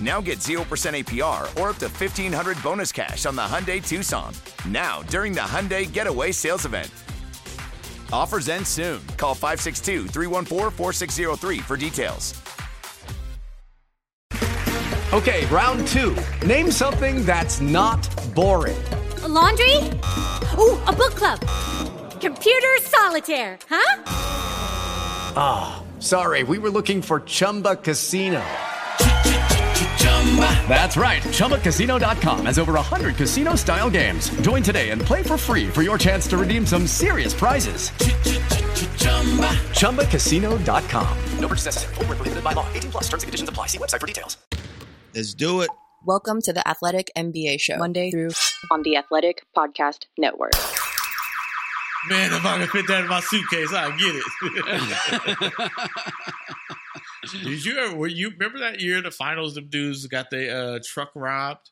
Now 0.00 0.20
get 0.20 0.40
0% 0.40 0.58
APR 0.60 1.44
or 1.60 1.70
up 1.70 1.76
to 1.76 1.86
1500 1.86 2.62
bonus 2.62 2.92
cash 2.92 3.24
on 3.24 3.36
the 3.36 3.42
Hyundai 3.42 3.86
Tucson. 3.86 4.34
Now, 4.68 5.02
during 5.04 5.32
the 5.32 5.40
Hyundai 5.40 5.90
Getaway 5.90 6.32
Sales 6.32 6.66
Event. 6.66 6.90
Offers 8.12 8.48
end 8.48 8.66
soon. 8.66 9.00
Call 9.16 9.34
562 9.34 10.08
314 10.08 10.70
4603 10.70 11.58
for 11.58 11.76
details. 11.76 12.34
Okay, 15.12 15.46
round 15.46 15.86
two. 15.88 16.16
Name 16.44 16.70
something 16.70 17.24
that's 17.24 17.60
not 17.60 18.06
boring. 18.34 18.76
A 19.22 19.28
laundry? 19.28 19.76
Ooh, 20.58 20.76
a 20.84 20.92
book 20.92 21.14
club. 21.14 21.40
Computer 22.20 22.76
solitaire, 22.80 23.58
huh? 23.70 24.02
Ah, 25.38 25.76
oh, 25.78 26.00
sorry, 26.00 26.42
we 26.42 26.58
were 26.58 26.70
looking 26.70 27.00
for 27.02 27.20
Chumba 27.20 27.76
Casino. 27.76 28.44
That's 30.68 30.96
right. 30.98 31.22
ChumbaCasino.com 31.22 32.46
has 32.46 32.58
over 32.58 32.74
100 32.74 33.16
casino 33.16 33.54
style 33.54 33.88
games. 33.88 34.28
Join 34.42 34.62
today 34.62 34.90
and 34.90 35.00
play 35.00 35.22
for 35.22 35.38
free 35.38 35.68
for 35.68 35.82
your 35.82 35.96
chance 35.96 36.26
to 36.28 36.36
redeem 36.36 36.66
some 36.66 36.86
serious 36.86 37.32
prizes. 37.32 37.90
ChumbaCasino.com. 39.80 41.18
No 41.38 41.48
purchase 41.48 41.64
necessary. 41.64 41.94
Full 41.94 42.04
prohibited 42.04 42.44
by 42.44 42.52
law. 42.52 42.66
18 42.74 42.90
plus 42.90 43.04
terms 43.04 43.22
and 43.22 43.28
conditions 43.28 43.48
apply. 43.48 43.68
See 43.68 43.78
website 43.78 44.00
for 44.00 44.06
details. 44.06 44.36
Let's 45.14 45.32
do 45.32 45.62
it. 45.62 45.70
Welcome 46.04 46.42
to 46.42 46.52
the 46.52 46.66
Athletic 46.68 47.10
NBA 47.16 47.58
Show, 47.58 47.78
Monday 47.78 48.10
through 48.10 48.30
on 48.70 48.82
the 48.82 48.96
Athletic 48.96 49.42
Podcast 49.56 50.04
Network. 50.18 50.52
Man, 52.08 52.32
if 52.32 52.44
I 52.46 52.58
can 52.58 52.68
fit 52.68 52.86
that 52.86 53.02
in 53.02 53.08
my 53.08 53.20
suitcase, 53.20 53.72
I'll 53.72 53.90
get 53.96 54.14
it. 54.14 55.52
Did 57.32 57.64
you 57.64 57.78
ever? 57.78 57.96
Were 57.96 58.06
you 58.06 58.30
remember 58.30 58.58
that 58.60 58.80
year 58.80 59.00
the 59.02 59.10
finals? 59.10 59.54
The 59.54 59.60
dudes 59.60 60.06
got 60.06 60.30
the 60.30 60.54
uh, 60.54 60.78
truck 60.84 61.10
robbed. 61.14 61.70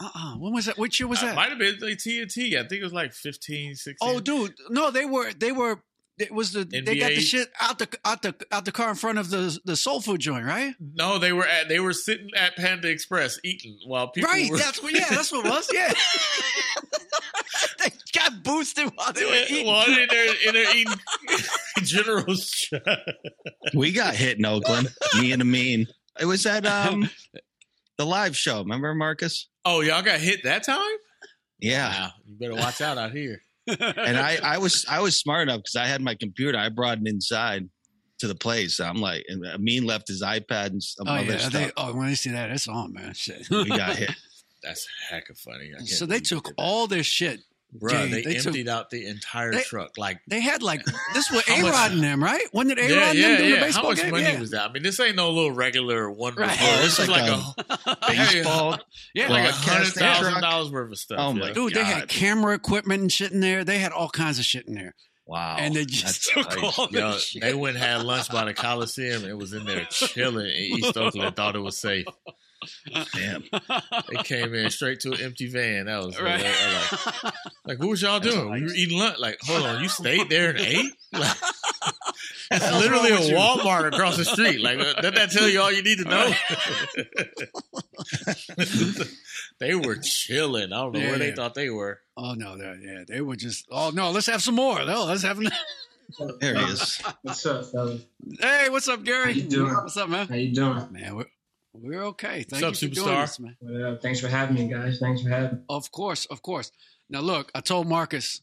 Uh 0.00 0.10
uh 0.14 0.34
When 0.34 0.52
was 0.52 0.66
that? 0.66 0.78
Which 0.78 1.00
year 1.00 1.08
was 1.08 1.20
that? 1.20 1.32
Uh, 1.32 1.36
might 1.36 1.50
have 1.50 1.58
been 1.58 1.78
like 1.80 1.98
TNT. 1.98 2.54
I 2.56 2.66
think 2.66 2.80
it 2.80 2.84
was 2.84 2.92
like 2.92 3.12
15, 3.12 3.74
16. 3.74 3.96
Oh, 4.00 4.20
dude, 4.20 4.54
no, 4.70 4.90
they 4.90 5.04
were 5.04 5.32
they 5.32 5.52
were. 5.52 5.82
It 6.18 6.32
was 6.32 6.52
the 6.52 6.64
NBA? 6.64 6.84
they 6.84 6.98
got 6.98 7.10
the 7.10 7.20
shit 7.20 7.48
out 7.60 7.78
the 7.78 7.88
out 8.04 8.22
the 8.22 8.34
out 8.50 8.64
the 8.64 8.72
car 8.72 8.90
in 8.90 8.96
front 8.96 9.18
of 9.18 9.30
the 9.30 9.56
the 9.64 9.76
soul 9.76 10.00
food 10.00 10.20
joint, 10.20 10.44
right? 10.44 10.74
No, 10.80 11.18
they 11.18 11.32
were 11.32 11.46
at 11.46 11.68
they 11.68 11.78
were 11.78 11.92
sitting 11.92 12.30
at 12.36 12.56
Panda 12.56 12.88
Express 12.88 13.38
eating 13.44 13.78
while 13.86 14.08
people 14.08 14.28
right. 14.28 14.50
Were... 14.50 14.58
That's 14.58 14.82
what 14.82 14.92
yeah, 14.92 15.06
that's 15.10 15.30
what 15.30 15.46
it 15.46 15.48
was. 15.48 15.70
Yeah. 15.72 15.92
they 18.12 18.20
got 18.20 18.42
boosted 18.42 18.90
while 18.94 19.12
they 19.12 19.24
were 19.24 19.44
eating. 19.48 19.66
While 19.66 19.86
in 19.86 20.06
there, 20.10 20.34
in 20.46 20.54
there 20.54 20.76
eating 20.76 20.94
General's. 21.82 22.68
we 23.74 23.92
got 23.92 24.14
hit 24.14 24.38
in 24.38 24.44
Oakland. 24.44 24.88
Me 25.18 25.32
and 25.32 25.42
Amin. 25.42 25.86
It 26.20 26.26
was 26.26 26.46
at 26.46 26.66
um 26.66 27.08
the 27.96 28.06
live 28.06 28.36
show. 28.36 28.60
Remember 28.60 28.94
Marcus? 28.94 29.48
Oh, 29.64 29.80
y'all 29.80 30.02
got 30.02 30.20
hit 30.20 30.44
that 30.44 30.64
time? 30.64 30.96
Yeah. 31.60 31.88
Wow, 31.88 32.10
you 32.26 32.36
better 32.38 32.54
watch 32.54 32.80
out 32.80 32.98
out 32.98 33.12
here. 33.12 33.42
and 33.66 34.16
I, 34.16 34.38
I 34.42 34.58
was 34.58 34.86
I 34.88 35.00
was 35.00 35.18
smart 35.18 35.42
enough 35.42 35.58
because 35.58 35.76
I 35.76 35.86
had 35.86 36.00
my 36.00 36.14
computer. 36.14 36.58
I 36.58 36.70
brought 36.70 36.98
it 36.98 37.06
inside 37.06 37.68
to 38.20 38.26
the 38.26 38.34
place. 38.34 38.80
I'm 38.80 38.96
like, 38.96 39.24
and 39.28 39.44
Amin 39.46 39.84
left 39.84 40.08
his 40.08 40.22
iPad 40.22 40.68
and 40.68 40.82
some 40.82 41.06
oh, 41.08 41.12
other 41.16 41.24
yeah. 41.24 41.38
stuff. 41.38 41.52
They, 41.52 41.72
oh, 41.76 41.94
when 41.94 42.08
I 42.08 42.14
see 42.14 42.30
that, 42.30 42.50
it's 42.50 42.68
on, 42.68 42.92
man. 42.94 43.14
Shit. 43.14 43.48
we 43.50 43.66
got 43.66 43.96
hit. 43.96 44.10
That's 44.62 44.88
heck 45.08 45.30
of 45.30 45.38
funny. 45.38 45.72
So 45.84 46.04
they 46.04 46.18
took 46.18 46.50
all 46.56 46.88
their 46.88 47.04
shit. 47.04 47.40
Bro, 47.70 47.90
Jay, 47.90 48.08
they, 48.10 48.22
they 48.22 48.36
emptied 48.36 48.64
took- 48.64 48.74
out 48.74 48.88
the 48.90 49.06
entire 49.06 49.52
They- 49.52 49.60
truck. 49.62 49.98
Like, 49.98 50.20
They 50.26 50.40
had 50.40 50.62
like 50.62 50.82
this 51.12 51.30
was 51.32 51.46
How 51.46 51.66
A 51.66 51.70
Rod 51.70 51.92
and 51.92 52.02
them, 52.02 52.22
right? 52.24 52.42
When 52.52 52.68
did 52.68 52.78
A 52.78 52.82
Rod 52.82 52.90
yeah, 52.90 53.10
and 53.10 53.18
yeah, 53.18 53.28
them 53.28 53.36
do 53.36 53.42
the 53.42 53.48
yeah. 53.50 53.60
baseball 53.60 53.82
How 53.82 53.88
much 53.90 54.00
game? 54.00 54.10
money 54.10 54.22
yeah. 54.24 54.40
was 54.40 54.50
that? 54.52 54.70
I 54.70 54.72
mean, 54.72 54.82
this 54.82 54.98
ain't 55.00 55.16
no 55.16 55.30
little 55.30 55.52
regular 55.52 56.10
one. 56.10 56.34
Right. 56.34 56.48
Right. 56.48 56.58
Oh, 56.60 56.82
this 56.82 56.98
is 56.98 57.08
like 57.08 57.30
like 57.30 57.30
a, 57.30 57.86
uh, 57.90 57.94
Baseball. 58.08 58.78
Yeah, 59.14 59.28
like 59.28 59.40
a 59.44 59.52
broadcast 59.52 59.68
hundred 59.68 59.92
thousand 59.92 60.30
truck. 60.32 60.42
dollars 60.42 60.70
worth 60.72 60.92
of 60.92 60.98
stuff. 60.98 61.18
Oh 61.20 61.32
my 61.34 61.48
yeah. 61.48 61.52
dude, 61.52 61.74
they 61.74 61.84
had 61.84 62.08
camera 62.08 62.54
equipment 62.54 63.02
and 63.02 63.12
shit 63.12 63.32
in 63.32 63.40
there. 63.40 63.64
They 63.64 63.78
had 63.78 63.92
all 63.92 64.08
kinds 64.08 64.38
of 64.38 64.46
shit 64.46 64.66
in 64.66 64.74
there, 64.74 64.94
Wow. 65.26 65.56
and 65.58 65.74
they 65.74 65.84
just 65.84 66.04
That's 66.32 66.32
took 66.50 66.62
nice. 66.62 66.78
all 66.78 66.88
Yo, 66.90 67.12
shit. 67.18 67.42
they 67.42 67.52
went 67.52 67.76
and 67.76 67.84
had 67.84 68.02
lunch 68.02 68.30
by 68.30 68.46
the 68.46 68.54
Coliseum. 68.54 69.24
It 69.26 69.36
was 69.36 69.52
in 69.52 69.64
there 69.66 69.84
chilling 69.90 70.46
in 70.46 70.52
East 70.78 70.96
Oakland. 70.96 71.36
Thought 71.36 71.54
it 71.56 71.60
was 71.60 71.76
safe. 71.76 72.06
Damn. 73.14 73.44
They 74.10 74.16
came 74.24 74.54
in 74.54 74.70
straight 74.70 75.00
to 75.00 75.12
an 75.12 75.20
empty 75.20 75.48
van. 75.48 75.86
That 75.86 76.04
was 76.04 76.20
Right. 76.20 76.42
like, 76.42 77.34
like, 77.64 77.78
what 77.78 77.88
was 77.88 78.02
y'all 78.02 78.18
doing? 78.20 78.50
We 78.50 78.62
were 78.62 78.74
eating 78.74 78.98
lunch. 78.98 79.18
Like, 79.18 79.38
hold 79.42 79.64
on, 79.64 79.82
you 79.82 79.88
stayed 79.88 80.28
there 80.28 80.50
and 80.50 80.58
ate? 80.60 80.92
Like, 81.12 81.36
it's 82.50 82.64
hell's 82.64 82.82
literally 82.82 83.10
a 83.10 83.34
wrong 83.34 83.58
you? 83.58 83.64
Walmart 83.64 83.86
across 83.92 84.16
the 84.18 84.24
street. 84.26 84.60
Like, 84.60 84.78
uh, 84.78 84.92
doesn't 84.94 85.14
that 85.14 85.30
tell 85.30 85.48
you 85.48 85.60
all 85.60 85.72
you 85.72 85.82
need 85.82 85.98
to 85.98 86.04
know? 86.04 86.30
they 89.60 89.74
were 89.74 89.96
chilling. 89.96 90.72
I 90.72 90.76
don't 90.82 90.92
know 90.92 91.00
Yeah, 91.00 91.10
where 91.10 91.18
they 91.18 91.28
yeah. 91.28 91.34
thought 91.34 91.54
they 91.54 91.70
were. 91.70 92.00
Oh 92.16 92.34
no, 92.34 92.56
they- 92.58 92.78
yeah, 92.82 93.04
they 93.08 93.20
were 93.20 93.36
just. 93.36 93.66
Oh 93.70 93.90
no, 93.94 94.10
let's 94.10 94.26
have 94.26 94.42
some 94.42 94.54
more. 94.54 94.84
No, 94.84 95.04
let's 95.04 95.22
have. 95.22 95.40
There 96.40 96.54
he 96.56 96.64
is. 96.72 97.00
What's 97.22 97.44
up, 97.46 97.66
fellas? 97.66 98.02
Hey, 98.40 98.68
what's 98.70 98.88
up, 98.88 99.04
Gary? 99.04 99.32
How 99.32 99.38
you 99.38 99.42
doing? 99.48 99.74
What's 99.74 99.96
up, 99.96 100.08
man? 100.08 100.26
How 100.28 100.34
you 100.34 100.54
doing? 100.54 100.88
Man, 100.90 101.24
we're 101.72 101.98
we're 101.98 102.04
okay. 102.06 102.44
Thank 102.48 102.62
What's 102.64 102.82
you 102.82 102.88
up, 102.88 102.92
for 102.94 102.94
doing 102.94 103.06
superstar? 103.08 103.20
this, 103.26 103.40
man. 103.40 103.56
What 103.60 103.82
up? 103.82 104.02
Thanks 104.02 104.20
for 104.20 104.28
having 104.28 104.56
me, 104.56 104.68
guys. 104.68 104.98
Thanks 104.98 105.22
for 105.22 105.28
having 105.28 105.58
me. 105.58 105.64
Of 105.68 105.90
course, 105.90 106.26
of 106.26 106.42
course. 106.42 106.70
Now 107.10 107.20
look, 107.20 107.50
I 107.54 107.60
told 107.60 107.86
Marcus. 107.88 108.40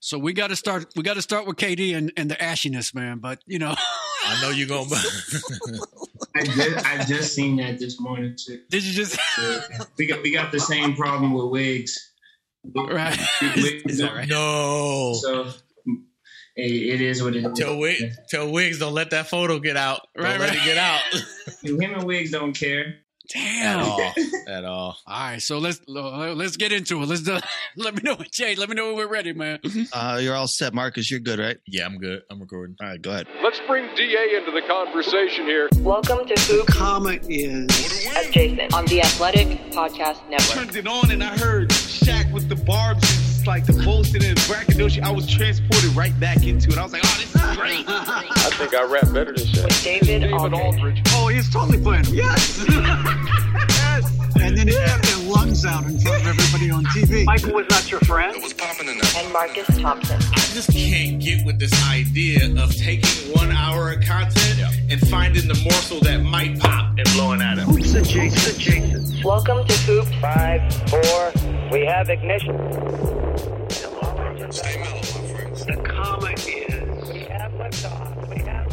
So 0.00 0.18
we 0.18 0.32
got 0.32 0.48
to 0.48 0.56
start. 0.56 0.86
We 0.96 1.02
got 1.04 1.14
to 1.14 1.22
start 1.22 1.46
with 1.46 1.56
KD 1.56 1.94
and, 1.96 2.12
and 2.16 2.28
the 2.30 2.34
ashiness, 2.34 2.92
man. 2.94 3.18
But 3.18 3.38
you 3.46 3.58
know, 3.60 3.74
I 4.26 4.40
know 4.42 4.50
you're 4.50 4.66
going 4.68 4.88
to. 4.88 5.86
I 6.34 6.44
just, 6.44 6.86
I 6.86 7.04
just 7.04 7.34
seen 7.34 7.56
that 7.56 7.78
this 7.78 8.00
morning 8.00 8.34
too. 8.36 8.60
did 8.70 8.82
you 8.82 8.92
just 8.92 9.18
We 9.98 10.06
got 10.06 10.22
we 10.22 10.32
got 10.32 10.50
the 10.50 10.58
same 10.60 10.94
problem 10.96 11.34
with 11.34 11.46
Wiggs. 11.50 12.12
right? 12.74 13.16
Wiggs 13.56 13.82
Is 13.86 13.98
that 13.98 14.12
right? 14.14 14.28
no. 14.28 15.12
So 15.22 15.44
hey, 15.44 15.50
it 16.56 17.00
is 17.00 17.22
what 17.22 17.34
it 17.36 17.44
is. 17.44 17.58
Tell, 17.58 17.78
Wig, 17.78 18.12
tell 18.28 18.50
Wiggs 18.50 18.78
don't 18.78 18.92
let 18.94 19.10
that 19.10 19.28
photo 19.28 19.58
get 19.58 19.76
out. 19.76 20.06
Don't 20.14 20.24
Right, 20.24 20.40
let 20.40 20.50
right. 20.50 20.58
it 20.58 20.64
get 20.64 20.78
out. 20.78 21.00
Him 21.62 21.80
and 21.80 22.04
Wiggs 22.04 22.30
don't 22.30 22.52
care. 22.52 22.96
At 23.34 23.40
Damn. 23.40 23.80
all. 23.86 24.12
At 24.48 24.64
all. 24.64 24.96
All 25.06 25.20
right, 25.30 25.40
so 25.40 25.58
let's 25.58 25.80
let's 25.86 26.56
get 26.56 26.72
into 26.72 27.00
it. 27.02 27.06
Let's 27.06 27.22
do, 27.22 27.38
let 27.76 27.94
me 27.94 28.02
know, 28.04 28.16
Jay. 28.30 28.56
Let 28.56 28.68
me 28.68 28.74
know 28.74 28.88
when 28.88 28.96
we're 28.96 29.08
ready, 29.08 29.32
man. 29.32 29.60
Uh, 29.92 30.18
you're 30.20 30.34
all 30.34 30.48
set, 30.48 30.74
Marcus. 30.74 31.10
You're 31.10 31.20
good, 31.20 31.38
right? 31.38 31.56
Yeah, 31.66 31.86
I'm 31.86 31.96
good. 31.98 32.22
I'm 32.30 32.40
recording. 32.40 32.76
All 32.82 32.88
right, 32.88 33.00
go 33.00 33.12
ahead. 33.12 33.28
Let's 33.42 33.60
bring 33.66 33.86
DA 33.94 34.36
into 34.36 34.50
the 34.50 34.60
conversation 34.66 35.46
here. 35.46 35.68
Welcome 35.78 36.26
to 36.26 36.34
Hoop 36.52 36.66
Comma 36.66 37.18
is 37.28 38.06
Adjacent 38.26 38.74
on 38.74 38.84
the 38.86 39.00
Athletic 39.00 39.46
Podcast 39.70 40.28
Network. 40.28 40.50
turned 40.66 40.76
it 40.76 40.86
on 40.88 41.10
and 41.12 41.22
I 41.24 41.38
heard 41.38 41.70
Shaq 41.70 42.30
with 42.32 42.48
the 42.50 42.56
barbs, 42.56 43.08
it's 43.42 43.48
like 43.48 43.66
the 43.66 43.72
bullshit 43.82 44.22
and 44.22 44.38
braggadocio. 44.46 45.02
I 45.02 45.10
was 45.10 45.26
transported 45.26 45.90
right 45.96 46.18
back 46.20 46.46
into 46.46 46.70
it. 46.70 46.78
I 46.78 46.84
was 46.84 46.92
like, 46.92 47.02
oh, 47.04 47.16
this 47.18 47.34
is 47.34 47.56
great. 47.56 47.84
I 47.88 48.50
think 48.54 48.72
I 48.72 48.84
rap 48.84 49.12
better 49.12 49.32
than 49.32 49.46
Shaq. 49.46 49.82
David, 49.82 50.06
David 50.20 50.32
Aldridge. 50.32 50.62
Aldridge. 50.62 51.02
Oh, 51.08 51.26
he's 51.26 51.52
totally 51.52 51.82
playing. 51.82 52.04
Yes. 52.10 52.64
yes. 52.68 54.18
And 54.40 54.56
then 54.56 54.68
he 54.68 54.74
had 54.74 55.02
their 55.02 55.28
lungs 55.28 55.64
out 55.64 55.84
in 55.86 55.98
front 55.98 56.22
of 56.22 56.28
everybody 56.28 56.70
on 56.70 56.84
TV. 56.84 57.24
Michael 57.24 57.54
was 57.54 57.66
not 57.68 57.90
your 57.90 57.98
friend. 58.00 58.36
It 58.36 58.42
was 58.44 58.52
popping 58.52 58.88
in 58.88 58.98
there. 58.98 59.10
And 59.16 59.32
Marcus 59.32 59.66
Thompson. 59.80 60.20
I 60.22 60.46
just 60.54 60.70
can't 60.70 61.20
get 61.20 61.44
with 61.44 61.58
this 61.58 61.72
idea 61.90 62.46
of 62.62 62.76
taking 62.76 63.32
one 63.32 63.50
hour 63.50 63.90
of 63.90 64.04
content 64.04 64.60
and 64.88 65.00
finding 65.08 65.48
the 65.48 65.60
morsel 65.64 65.98
that 66.02 66.18
might 66.18 66.60
pop 66.60 66.96
and 66.96 67.08
blowing 67.14 67.42
at 67.42 67.58
him. 67.58 67.66
Hoops 67.66 67.94
adjacent, 67.94 68.56
adjacent. 68.56 69.24
Welcome 69.24 69.66
to 69.66 69.72
Hoop. 69.78 70.06
Five, 70.20 70.72
four, 70.88 71.32
we 71.72 71.84
have 71.86 72.08
ignition. 72.08 73.21
The 74.52 75.82
comma 75.82 76.32
is. 76.32 77.08
We 77.08 77.20
have. 77.20 77.52
We 78.28 78.38
have. 78.40 78.72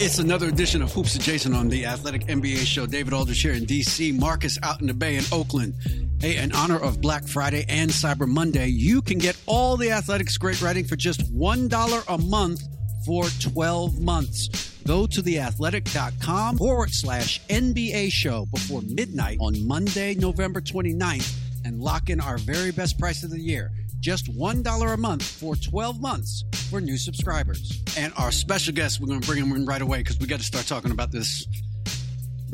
It's 0.00 0.18
another 0.18 0.48
edition 0.48 0.82
of 0.82 0.92
Hoops 0.92 1.14
Adjacent 1.14 1.54
on 1.54 1.68
the 1.68 1.86
Athletic 1.86 2.26
NBA 2.26 2.66
show. 2.66 2.84
David 2.86 3.12
Aldridge 3.12 3.40
here 3.40 3.52
in 3.52 3.64
DC, 3.64 4.18
Marcus 4.18 4.58
out 4.64 4.80
in 4.80 4.88
the 4.88 4.94
Bay 4.94 5.14
in 5.14 5.24
Oakland. 5.30 5.74
Hey, 6.20 6.38
in 6.38 6.50
honor 6.50 6.80
of 6.80 7.00
Black 7.00 7.28
Friday 7.28 7.64
and 7.68 7.92
Cyber 7.92 8.26
Monday, 8.26 8.66
you 8.66 9.02
can 9.02 9.18
get 9.18 9.40
all 9.46 9.76
the 9.76 9.92
Athletics 9.92 10.36
great 10.36 10.60
writing 10.60 10.84
for 10.84 10.96
just 10.96 11.32
$1 11.32 12.04
a 12.08 12.18
month 12.18 12.60
for 13.06 13.26
12 13.38 14.00
months. 14.00 14.48
Go 14.84 15.06
to 15.06 15.22
theathletic.com 15.22 16.58
forward 16.58 16.90
slash 16.90 17.40
NBA 17.46 18.10
show 18.10 18.46
before 18.46 18.82
midnight 18.82 19.38
on 19.40 19.64
Monday, 19.64 20.16
November 20.16 20.60
29th 20.60 21.38
and 21.64 21.80
lock 21.80 22.10
in 22.10 22.20
our 22.20 22.38
very 22.38 22.70
best 22.70 22.98
price 22.98 23.22
of 23.22 23.30
the 23.30 23.40
year. 23.40 23.70
Just 24.02 24.36
$1 24.36 24.92
a 24.92 24.96
month 24.96 25.22
for 25.22 25.54
12 25.54 26.00
months 26.00 26.42
for 26.68 26.80
new 26.80 26.98
subscribers. 26.98 27.80
And 27.96 28.12
our 28.16 28.32
special 28.32 28.74
guest, 28.74 28.98
we're 29.00 29.06
going 29.06 29.20
to 29.20 29.26
bring 29.28 29.40
him 29.40 29.52
in 29.52 29.64
right 29.64 29.80
away 29.80 29.98
because 29.98 30.18
we 30.18 30.26
got 30.26 30.40
to 30.40 30.44
start 30.44 30.66
talking 30.66 30.90
about 30.90 31.12
this 31.12 31.46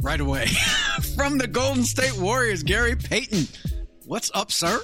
right 0.03 0.21
away. 0.21 0.45
From 1.17 1.39
the 1.39 1.47
Golden 1.47 1.85
State 1.85 2.19
Warriors, 2.19 2.63
Gary 2.63 2.97
Payton. 2.97 3.49
What's 4.05 4.31
up, 4.35 4.53
sir? 4.53 4.83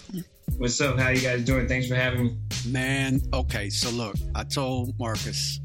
What's 0.57 0.81
up? 0.81 0.99
How 0.99 1.11
you 1.11 1.21
guys 1.21 1.45
doing? 1.45 1.69
Thanks 1.69 1.87
for 1.87 1.97
having 1.97 2.25
me. 2.25 2.37
Man, 2.67 3.21
okay, 3.35 3.69
so 3.69 3.91
look, 3.91 4.17
I 4.35 4.45
told 4.45 4.99
Marcus 4.99 5.61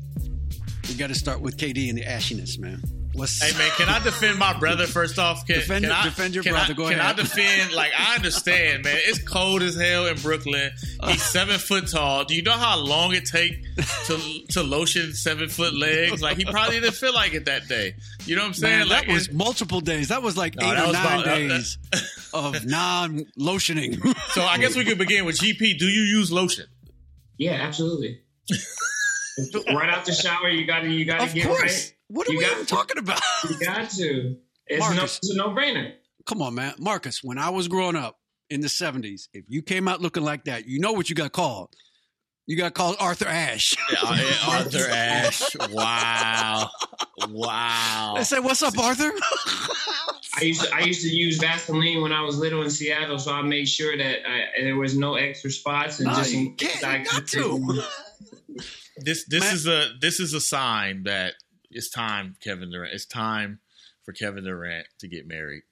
we 0.89 0.95
got 0.95 1.07
to 1.07 1.15
start 1.15 1.39
with 1.39 1.55
KD 1.55 1.87
and 1.87 1.97
the 1.97 2.03
ashiness, 2.03 2.59
man. 2.59 2.81
What's 3.19 3.41
Hey 3.43 3.57
man, 3.57 3.69
can 3.71 3.89
I 3.89 3.99
defend 4.01 4.39
my 4.39 4.57
brother 4.57 4.87
first 4.87 5.19
off? 5.19 5.45
Can, 5.45 5.55
Defend- 5.57 5.83
can 5.83 5.91
I, 5.91 6.03
defend 6.03 6.33
your 6.35 6.43
can 6.43 6.53
brother. 6.53 6.71
I, 6.71 6.75
Go 6.75 6.89
can 6.89 6.99
ahead. 6.99 7.19
I 7.19 7.21
defend? 7.21 7.73
Like 7.73 7.91
I 7.97 8.15
understand, 8.15 8.85
man. 8.85 8.97
It's 9.01 9.21
cold 9.21 9.61
as 9.61 9.75
hell 9.75 10.07
in 10.07 10.15
Brooklyn. 10.17 10.71
He's 10.79 10.99
uh. 11.01 11.13
seven 11.15 11.59
foot 11.59 11.89
tall. 11.89 12.23
Do 12.23 12.33
you 12.35 12.41
know 12.41 12.53
how 12.53 12.77
long 12.79 13.13
it 13.13 13.25
take 13.25 13.61
to 14.05 14.17
to 14.51 14.63
lotion 14.63 15.13
seven 15.13 15.49
foot 15.49 15.73
legs? 15.75 16.21
Like 16.21 16.37
he 16.37 16.45
probably 16.45 16.79
didn't 16.79 16.95
feel 16.95 17.13
like 17.13 17.33
it 17.33 17.45
that 17.45 17.67
day. 17.67 17.95
You 18.25 18.35
know 18.37 18.43
what 18.43 18.47
I'm 18.47 18.53
saying? 18.53 18.79
Man, 18.79 18.87
like 18.89 19.07
that 19.07 19.13
was 19.13 19.31
multiple 19.31 19.81
days. 19.81 20.07
That 20.07 20.23
was 20.23 20.37
like 20.37 20.55
No, 20.55 20.65
eight 20.67 20.71
or 20.79 20.93
nine 20.93 21.19
about- 21.19 21.25
that- 21.25 21.35
days 21.49 21.77
uh, 21.93 21.99
of 22.33 22.65
non 22.65 23.25
lotioning. 23.37 23.99
so. 24.31 24.43
I 24.43 24.57
guess 24.59 24.75
we 24.77 24.85
could 24.85 24.97
begin 24.97 25.25
with 25.25 25.37
GP. 25.39 25.77
Do 25.77 25.85
you 25.85 26.01
use 26.03 26.31
lotion? 26.31 26.65
Yeah, 27.37 27.51
absolutely. 27.53 28.21
right 29.73 29.89
out 29.89 30.05
the 30.05 30.13
shower, 30.13 30.49
you 30.49 30.65
got 30.65 30.81
to 30.81 30.89
you 30.89 31.05
got 31.05 31.27
to 31.27 31.33
get 31.33 31.45
course. 31.45 31.61
right. 31.61 31.95
What 32.09 32.27
are 32.27 32.31
You 32.33 32.39
we 32.39 32.43
got 32.43 32.51
even 32.53 32.65
to. 32.65 32.69
talking 32.75 32.97
about? 32.97 33.21
You 33.49 33.59
got 33.65 33.89
to. 33.91 34.35
It's, 34.67 34.89
no, 34.95 35.03
it's 35.03 35.29
a 35.31 35.35
no 35.35 35.49
brainer. 35.49 35.93
Come 36.25 36.41
on, 36.41 36.53
man. 36.55 36.73
Marcus, 36.77 37.23
when 37.23 37.37
I 37.37 37.49
was 37.49 37.67
growing 37.67 37.95
up 37.95 38.19
in 38.49 38.61
the 38.61 38.67
70s, 38.67 39.29
if 39.33 39.45
you 39.47 39.61
came 39.61 39.87
out 39.87 40.01
looking 40.01 40.23
like 40.23 40.43
that, 40.45 40.67
you 40.67 40.79
know 40.79 40.91
what 40.91 41.09
you 41.09 41.15
got 41.15 41.31
called. 41.31 41.69
You 42.45 42.57
got 42.57 42.73
called 42.73 42.95
Arthur 42.99 43.27
Ashe. 43.27 43.75
Uh, 44.03 44.33
Arthur 44.47 44.87
Ashe. 44.89 45.55
Wow. 45.71 46.69
Wow. 47.29 48.13
They 48.17 48.23
said, 48.23 48.39
What's 48.39 48.63
up, 48.63 48.77
Arthur? 48.77 49.11
I 50.37 50.41
used 50.43 50.61
to 50.63 50.75
I 50.75 50.79
used 50.81 51.01
to 51.01 51.09
use 51.09 51.37
Vaseline 51.37 52.01
when 52.01 52.11
I 52.11 52.21
was 52.23 52.37
little 52.37 52.61
in 52.63 52.69
Seattle, 52.71 53.19
so 53.19 53.33
I 53.33 53.41
made 53.43 53.67
sure 53.67 53.95
that 53.97 54.27
I, 54.27 54.61
there 54.63 54.77
was 54.77 54.97
no 54.97 55.15
extra 55.15 55.51
spots 55.51 55.99
and 55.99 56.07
No, 56.07 56.15
just 56.15 56.33
in 56.33 56.55
case 56.55 56.83
I 56.83 57.03
got 57.03 57.27
to. 57.27 57.83
This 59.01 59.23
this 59.25 59.41
Man. 59.45 59.53
is 59.55 59.65
a 59.67 59.91
this 60.01 60.19
is 60.19 60.33
a 60.33 60.41
sign 60.41 61.03
that 61.03 61.35
it's 61.71 61.89
time, 61.89 62.35
Kevin 62.41 62.71
Durant. 62.71 62.93
It's 62.93 63.05
time 63.05 63.59
for 64.03 64.13
Kevin 64.13 64.43
Durant 64.43 64.87
to 64.99 65.07
get 65.07 65.27
married. 65.27 65.63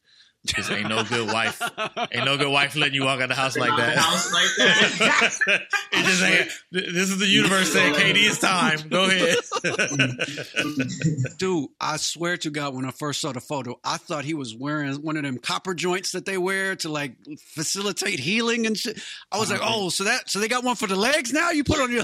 Because 0.45 0.69
ain't 0.69 0.87
no 0.87 1.03
good 1.03 1.27
wife, 1.27 1.61
ain't 2.11 2.25
no 2.25 2.37
good 2.37 2.49
wife 2.49 2.75
letting 2.75 2.93
you 2.93 3.03
walk 3.03 3.19
out 3.19 3.27
the 3.27 3.35
house 3.35 3.57
like 3.57 3.75
that. 3.75 3.97
house 3.97 4.31
like 4.31 4.45
that. 4.57 5.61
it 5.91 6.05
just 6.05 6.23
ain't. 6.23 6.49
This 6.71 7.09
is 7.09 7.19
the 7.19 7.25
universe 7.25 7.73
saying, 7.73 7.93
"KD, 7.95 8.15
it's 8.15 8.39
time. 8.39 8.87
Go 8.87 9.05
ahead." 9.05 9.37
Dude, 11.37 11.69
I 11.81 11.97
swear 11.97 12.37
to 12.37 12.49
God, 12.49 12.75
when 12.75 12.85
I 12.85 12.91
first 12.91 13.19
saw 13.19 13.33
the 13.33 13.41
photo, 13.41 13.77
I 13.83 13.97
thought 13.97 14.23
he 14.23 14.35
was 14.35 14.55
wearing 14.55 14.93
one 15.01 15.17
of 15.17 15.23
them 15.23 15.37
copper 15.37 15.73
joints 15.73 16.13
that 16.13 16.25
they 16.25 16.37
wear 16.37 16.77
to 16.77 16.89
like 16.89 17.17
facilitate 17.39 18.19
healing 18.19 18.65
and 18.67 18.77
shit. 18.77 19.01
I 19.31 19.39
was 19.39 19.51
like, 19.51 19.61
uh-huh. 19.61 19.73
oh, 19.75 19.89
so 19.89 20.05
that 20.05 20.29
so 20.29 20.39
they 20.39 20.47
got 20.47 20.63
one 20.63 20.77
for 20.77 20.87
the 20.87 20.95
legs 20.95 21.33
now? 21.33 21.51
You 21.51 21.65
put 21.65 21.81
on 21.81 21.91
your. 21.91 22.03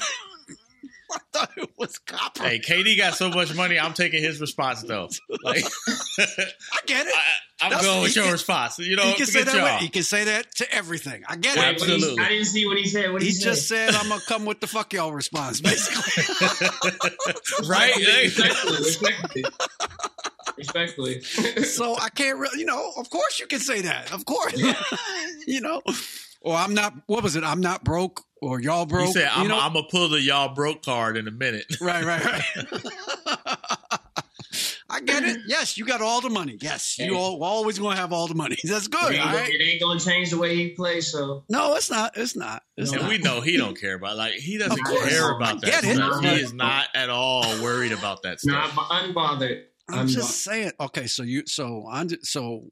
I 1.14 1.20
thought 1.32 1.52
it 1.58 1.70
was 1.78 1.98
copper. 2.00 2.44
hey, 2.44 2.60
KD 2.60 2.98
got 2.98 3.14
so 3.16 3.30
much 3.30 3.54
money. 3.56 3.80
I'm 3.80 3.94
taking 3.94 4.22
his 4.24 4.40
response 4.42 4.82
though. 4.84 5.10
Like, 5.44 5.64
I 6.20 6.80
get 6.86 7.06
it. 7.08 7.14
I, 7.62 7.68
am 7.68 7.82
going 7.82 8.02
with 8.02 8.12
he 8.12 8.16
your 8.16 8.26
can- 8.26 8.34
response. 8.34 8.80
You 8.80 8.96
know, 8.96 9.04
he 9.04 9.14
can 9.14 9.26
say 9.26 9.44
that. 9.44 9.54
y'all. 9.56 9.64
Way. 9.64 9.78
He 9.80 9.90
can 9.90 10.04
say 10.04 10.24
that 10.26 10.54
to 10.56 10.74
everything. 10.74 11.24
I 11.28 11.36
get 11.38 11.56
Wait, 11.56 11.64
it. 11.76 11.80
what 11.80 11.88
he- 11.90 11.94
Absolutely. 11.94 12.24
I 12.24 12.30
didn't 12.30 12.46
see 12.46 12.66
what 12.68 12.78
he 12.78 12.86
said. 12.88 13.12
What 13.14 13.22
He 13.22 13.30
he, 13.30 13.34
just 13.40 13.68
said? 13.68 13.92
said, 13.92 14.02
"I'm 14.02 14.10
gonna 14.10 14.22
come 14.28 14.46
with 14.46 14.60
the 14.60 14.68
fuck 14.68 14.92
y'all 14.94 15.14
response." 15.14 15.62
Basically, 15.62 16.24
right? 17.68 17.96
Respectfully, 17.96 18.78
respectfully. 18.78 19.44
Respectfully. 20.58 21.22
so 21.64 21.96
I 21.98 22.10
can't 22.10 22.38
really, 22.38 22.60
you 22.60 22.66
know. 22.66 22.92
Of 22.98 23.10
course, 23.10 23.40
you 23.40 23.48
can 23.48 23.60
say 23.60 23.82
that. 23.82 24.12
Of 24.12 24.26
course, 24.26 24.54
you 25.48 25.62
know. 25.62 25.82
Or 26.44 26.56
I'm 26.56 26.74
not. 26.74 26.94
What 27.08 27.24
was 27.24 27.36
it? 27.36 27.44
I'm 27.44 27.62
not 27.62 27.84
broke, 27.86 28.22
or 28.42 28.60
y'all 28.60 28.86
broke. 28.86 29.08
You 29.08 29.14
said, 29.14 29.30
I'm, 29.32 29.44
you 29.44 29.48
know? 29.50 29.60
I'm 29.60 29.74
gonna 29.74 29.88
pull 29.90 30.10
the 30.10 30.20
y'all 30.22 30.54
broke 30.54 30.84
card 30.84 31.16
in 31.18 31.28
a 31.28 31.32
minute. 31.32 31.66
Right, 31.82 32.04
right, 32.04 32.24
right. 32.24 32.44
I 34.90 35.00
get 35.00 35.24
it. 35.24 35.40
Yes, 35.48 35.78
you 35.78 35.86
got 35.86 36.02
all 36.02 36.22
the 36.22 36.30
money. 36.30 36.58
Yes, 36.62 37.00
you 37.00 37.16
all 37.18 37.44
always 37.44 37.80
gonna 37.80 37.96
have 37.96 38.14
all 38.14 38.28
the 38.28 38.36
money. 38.36 38.58
That's 38.64 38.88
good. 38.88 39.14
it, 39.14 39.16
ain't, 39.18 39.26
right. 39.26 39.50
it 39.50 39.62
ain't 39.62 39.82
gonna 39.82 40.00
change 40.00 40.30
the 40.30 40.38
way 40.38 40.56
he 40.56 40.70
plays. 40.70 41.12
So 41.12 41.44
No, 41.50 41.76
it's 41.76 41.90
not. 41.90 42.16
It's 42.16 42.36
not. 42.36 42.62
It's 42.78 42.92
and 42.92 43.02
not. 43.02 43.10
we 43.10 43.18
know 43.18 43.42
he 43.42 43.58
don't 43.58 43.80
care 43.80 43.96
about 43.96 44.18
like 44.18 44.34
he 44.36 44.60
doesn't 44.60 44.84
care 44.84 45.32
about 45.32 45.62
that 45.62 45.84
it. 45.84 45.96
stuff. 45.96 46.22
He 46.22 46.28
is 46.42 46.54
not 46.54 46.88
at 46.94 47.10
all 47.10 47.42
worried 47.64 47.92
about 47.94 48.22
that 48.24 48.40
stuff. 48.42 48.54
not 48.54 48.70
stuff. 48.72 48.88
unbothered. 48.92 49.64
I'm 49.90 50.08
Unbo- 50.08 50.14
just 50.14 50.44
saying. 50.44 50.72
Okay, 50.80 51.08
so 51.08 51.24
you, 51.24 51.44
so 51.48 51.88
I'm, 51.92 52.10
so 52.24 52.60
th- 52.60 52.72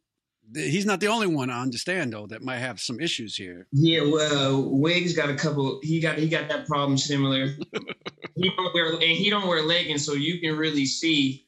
he's 0.54 0.86
not 0.86 1.00
the 1.00 1.08
only 1.08 1.28
one. 1.28 1.50
I 1.50 1.62
understand 1.62 2.14
though 2.14 2.28
that 2.28 2.42
might 2.42 2.58
have 2.60 2.80
some 2.80 3.00
issues 3.00 3.36
here. 3.36 3.68
Yeah, 3.72 4.02
well, 4.04 4.70
Wiggs 4.70 5.14
got 5.16 5.30
a 5.30 5.36
couple. 5.36 5.80
He 5.84 6.00
got 6.00 6.18
he 6.18 6.28
got 6.30 6.50
that 6.50 6.68
problem 6.68 6.98
similar. 6.98 7.48
he 8.36 8.50
don't 8.58 8.74
wear 8.74 8.94
and 8.94 9.02
he 9.02 9.30
don't 9.30 9.48
wear 9.48 9.62
leggings, 9.64 10.06
so 10.06 10.14
you 10.14 10.40
can 10.40 10.56
really 10.58 10.86
see. 10.86 11.46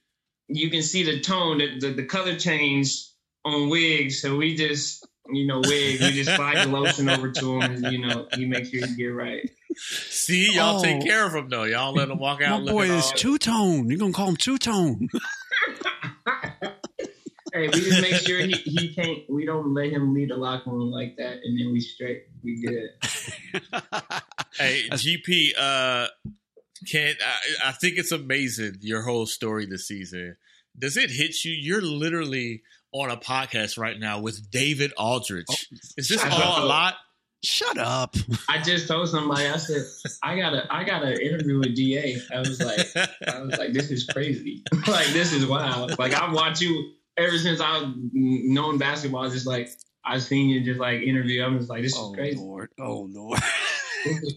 You 0.50 0.69
can 0.69 0.83
see 0.83 1.03
the 1.03 1.21
tone, 1.21 1.59
that 1.59 1.79
the, 1.79 1.89
the 1.94 2.03
color 2.05 2.35
change 2.35 2.94
on 3.45 3.69
Wiggs. 3.69 4.21
So 4.21 4.35
we 4.35 4.55
just, 4.55 5.07
you 5.31 5.47
know, 5.47 5.61
Wiggs. 5.65 6.01
We 6.01 6.11
just 6.11 6.38
buy 6.38 6.63
the 6.63 6.69
lotion 6.69 7.09
over 7.09 7.31
to 7.31 7.59
him, 7.59 7.61
and 7.61 7.91
you 7.94 8.05
know, 8.05 8.27
he 8.35 8.45
makes 8.45 8.69
sure 8.69 8.81
you 8.81 8.95
get 8.97 9.05
right. 9.07 9.50
See, 9.75 10.53
y'all 10.53 10.79
Oh. 10.79 10.83
take 10.83 11.01
care 11.01 11.25
of 11.25 11.33
him 11.33 11.50
though. 11.50 11.63
Y'all 11.63 11.94
let 11.94 12.09
him 12.09 12.19
walk 12.19 12.41
out. 12.44 12.63
My 12.63 12.71
boy 12.71 12.81
looking 12.88 12.97
is 13.00 13.11
two 13.15 13.38
tone. 13.39 13.89
You're 13.89 13.97
gonna 14.00 14.13
call 14.13 14.27
him 14.29 14.35
two 14.38 14.57
tone. 14.57 15.07
Hey, 17.53 17.67
we 17.67 17.81
just 17.81 18.01
make 18.01 18.15
sure 18.15 18.39
he, 18.39 18.53
he 18.53 18.95
can't. 18.95 19.19
We 19.29 19.45
don't 19.45 19.75
let 19.75 19.91
him 19.91 20.13
lead 20.13 20.31
the 20.31 20.38
locker 20.38 20.72
room 20.72 20.89
like 20.91 21.17
that, 21.17 21.38
and 21.43 21.60
then 21.60 21.72
we 21.72 21.79
straight. 21.79 22.24
We 22.43 22.62
good. 22.65 23.62
Hey, 24.55 24.83
GP, 24.88 25.53
uh, 25.57 26.07
can 26.88 27.15
I, 27.19 27.69
I 27.69 27.72
think 27.72 27.98
it's 27.98 28.12
amazing 28.12 28.75
your 28.81 29.01
whole 29.01 29.25
story 29.25 29.65
this 29.65 29.88
season. 29.88 30.38
Does 30.77 30.95
it 30.95 31.10
hit 31.10 31.43
you? 31.43 31.53
You're 31.53 31.81
literally 31.81 32.62
on 32.91 33.10
a 33.10 33.17
podcast 33.17 33.79
right 33.79 34.00
now 34.00 34.19
with 34.19 34.51
David 34.51 34.93
Aldridge. 34.95 35.48
Is 35.98 36.07
this 36.07 36.24
all 36.24 36.31
up. 36.31 36.63
a 36.63 36.65
lot? 36.65 36.95
Shut 37.43 37.77
up. 37.79 38.15
I 38.48 38.62
just 38.62 38.88
told 38.88 39.10
somebody. 39.10 39.48
I 39.48 39.57
said 39.57 39.83
I 40.22 40.38
got 40.38 40.53
a 40.53 40.72
I 40.72 40.83
got 40.83 41.03
an 41.03 41.19
interview 41.19 41.57
with 41.57 41.75
Da. 41.75 42.15
I 42.33 42.39
was 42.39 42.62
like 42.62 43.10
I 43.27 43.41
was 43.41 43.57
like 43.57 43.74
this 43.74 43.89
is 43.89 44.05
crazy. 44.05 44.63
like 44.88 45.07
this 45.07 45.33
is 45.33 45.48
wild. 45.48 45.98
Like 45.98 46.13
I've 46.13 46.33
watched 46.33 46.62
you 46.62 46.93
ever 47.17 47.38
since 47.38 47.60
I've 47.62 47.93
known 48.13 48.77
basketball. 48.77 49.29
Just 49.29 49.48
like 49.48 49.70
I've 50.05 50.24
seen 50.24 50.50
you 50.50 50.63
just 50.63 50.79
like 50.79 51.01
interview. 51.01 51.43
I'm 51.43 51.58
just 51.58 51.70
like 51.70 51.82
this 51.84 51.93
is 51.93 52.00
Oh 52.00 52.12
crazy. 52.13 52.38
Lord. 52.38 52.70
Oh 52.79 53.08
Lord. 53.12 53.39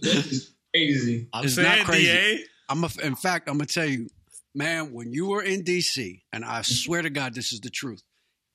This 0.02 0.33
is, 0.33 0.54
crazy. 0.75 1.28
I'm 1.33 1.45
It's 1.45 1.56
not 1.56 1.85
crazy. 1.87 2.06
DA. 2.06 2.45
I'm 2.68 2.85
a, 2.85 2.90
in 3.02 3.16
fact, 3.16 3.49
I'm 3.49 3.59
gonna 3.59 3.66
tell 3.66 3.87
you, 3.87 4.09
man. 4.54 4.92
When 4.92 5.12
you 5.12 5.26
were 5.26 5.42
in 5.42 5.62
DC, 5.62 6.23
and 6.33 6.45
I 6.45 6.62
swear 6.62 7.02
to 7.02 7.11
God, 7.11 7.35
this 7.35 7.52
is 7.52 7.61
the 7.61 7.71
truth. 7.71 8.02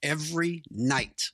Every 0.03 0.63
night, 0.71 1.31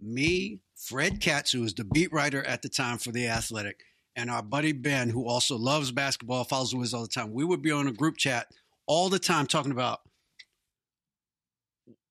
me, 0.00 0.60
Fred 0.76 1.20
Katz, 1.20 1.52
who 1.52 1.62
was 1.62 1.74
the 1.74 1.84
beat 1.84 2.12
writer 2.12 2.42
at 2.44 2.62
the 2.62 2.68
time 2.68 2.98
for 2.98 3.12
the 3.12 3.26
Athletic, 3.26 3.80
and 4.14 4.30
our 4.30 4.42
buddy 4.42 4.72
Ben, 4.72 5.08
who 5.08 5.26
also 5.26 5.56
loves 5.56 5.90
basketball, 5.90 6.44
follows 6.44 6.70
the 6.70 6.76
Wiz 6.76 6.94
all 6.94 7.02
the 7.02 7.08
time. 7.08 7.32
We 7.32 7.44
would 7.44 7.62
be 7.62 7.72
on 7.72 7.88
a 7.88 7.92
group 7.92 8.16
chat 8.16 8.46
all 8.86 9.08
the 9.08 9.18
time 9.18 9.46
talking 9.46 9.72
about 9.72 10.00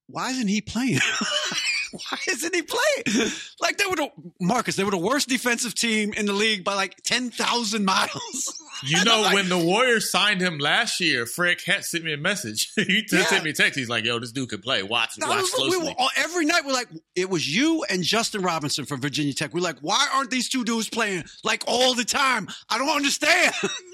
why 0.07 0.31
isn't 0.31 0.47
he 0.47 0.61
playing? 0.61 0.99
why 1.91 2.17
isn't 2.27 2.55
he 2.55 2.61
playing? 2.61 3.31
Like 3.61 3.77
they 3.77 3.85
were 3.85 3.95
the 3.95 4.09
Marcus, 4.39 4.75
they 4.75 4.83
were 4.83 4.91
the 4.91 4.97
worst 4.97 5.29
defensive 5.29 5.75
team 5.75 6.13
in 6.13 6.25
the 6.25 6.33
league 6.33 6.63
by 6.63 6.73
like 6.73 6.97
ten 7.03 7.29
thousand 7.31 7.85
miles. 7.85 8.59
You 8.85 9.01
know, 9.05 9.21
like, 9.21 9.35
when 9.35 9.47
the 9.47 9.57
Warriors 9.57 10.11
signed 10.11 10.41
him 10.41 10.57
last 10.57 10.99
year, 10.99 11.25
Fred 11.25 11.57
Kent 11.63 11.85
sent 11.85 12.03
me 12.03 12.11
a 12.11 12.17
message. 12.17 12.73
he 12.75 13.05
yeah. 13.09 13.23
sent 13.23 13.45
me 13.45 13.51
a 13.51 13.53
text. 13.53 13.79
He's 13.79 13.87
like, 13.87 14.03
"Yo, 14.03 14.19
this 14.19 14.33
dude 14.33 14.49
can 14.49 14.59
play. 14.59 14.83
Watch, 14.83 15.13
watch 15.21 15.41
was, 15.41 15.51
closely." 15.51 15.77
We 15.77 15.85
were, 15.85 15.93
every 16.17 16.43
night 16.43 16.65
we're 16.65 16.73
like, 16.73 16.89
it 17.15 17.29
was 17.29 17.55
you 17.55 17.85
and 17.89 18.03
Justin 18.03 18.41
Robinson 18.41 18.83
from 18.83 18.99
Virginia 18.99 19.31
Tech. 19.33 19.53
We're 19.53 19.61
like, 19.61 19.77
why 19.79 20.09
aren't 20.13 20.31
these 20.31 20.49
two 20.49 20.65
dudes 20.65 20.89
playing 20.89 21.23
like 21.45 21.63
all 21.65 21.93
the 21.93 22.03
time? 22.03 22.49
I 22.67 22.77
don't 22.77 22.89
understand. 22.89 23.53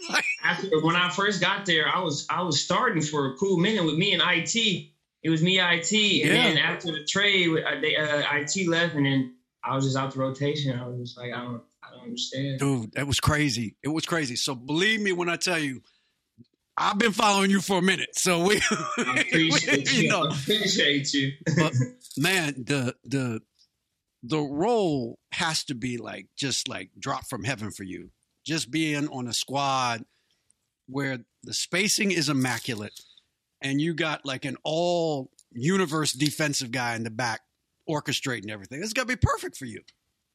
like, 0.09 0.25
After, 0.43 0.81
when 0.81 0.95
I 0.95 1.09
first 1.11 1.39
got 1.39 1.67
there, 1.67 1.87
I 1.87 1.99
was 1.99 2.25
I 2.31 2.41
was 2.41 2.59
starting 2.59 3.03
for 3.03 3.27
a 3.27 3.35
cool 3.35 3.57
minute 3.57 3.85
with 3.85 3.95
me 3.95 4.13
and 4.13 4.23
it. 4.25 4.91
It 5.21 5.29
was 5.29 5.41
me, 5.41 5.59
it, 5.59 5.63
and 6.23 6.33
yeah. 6.33 6.43
then 6.43 6.57
after 6.57 6.91
the 6.91 7.03
trade, 7.03 7.49
uh, 7.49 7.81
they, 7.81 7.95
uh, 7.95 8.23
it 8.35 8.67
left, 8.69 8.95
and 8.95 9.05
then 9.05 9.35
I 9.63 9.75
was 9.75 9.85
just 9.85 9.97
out 9.97 10.13
the 10.13 10.19
rotation. 10.19 10.79
I 10.79 10.87
was 10.87 10.99
just 10.99 11.17
like, 11.17 11.33
I 11.33 11.43
don't. 11.43 11.61
I 11.83 11.95
don't 11.95 12.03
understand. 12.03 12.59
Dude, 12.59 12.91
that 12.93 13.07
was 13.07 13.19
crazy. 13.19 13.75
It 13.83 13.89
was 13.89 14.05
crazy. 14.05 14.35
So 14.35 14.53
believe 14.55 15.01
me 15.01 15.11
when 15.11 15.27
I 15.27 15.35
tell 15.37 15.57
you, 15.57 15.81
I've 16.77 16.97
been 16.97 17.11
following 17.11 17.51
you 17.51 17.59
for 17.59 17.79
a 17.79 17.81
minute. 17.81 18.09
So 18.13 18.45
we, 18.45 18.61
I 18.97 19.25
appreciate 19.27 19.91
we, 19.91 20.03
you. 20.03 20.09
Know. 20.09 20.27
I 20.29 20.33
appreciate 20.33 21.13
you. 21.13 21.33
but 21.57 21.73
man, 22.17 22.63
the 22.65 22.95
the 23.03 23.41
the 24.23 24.39
role 24.39 25.19
has 25.31 25.65
to 25.65 25.75
be 25.75 25.97
like 25.97 26.27
just 26.37 26.67
like 26.67 26.91
drop 26.97 27.25
from 27.27 27.43
heaven 27.43 27.71
for 27.71 27.83
you. 27.83 28.11
Just 28.45 28.71
being 28.71 29.09
on 29.09 29.27
a 29.27 29.33
squad 29.33 30.05
where 30.87 31.19
the 31.43 31.53
spacing 31.53 32.11
is 32.11 32.29
immaculate 32.29 32.99
and 33.61 33.81
you 33.81 33.93
got 33.93 34.25
like 34.25 34.45
an 34.45 34.57
all 34.63 35.31
universe 35.51 36.13
defensive 36.13 36.71
guy 36.71 36.95
in 36.95 37.03
the 37.03 37.09
back 37.09 37.41
orchestrating 37.89 38.49
everything. 38.49 38.81
It's 38.81 38.93
got 38.93 39.03
to 39.03 39.07
be 39.07 39.15
perfect 39.15 39.57
for 39.57 39.65
you 39.65 39.81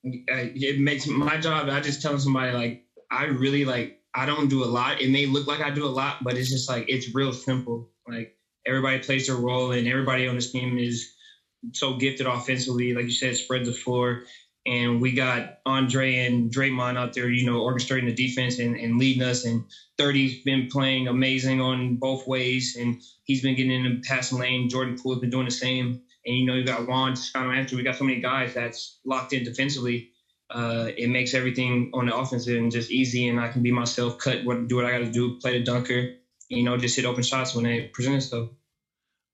uh, 0.07 0.53
it 0.55 0.81
makes 0.81 1.07
my 1.07 1.39
job. 1.39 1.69
I 1.69 1.81
just 1.81 2.03
tell 2.03 2.19
somebody 2.19 2.53
like 2.53 2.85
I 3.11 3.25
really 3.25 3.65
like 3.65 4.01
I 4.15 4.27
don't 4.27 4.49
do 4.49 4.63
a 4.65 4.67
lot. 4.67 5.01
It 5.01 5.11
may 5.11 5.27
look 5.27 5.47
like 5.47 5.61
I 5.61 5.71
do 5.71 5.87
a 5.87 5.89
lot, 5.89 6.23
but 6.23 6.37
it's 6.37 6.51
just 6.51 6.69
like 6.69 6.87
it's 6.89 7.15
real 7.15 7.33
simple. 7.33 7.91
Like 8.07 8.37
everybody 8.67 8.99
plays 8.99 9.27
their 9.27 9.37
role, 9.37 9.73
and 9.73 9.89
everybody 9.89 10.29
on 10.29 10.35
this 10.35 10.53
team 10.53 10.79
is 10.79 11.15
so 11.73 11.97
gifted 11.97 12.27
offensively. 12.27 12.93
Like 12.93 13.07
you 13.07 13.13
said, 13.13 13.37
spread 13.37 13.65
the 13.65 13.73
floor. 13.73 14.25
And 14.67 15.01
we 15.01 15.13
got 15.13 15.59
Andre 15.67 16.27
and 16.27 16.51
Draymond 16.51 16.97
out 16.97 17.13
there, 17.13 17.29
you 17.29 17.45
know, 17.45 17.61
orchestrating 17.61 18.07
the 18.07 18.15
defense 18.15 18.59
and, 18.59 18.77
and 18.77 18.99
leading 18.99 19.23
us. 19.23 19.45
And 19.45 19.65
30's 19.99 20.43
been 20.43 20.69
playing 20.69 21.07
amazing 21.07 21.61
on 21.61 21.97
both 21.97 22.27
ways, 22.27 22.77
and 22.77 23.03
he's 23.25 23.43
been 23.43 23.57
getting 23.57 23.73
in 23.73 23.83
the 23.85 24.01
passing 24.09 24.39
lane. 24.39 24.71
Jordan 24.71 24.97
Poole's 24.99 25.21
been 25.21 25.31
doing 25.31 25.45
the 25.45 25.51
same. 25.51 26.01
And 26.25 26.37
you 26.37 26.47
know, 26.47 26.55
you 26.55 26.65
got 26.65 26.89
Juan 26.89 27.15
Toscano 27.15 27.53
after. 27.53 27.77
We 27.77 27.83
got 27.83 27.97
so 27.97 28.05
many 28.05 28.21
guys 28.21 28.55
that's 28.55 28.99
locked 29.05 29.35
in 29.35 29.45
defensively. 29.45 30.11
Uh, 30.49 30.89
it 30.97 31.09
makes 31.09 31.35
everything 31.35 31.91
on 31.93 32.07
the 32.07 32.17
offensive 32.17 32.57
and 32.57 32.71
just 32.71 32.91
easy, 32.91 33.29
and 33.29 33.41
I 33.41 33.49
can 33.49 33.63
be 33.63 33.73
myself, 33.73 34.19
cut 34.19 34.45
what 34.45 34.69
do 34.69 34.77
what 34.77 34.85
I 34.85 34.93
got 34.93 34.99
to 34.99 35.11
do, 35.11 35.39
play 35.41 35.59
the 35.59 35.65
dunker, 35.65 36.15
you 36.49 36.63
know, 36.63 36.77
just 36.77 36.97
hit 36.97 37.05
open 37.05 37.23
shots 37.23 37.55
when 37.55 37.65
they 37.65 37.83
present 37.83 38.23
stuff. 38.23 38.49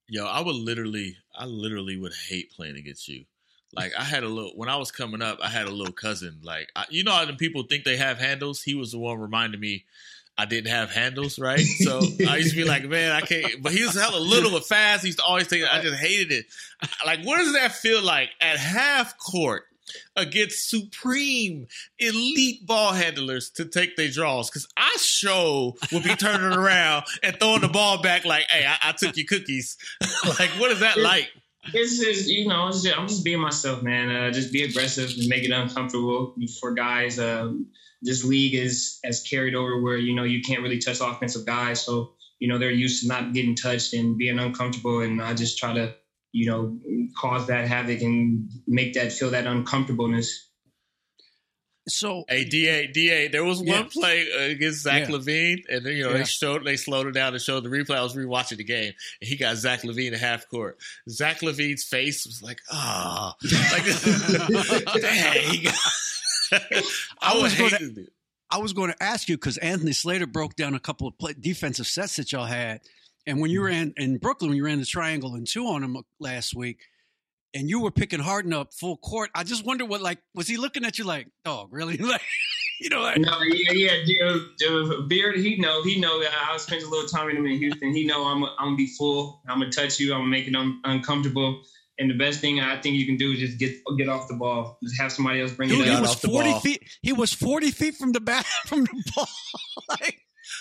Yo, 0.09 0.27
I 0.27 0.41
would 0.41 0.57
literally, 0.57 1.17
I 1.37 1.45
literally 1.45 1.97
would 1.97 2.15
hate 2.29 2.51
playing 2.53 2.77
against 2.77 3.07
you. 3.09 3.27
Like 3.73 3.93
I 3.99 4.03
had 4.03 4.25
a 4.25 4.29
little 4.29 4.53
when 4.57 4.69
I 4.69 4.77
was 4.77 4.91
coming 4.91 5.23
up, 5.23 5.39
I 5.43 5.49
had 5.49 5.67
a 5.67 5.71
little 5.71 5.93
cousin. 5.93 6.41
Like 6.43 6.71
I, 6.75 6.87
you 6.91 7.05
know 7.05 7.13
how 7.13 7.25
the 7.25 7.35
people 7.35 7.63
think 7.63 7.85
they 7.85 7.97
have 7.97 8.19
handles. 8.19 8.63
He 8.63 8.75
was 8.75 8.93
the 8.93 8.99
one 8.99 9.19
reminding 9.19 9.61
me 9.61 9.85
I 10.41 10.47
didn't 10.47 10.71
have 10.71 10.91
handles, 10.91 11.39
right? 11.39 11.61
So 11.81 12.01
I 12.29 12.37
used 12.37 12.51
to 12.51 12.57
be 12.57 12.65
like, 12.65 12.85
man, 12.85 13.13
I 13.13 13.21
can't. 13.21 13.63
But 13.63 13.73
he 13.73 13.83
was 13.83 13.95
hella 13.95 14.19
little 14.19 14.55
and 14.57 14.65
fast. 14.65 15.03
He 15.03 15.09
used 15.09 15.19
to 15.19 15.25
always 15.25 15.49
take. 15.49 15.63
I 15.65 15.83
just 15.83 16.01
hated 16.01 16.33
it. 16.33 16.47
Like, 17.05 17.25
what 17.25 17.39
does 17.39 17.53
that 17.55 17.73
feel 17.73 18.03
like 18.03 18.31
at 18.41 18.59
half 18.59 19.19
court 19.19 19.65
against 20.17 20.71
supreme 20.71 21.67
elite 21.99 22.65
ball 22.67 22.93
handlers 22.93 23.51
to 23.51 23.65
take 23.65 23.97
their 23.97 24.09
draws? 24.09 24.51
Because 24.51 24.67
I 24.77 24.97
show 25.01 25.77
would 25.93 26.05
be 26.05 26.15
turning 26.17 26.59
around 26.59 27.05
and 27.23 27.39
throwing 27.39 27.61
the 27.61 27.69
ball 27.69 28.03
back 28.03 28.25
like, 28.25 28.45
hey, 28.51 28.67
I, 28.67 28.91
I 28.91 28.93
took 28.93 29.17
your 29.17 29.27
cookies. 29.27 29.77
like, 30.39 30.51
what 30.59 30.71
is 30.71 30.81
that 30.81 30.99
like? 30.99 31.31
It's 31.75 31.99
just 31.99 32.29
you 32.29 32.49
know, 32.49 32.71
just, 32.71 32.87
I'm 32.87 33.07
just 33.07 33.25
being 33.25 33.41
myself, 33.41 33.83
man. 33.83 34.11
Uh, 34.11 34.31
just 34.31 34.53
be 34.53 34.65
aggressive 34.65 35.11
and 35.11 35.29
make 35.29 35.45
it 35.45 35.51
uncomfortable 35.51 36.35
for 36.61 36.73
guys. 36.73 37.19
Um, 37.19 37.67
this 38.03 38.25
league 38.25 38.55
is 38.55 38.99
as 39.05 39.23
carried 39.23 39.55
over 39.55 39.81
where 39.81 39.97
you 39.97 40.15
know 40.15 40.25
you 40.25 40.41
can't 40.41 40.63
really 40.63 40.79
touch 40.79 41.01
offensive 41.01 41.45
guys, 41.45 41.83
so 41.83 42.15
you 42.39 42.49
know 42.49 42.59
they're 42.59 42.71
used 42.71 43.03
to 43.03 43.09
not 43.09 43.35
getting 43.35 43.55
touched 43.55 43.93
and 43.93 44.17
being 44.17 44.39
uncomfortable, 44.39 45.01
and 45.01 45.23
I 45.23 45.35
just 45.35 45.59
try 45.59 45.75
to 45.75 45.95
you 46.33 46.47
know 46.47 46.79
cause 47.17 47.47
that 47.49 47.69
havoc 47.69 48.01
and 48.01 48.49
make 48.67 48.95
that 48.95 49.13
feel 49.13 49.31
that 49.31 49.47
uncomfortableness. 49.47 50.50
So, 51.89 52.25
hey, 52.29 52.45
Da, 52.45 52.89
Da, 52.93 53.29
there 53.29 53.45
was 53.45 53.63
yeah. 53.63 53.81
one 53.81 53.89
play 53.89 54.27
uh, 54.33 54.51
against 54.51 54.83
Zach 54.83 55.09
yeah. 55.09 55.17
LaVine, 55.17 55.63
and 55.69 55.85
then, 55.85 55.97
you 55.97 56.05
know 56.05 56.11
yeah. 56.11 56.19
they 56.19 56.25
showed 56.25 56.65
they 56.65 56.77
slowed 56.77 57.07
it 57.07 57.13
down 57.13 57.33
to 57.33 57.39
show 57.39 57.61
the 57.61 57.69
replay. 57.69 57.97
I 57.97 58.03
was 58.03 58.15
rewatching 58.15 58.59
the 58.59 58.65
game, 58.65 58.93
and 59.21 59.29
he 59.29 59.37
got 59.37 59.57
Zach 59.57 59.83
LaVine 59.83 60.13
at 60.13 60.21
half 60.21 60.49
court. 60.49 60.79
Zach 61.09 61.41
LaVine's 61.41 61.85
face 61.85 62.27
was 62.27 62.43
like, 62.43 62.61
oh, 62.71 63.33
like, 63.73 63.85
dang. 65.01 65.67
I, 67.23 67.37
was 67.37 67.55
going 67.55 67.71
to, 67.71 68.07
I 68.51 68.59
was 68.59 68.73
going 68.73 68.91
to 68.93 69.03
ask 69.03 69.29
you 69.29 69.37
because 69.37 69.57
Anthony 69.59 69.93
Slater 69.93 70.27
broke 70.27 70.57
down 70.57 70.75
a 70.75 70.81
couple 70.81 71.07
of 71.07 71.17
play, 71.17 71.35
defensive 71.39 71.87
sets 71.87 72.17
that 72.17 72.33
y'all 72.33 72.45
had, 72.45 72.81
and 73.27 73.41
when 73.41 73.51
you 73.51 73.65
ran 73.65 73.91
mm-hmm. 73.91 74.03
in 74.03 74.19
Brooklyn, 74.19 74.51
when 74.51 74.57
you 74.57 74.65
ran 74.65 74.81
the 74.81 74.87
triangle 74.87 75.35
and 75.35 75.47
two 75.47 75.67
on 75.67 75.83
him 75.83 75.97
uh, 75.97 76.03
last 76.19 76.55
week, 76.55 76.81
and 77.55 77.69
you 77.69 77.81
were 77.81 77.91
picking 77.91 78.21
Harden 78.21 78.53
up 78.53 78.73
full 78.73 78.97
court. 78.97 79.31
I 79.35 79.45
just 79.45 79.65
wonder 79.65 79.85
what 79.85 80.01
like 80.01 80.19
was 80.35 80.47
he 80.47 80.57
looking 80.57 80.85
at 80.85 80.99
you 80.99 81.05
like, 81.05 81.29
dog, 81.45 81.69
really? 81.71 81.99
Like, 82.11 82.23
you 82.81 82.89
know? 82.89 83.03
Like, 83.03 83.19
no, 83.19 83.37
yeah, 83.43 83.73
yeah, 83.73 84.05
dude, 84.07 84.57
dude, 84.57 85.09
Beard, 85.09 85.37
he 85.37 85.57
know, 85.59 85.83
he 85.83 86.01
know 86.01 86.19
that 86.23 86.31
I 86.33 86.57
spent 86.57 86.83
a 86.83 86.89
little 86.89 87.07
time 87.09 87.27
with 87.27 87.37
him 87.37 87.45
in 87.45 87.59
Houston. 87.59 87.95
He 87.95 88.07
know 88.07 88.25
I'm, 88.25 88.43
I'm 88.43 88.69
gonna 88.69 88.77
be 88.77 88.87
full. 88.87 89.43
I'm 89.47 89.59
gonna 89.59 89.71
touch 89.71 90.01
you. 90.01 90.15
I'm 90.15 90.21
gonna 90.21 90.31
make 90.31 90.49
it 90.49 90.57
un- 90.57 90.81
uncomfortable. 90.85 91.63
And 91.99 92.09
the 92.09 92.15
best 92.15 92.41
thing 92.41 92.59
I 92.59 92.81
think 92.81 92.97
you 92.97 93.05
can 93.05 93.19
do 93.19 93.33
is 93.33 93.39
just 93.39 93.59
get 93.59 93.77
get 93.99 94.09
off 94.09 94.29
the 94.29 94.35
ball. 94.35 94.79
Just 94.83 94.99
have 94.99 95.13
somebody 95.13 95.43
else 95.43 95.53
bring 95.53 95.69
Dude, 95.69 95.87
it 95.87 95.89
up. 95.89 95.97
He 95.97 96.01
was 96.01 96.15
forty 96.15 96.59
feet. 96.61 96.83
He 97.03 97.13
was 97.13 97.35
forty 97.35 97.71
feet 97.71 97.97
from 97.97 98.13
the 98.13 98.21
back 98.21 98.47
from 98.67 98.85
the 98.85 99.13
ball. 99.15 99.29
like, 99.91 100.19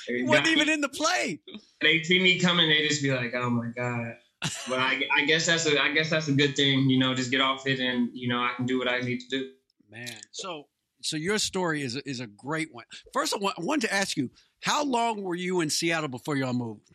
wasn't 0.09 0.47
even 0.47 0.67
in 0.67 0.81
the 0.81 0.89
play. 0.89 1.39
They 1.79 2.03
see 2.03 2.21
me 2.21 2.39
coming, 2.39 2.67
they 2.67 2.85
just 2.85 3.01
be 3.01 3.11
like, 3.11 3.33
"Oh 3.33 3.49
my 3.49 3.69
god." 3.73 4.15
But 4.41 4.79
I, 4.79 5.01
I 5.15 5.25
guess 5.25 5.45
that's 5.45 5.65
a 5.65 5.81
I 5.81 5.91
guess 5.91 6.09
that's 6.09 6.27
a 6.27 6.33
good 6.33 6.55
thing. 6.55 6.89
You 6.89 6.99
know, 6.99 7.13
just 7.13 7.31
get 7.31 7.41
off 7.41 7.67
it, 7.67 7.79
and 7.79 8.09
you 8.13 8.29
know, 8.29 8.39
I 8.39 8.53
can 8.55 8.65
do 8.65 8.79
what 8.79 8.87
I 8.87 8.99
need 8.99 9.19
to 9.19 9.27
do. 9.29 9.49
Man, 9.89 10.15
so 10.31 10.67
so 11.01 11.17
your 11.17 11.37
story 11.37 11.81
is 11.81 11.95
is 11.97 12.19
a 12.19 12.27
great 12.27 12.69
one. 12.71 12.85
First, 13.13 13.33
I 13.33 13.51
wanted 13.57 13.87
to 13.87 13.93
ask 13.93 14.15
you, 14.15 14.29
how 14.61 14.83
long 14.83 15.21
were 15.23 15.35
you 15.35 15.61
in 15.61 15.69
Seattle 15.69 16.09
before 16.09 16.35
y'all 16.35 16.53
moved? 16.53 16.89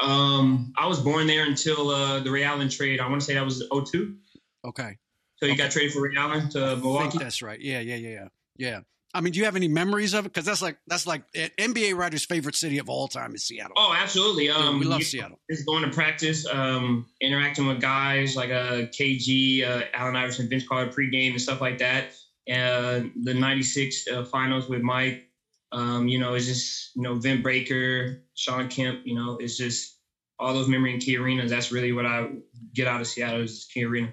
Um, 0.00 0.72
I 0.78 0.86
was 0.86 1.00
born 1.00 1.26
there 1.26 1.44
until 1.44 1.90
uh, 1.90 2.20
the 2.20 2.30
Ray 2.30 2.44
Allen 2.44 2.68
trade. 2.68 3.00
I 3.00 3.08
want 3.08 3.20
to 3.20 3.26
say 3.26 3.34
that 3.34 3.44
was 3.44 3.62
02. 3.70 4.16
Okay. 4.64 4.96
So 5.36 5.46
you 5.46 5.52
okay. 5.52 5.62
got 5.62 5.70
traded 5.70 5.92
for 5.92 6.02
Ray 6.02 6.14
Allen 6.16 6.48
to 6.50 6.76
Milwaukee. 6.76 7.18
that's 7.18 7.42
right. 7.42 7.60
Yeah, 7.60 7.80
yeah, 7.80 7.96
yeah, 7.96 8.28
yeah. 8.56 8.80
I 9.12 9.20
mean, 9.20 9.32
do 9.32 9.40
you 9.40 9.44
have 9.44 9.56
any 9.56 9.66
memories 9.66 10.14
of 10.14 10.24
it? 10.24 10.32
Because 10.32 10.44
that's 10.44 10.62
like 10.62 10.78
that's 10.86 11.06
like 11.06 11.24
NBA 11.32 11.96
writer's 11.96 12.24
favorite 12.24 12.54
city 12.54 12.78
of 12.78 12.88
all 12.88 13.08
time 13.08 13.34
is 13.34 13.44
Seattle. 13.44 13.74
Oh, 13.76 13.94
absolutely. 13.96 14.50
Um, 14.50 14.78
we 14.78 14.86
love 14.86 15.02
Seattle. 15.02 15.40
Just 15.50 15.66
going 15.66 15.82
to 15.82 15.90
practice, 15.90 16.46
um, 16.46 17.06
interacting 17.20 17.66
with 17.66 17.80
guys 17.80 18.36
like 18.36 18.50
uh, 18.50 18.86
KG, 18.86 19.68
uh, 19.68 19.84
Allen 19.92 20.14
Iverson, 20.14 20.48
Vince 20.48 20.66
Carter 20.66 20.92
pregame 20.92 21.30
and 21.30 21.40
stuff 21.40 21.60
like 21.60 21.78
that. 21.78 22.14
And 22.46 23.12
the 23.22 23.34
'96 23.34 24.08
uh, 24.08 24.24
finals 24.24 24.68
with 24.68 24.82
Mike. 24.82 25.26
Um, 25.72 26.08
you 26.08 26.18
know, 26.18 26.34
it's 26.34 26.46
just 26.46 26.94
you 26.94 27.02
know 27.02 27.16
Vin 27.16 27.42
Baker, 27.42 28.22
Shawn 28.34 28.68
Kemp. 28.68 29.00
You 29.04 29.16
know, 29.16 29.38
it's 29.38 29.56
just 29.56 29.98
all 30.38 30.54
those 30.54 30.68
memory 30.68 30.94
in 30.94 31.00
Key 31.00 31.16
arenas. 31.16 31.50
That's 31.50 31.72
really 31.72 31.92
what 31.92 32.06
I 32.06 32.28
get 32.74 32.86
out 32.86 33.00
of 33.00 33.08
Seattle 33.08 33.42
is 33.42 33.68
Key 33.72 33.84
Arena. 33.84 34.12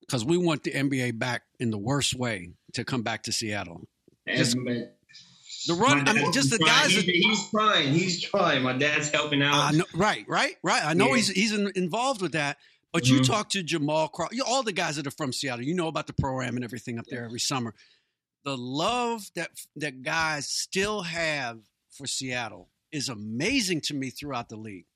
Because 0.00 0.24
we 0.24 0.36
want 0.36 0.64
the 0.64 0.72
NBA 0.72 1.18
back 1.18 1.42
in 1.58 1.70
the 1.70 1.78
worst 1.78 2.14
way 2.14 2.52
to 2.74 2.84
come 2.84 3.02
back 3.02 3.22
to 3.22 3.32
Seattle. 3.32 3.80
Just, 4.26 4.56
the 5.66 5.74
run, 5.74 6.06
I 6.08 6.12
mean, 6.12 6.32
just 6.32 6.50
the 6.50 6.58
guys. 6.58 6.90
He's, 6.90 7.04
he's, 7.04 7.50
trying. 7.50 7.92
He's 7.92 8.22
trying. 8.22 8.62
My 8.62 8.72
dad's 8.74 9.10
helping 9.10 9.42
out. 9.42 9.74
Right, 9.94 10.24
right, 10.28 10.56
right. 10.62 10.84
I 10.84 10.94
know 10.94 11.08
yeah. 11.08 11.16
he's 11.16 11.28
he's 11.28 11.52
in, 11.52 11.72
involved 11.74 12.22
with 12.22 12.32
that. 12.32 12.58
But 12.92 13.04
mm-hmm. 13.04 13.16
you 13.16 13.24
talk 13.24 13.50
to 13.50 13.62
Jamal 13.62 14.08
Crawford, 14.08 14.38
all 14.46 14.62
the 14.62 14.72
guys 14.72 14.96
that 14.96 15.06
are 15.06 15.10
from 15.10 15.32
Seattle. 15.32 15.64
You 15.64 15.74
know 15.74 15.88
about 15.88 16.06
the 16.06 16.12
program 16.12 16.54
and 16.54 16.64
everything 16.64 16.98
up 16.98 17.06
there 17.06 17.24
every 17.24 17.40
summer. 17.40 17.74
The 18.44 18.56
love 18.56 19.30
that 19.34 19.50
that 19.76 20.02
guys 20.02 20.48
still 20.48 21.02
have 21.02 21.58
for 21.90 22.06
Seattle 22.06 22.68
is 22.92 23.08
amazing 23.08 23.80
to 23.82 23.94
me 23.94 24.10
throughout 24.10 24.48
the 24.48 24.56
league 24.56 24.86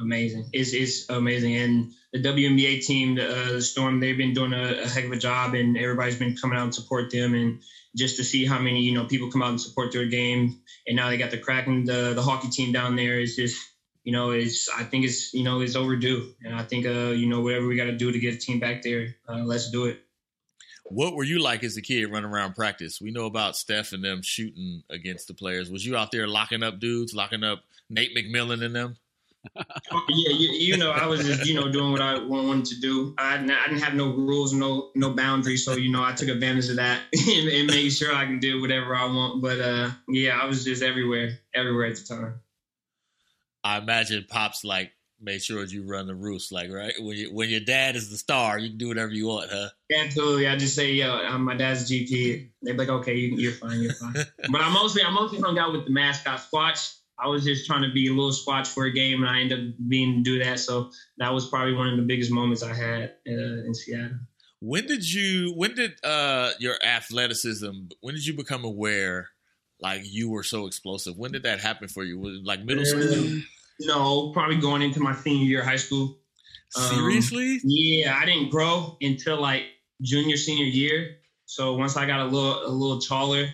amazing. 0.00 0.48
It's, 0.52 0.72
it's 0.72 1.08
amazing. 1.10 1.56
And 1.56 1.92
the 2.12 2.22
WNBA 2.22 2.84
team, 2.84 3.16
the, 3.16 3.28
uh, 3.28 3.52
the 3.52 3.62
Storm, 3.62 4.00
they've 4.00 4.16
been 4.16 4.34
doing 4.34 4.52
a, 4.52 4.82
a, 4.82 4.88
heck 4.88 5.04
of 5.04 5.12
a 5.12 5.18
job, 5.18 5.54
and 5.54 5.76
everybody's 5.76 6.18
been 6.18 6.36
coming 6.36 6.58
out 6.58 6.64
and 6.64 6.74
support 6.74 7.10
them. 7.10 7.34
And 7.34 7.60
just 7.96 8.16
to 8.16 8.24
see 8.24 8.44
how 8.44 8.58
many 8.58 8.80
you 8.82 8.92
know 8.92 9.04
people 9.04 9.30
come 9.30 9.42
out 9.42 9.50
and 9.50 9.60
support 9.60 9.92
their 9.92 10.06
game, 10.06 10.60
and 10.86 10.96
now 10.96 11.08
they 11.08 11.16
got 11.16 11.30
the 11.30 11.38
Kraken, 11.38 11.84
the 11.84 12.12
the 12.14 12.22
hockey 12.22 12.48
team 12.48 12.72
down 12.72 12.96
there 12.96 13.18
is 13.20 13.36
just 13.36 13.56
you 14.04 14.12
know, 14.12 14.30
it's 14.30 14.68
I 14.68 14.84
think 14.84 15.04
it's 15.04 15.32
you 15.32 15.42
know 15.42 15.60
it's 15.60 15.76
overdue, 15.76 16.34
and 16.44 16.54
I 16.54 16.62
think 16.62 16.86
uh 16.86 17.10
you 17.10 17.26
know 17.26 17.40
whatever 17.40 17.66
we 17.66 17.74
got 17.74 17.84
to 17.84 17.96
do 17.96 18.12
to 18.12 18.18
get 18.18 18.32
the 18.32 18.38
team 18.38 18.60
back 18.60 18.82
there, 18.82 19.16
uh, 19.28 19.38
let's 19.38 19.70
do 19.70 19.86
it. 19.86 20.00
What 20.84 21.14
were 21.14 21.24
you 21.24 21.42
like 21.42 21.64
as 21.64 21.78
a 21.78 21.82
kid 21.82 22.12
running 22.12 22.30
around 22.30 22.54
practice? 22.54 23.00
We 23.00 23.10
know 23.10 23.24
about 23.24 23.56
Steph 23.56 23.94
and 23.94 24.04
them 24.04 24.20
shooting 24.20 24.82
against 24.90 25.26
the 25.28 25.34
players. 25.34 25.70
Was 25.70 25.84
you 25.84 25.96
out 25.96 26.12
there 26.12 26.28
locking 26.28 26.62
up 26.62 26.78
dudes, 26.78 27.14
locking 27.14 27.42
up 27.42 27.64
Nate 27.88 28.14
McMillan 28.14 28.62
and 28.62 28.76
them? 28.76 28.96
Yeah, 29.56 30.30
you, 30.30 30.48
you, 30.50 30.76
know, 30.76 30.90
I 30.90 31.06
was 31.06 31.24
just 31.24 31.46
you 31.46 31.54
know 31.54 31.70
doing 31.70 31.92
what 31.92 32.00
I 32.00 32.18
wanted 32.18 32.66
to 32.66 32.80
do. 32.80 33.14
I, 33.18 33.34
I 33.34 33.38
didn't 33.38 33.82
have 33.82 33.94
no 33.94 34.12
rules, 34.12 34.52
no 34.52 34.90
no 34.94 35.10
boundaries, 35.10 35.64
so 35.64 35.76
you 35.76 35.90
know 35.90 36.02
I 36.02 36.12
took 36.12 36.28
advantage 36.28 36.68
of 36.70 36.76
that 36.76 37.02
and, 37.12 37.48
and 37.48 37.66
made 37.66 37.90
sure 37.90 38.14
I 38.14 38.24
can 38.24 38.38
do 38.38 38.60
whatever 38.60 38.94
I 38.96 39.04
want. 39.04 39.42
But 39.42 39.60
uh, 39.60 39.90
yeah, 40.08 40.38
I 40.40 40.46
was 40.46 40.64
just 40.64 40.82
everywhere, 40.82 41.38
everywhere 41.54 41.86
at 41.86 41.96
the 41.96 42.04
time. 42.04 42.40
I 43.62 43.78
imagine 43.78 44.26
pops 44.28 44.64
like 44.64 44.92
made 45.20 45.42
sure 45.42 45.64
you 45.64 45.82
run 45.84 46.06
the 46.06 46.14
roost, 46.14 46.52
like 46.52 46.70
right 46.70 46.92
when 46.98 47.16
you, 47.16 47.32
when 47.32 47.48
your 47.48 47.60
dad 47.60 47.96
is 47.96 48.10
the 48.10 48.16
star, 48.16 48.58
you 48.58 48.70
can 48.70 48.78
do 48.78 48.88
whatever 48.88 49.12
you 49.12 49.26
want, 49.26 49.50
huh? 49.50 49.68
Absolutely. 49.98 50.46
I 50.46 50.56
just 50.56 50.74
say, 50.74 50.92
yo, 50.92 51.10
I'm 51.10 51.44
my 51.44 51.54
dad's 51.54 51.90
GP. 51.90 52.48
They're 52.62 52.74
like, 52.74 52.88
okay, 52.88 53.14
you, 53.16 53.48
are 53.48 53.52
fine, 53.52 53.80
you're 53.80 53.94
fine. 53.94 54.12
but 54.50 54.60
I 54.60 54.72
mostly 54.72 55.02
I 55.02 55.10
mostly 55.10 55.40
hung 55.40 55.58
out 55.58 55.72
with 55.72 55.86
the 55.86 55.90
mascot 55.90 56.40
Squatch. 56.40 56.98
I 57.18 57.28
was 57.28 57.44
just 57.44 57.66
trying 57.66 57.82
to 57.82 57.92
be 57.92 58.08
a 58.08 58.12
little 58.12 58.32
Squatch 58.32 58.66
for 58.66 58.84
a 58.84 58.92
game, 58.92 59.22
and 59.22 59.30
I 59.30 59.40
ended 59.40 59.58
up 59.58 59.74
being 59.88 60.22
do 60.22 60.42
that. 60.42 60.58
So 60.58 60.90
that 61.18 61.32
was 61.32 61.48
probably 61.48 61.74
one 61.74 61.88
of 61.88 61.96
the 61.96 62.02
biggest 62.02 62.30
moments 62.30 62.62
I 62.62 62.74
had 62.74 63.14
uh, 63.28 63.66
in 63.66 63.74
Seattle. 63.74 64.18
When 64.60 64.86
did 64.86 65.10
you? 65.10 65.52
When 65.54 65.74
did 65.74 65.92
uh, 66.02 66.50
your 66.58 66.76
athleticism? 66.84 67.70
When 68.00 68.14
did 68.14 68.26
you 68.26 68.34
become 68.34 68.64
aware? 68.64 69.28
Like 69.80 70.02
you 70.04 70.30
were 70.30 70.42
so 70.42 70.66
explosive. 70.66 71.16
When 71.16 71.32
did 71.32 71.42
that 71.42 71.60
happen 71.60 71.88
for 71.88 72.04
you? 72.04 72.18
Was 72.18 72.36
it 72.36 72.44
like 72.44 72.64
middle 72.64 72.84
school? 72.84 73.40
No, 73.80 74.30
probably 74.32 74.56
going 74.56 74.82
into 74.82 75.00
my 75.00 75.14
senior 75.14 75.44
year 75.44 75.60
of 75.60 75.66
high 75.66 75.76
school. 75.76 76.18
Seriously? 76.70 77.54
Um, 77.54 77.60
yeah, 77.64 78.18
I 78.20 78.24
didn't 78.24 78.50
grow 78.50 78.96
until 79.00 79.40
like 79.40 79.64
junior 80.02 80.36
senior 80.36 80.64
year. 80.64 81.16
So 81.46 81.74
once 81.74 81.96
I 81.96 82.06
got 82.06 82.20
a 82.20 82.24
little 82.24 82.66
a 82.66 82.70
little 82.70 83.00
taller, 83.00 83.48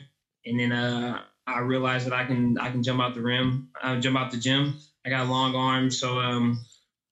and 0.46 0.60
then 0.60 0.72
uh, 0.72 1.22
I 1.54 1.60
realized 1.60 2.06
that 2.06 2.12
I 2.12 2.24
can 2.24 2.58
I 2.58 2.70
can 2.70 2.82
jump 2.82 3.00
out 3.00 3.14
the 3.14 3.22
rim, 3.22 3.70
I 3.82 3.96
jump 3.96 4.16
out 4.16 4.30
the 4.30 4.38
gym. 4.38 4.78
I 5.04 5.10
got 5.10 5.28
long 5.28 5.54
arms, 5.54 5.98
so 5.98 6.18
um, 6.18 6.60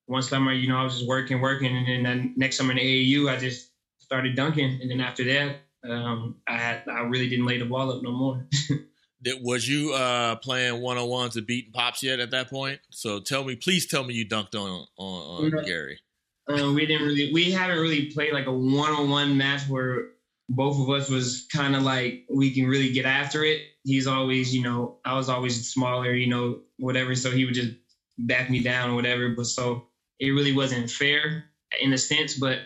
one 0.07 0.23
summer, 0.23 0.53
you 0.53 0.69
know, 0.69 0.77
I 0.77 0.85
was 0.85 0.95
just 0.97 1.09
working, 1.09 1.41
working, 1.41 1.75
and 1.75 2.05
then 2.05 2.35
next 2.37 2.59
summer 2.59 2.73
in 2.73 2.79
AAU, 2.79 3.31
I 3.31 3.39
just 3.39 3.71
started 3.99 4.37
dunking, 4.37 4.81
and 4.83 4.91
then 4.91 5.01
after 5.01 5.25
that, 5.25 5.57
um, 5.89 6.37
I 6.47 6.57
had 6.57 6.83
I 6.89 7.01
really 7.01 7.29
didn't 7.29 7.47
lay 7.47 7.59
the 7.59 7.65
ball 7.65 7.91
up 7.91 8.03
no 8.03 8.13
more. 8.13 8.47
Did, 9.21 9.43
was 9.43 9.69
you 9.69 9.95
uh, 9.95 10.37
playing 10.37 10.81
one 10.81 10.97
on 10.97 11.09
ones 11.09 11.37
and 11.37 11.45
beating 11.45 11.73
pops 11.73 12.05
yet 12.05 12.21
at 12.21 12.31
that 12.31 12.49
point? 12.49 12.81
So 12.91 13.19
tell 13.19 13.43
me, 13.43 13.57
please 13.57 13.87
tell 13.87 14.05
me 14.05 14.15
you 14.15 14.27
dunked 14.27 14.55
on 14.55 14.87
on, 14.97 15.55
on 15.55 15.65
Gary. 15.65 15.99
Um, 16.49 16.75
we 16.75 16.87
didn't 16.87 17.07
really, 17.07 17.33
we 17.33 17.51
haven't 17.51 17.79
really 17.79 18.07
played 18.07 18.33
like 18.33 18.47
a 18.47 18.53
one 18.53 18.93
on 18.93 19.11
one 19.11 19.37
match 19.37 19.69
where 19.69 20.07
both 20.49 20.81
of 20.81 20.89
us 20.89 21.11
was 21.11 21.47
kind 21.53 21.77
of 21.77 21.83
like 21.83 22.25
we 22.31 22.55
can 22.55 22.67
really 22.67 22.93
get 22.93 23.05
after 23.05 23.45
it. 23.45 23.63
He's 23.89 24.07
always, 24.07 24.55
you 24.55 24.63
know, 24.63 24.99
I 25.05 25.15
was 25.15 25.29
always 25.29 25.67
smaller, 25.67 26.13
you 26.13 26.27
know, 26.27 26.61
whatever. 26.77 27.15
So 27.15 27.31
he 27.31 27.45
would 27.45 27.55
just 27.55 27.73
back 28.19 28.51
me 28.51 28.61
down 28.61 28.91
or 28.91 28.95
whatever. 28.95 29.31
But 29.31 29.47
so 29.47 29.87
it 30.21 30.31
really 30.31 30.53
wasn't 30.53 30.91
fair 30.91 31.47
in 31.81 31.93
a 31.93 31.99
sense. 31.99 32.35
But 32.35 32.59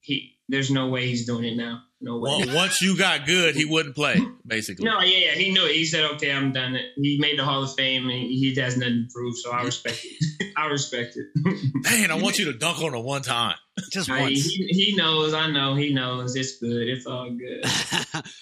he, 0.00 0.35
there's 0.48 0.70
no 0.70 0.88
way 0.88 1.06
he's 1.06 1.26
doing 1.26 1.44
it 1.44 1.56
now. 1.56 1.82
No 2.00 2.18
way. 2.18 2.44
Well, 2.46 2.54
once 2.54 2.82
you 2.82 2.96
got 2.96 3.26
good, 3.26 3.56
he 3.56 3.64
wouldn't 3.64 3.94
play, 3.94 4.20
basically. 4.46 4.84
No, 4.84 5.00
yeah, 5.00 5.28
yeah, 5.28 5.32
he 5.32 5.50
knew 5.50 5.64
it. 5.64 5.74
He 5.74 5.86
said, 5.86 6.04
"Okay, 6.12 6.30
I'm 6.30 6.52
done." 6.52 6.78
He 6.96 7.18
made 7.18 7.38
the 7.38 7.44
Hall 7.44 7.62
of 7.62 7.74
Fame, 7.74 8.04
and 8.04 8.12
he 8.12 8.54
has 8.56 8.76
nothing 8.76 9.08
to 9.08 9.14
prove. 9.14 9.38
So 9.38 9.50
I 9.50 9.62
respect 9.62 10.04
it. 10.04 10.52
I 10.56 10.66
respect 10.66 11.16
it. 11.16 11.26
Man, 11.90 12.10
I 12.10 12.22
want 12.22 12.38
you 12.38 12.52
to 12.52 12.58
dunk 12.58 12.82
on 12.82 12.94
him 12.94 13.02
one 13.02 13.22
time, 13.22 13.56
just 13.90 14.10
I. 14.10 14.28
He, 14.28 14.38
he, 14.38 14.94
knows. 14.94 15.32
I 15.32 15.50
know. 15.50 15.74
He 15.74 15.94
knows. 15.94 16.36
It's 16.36 16.58
good. 16.58 16.86
It's 16.86 17.06
all 17.06 17.30
good. 17.30 17.64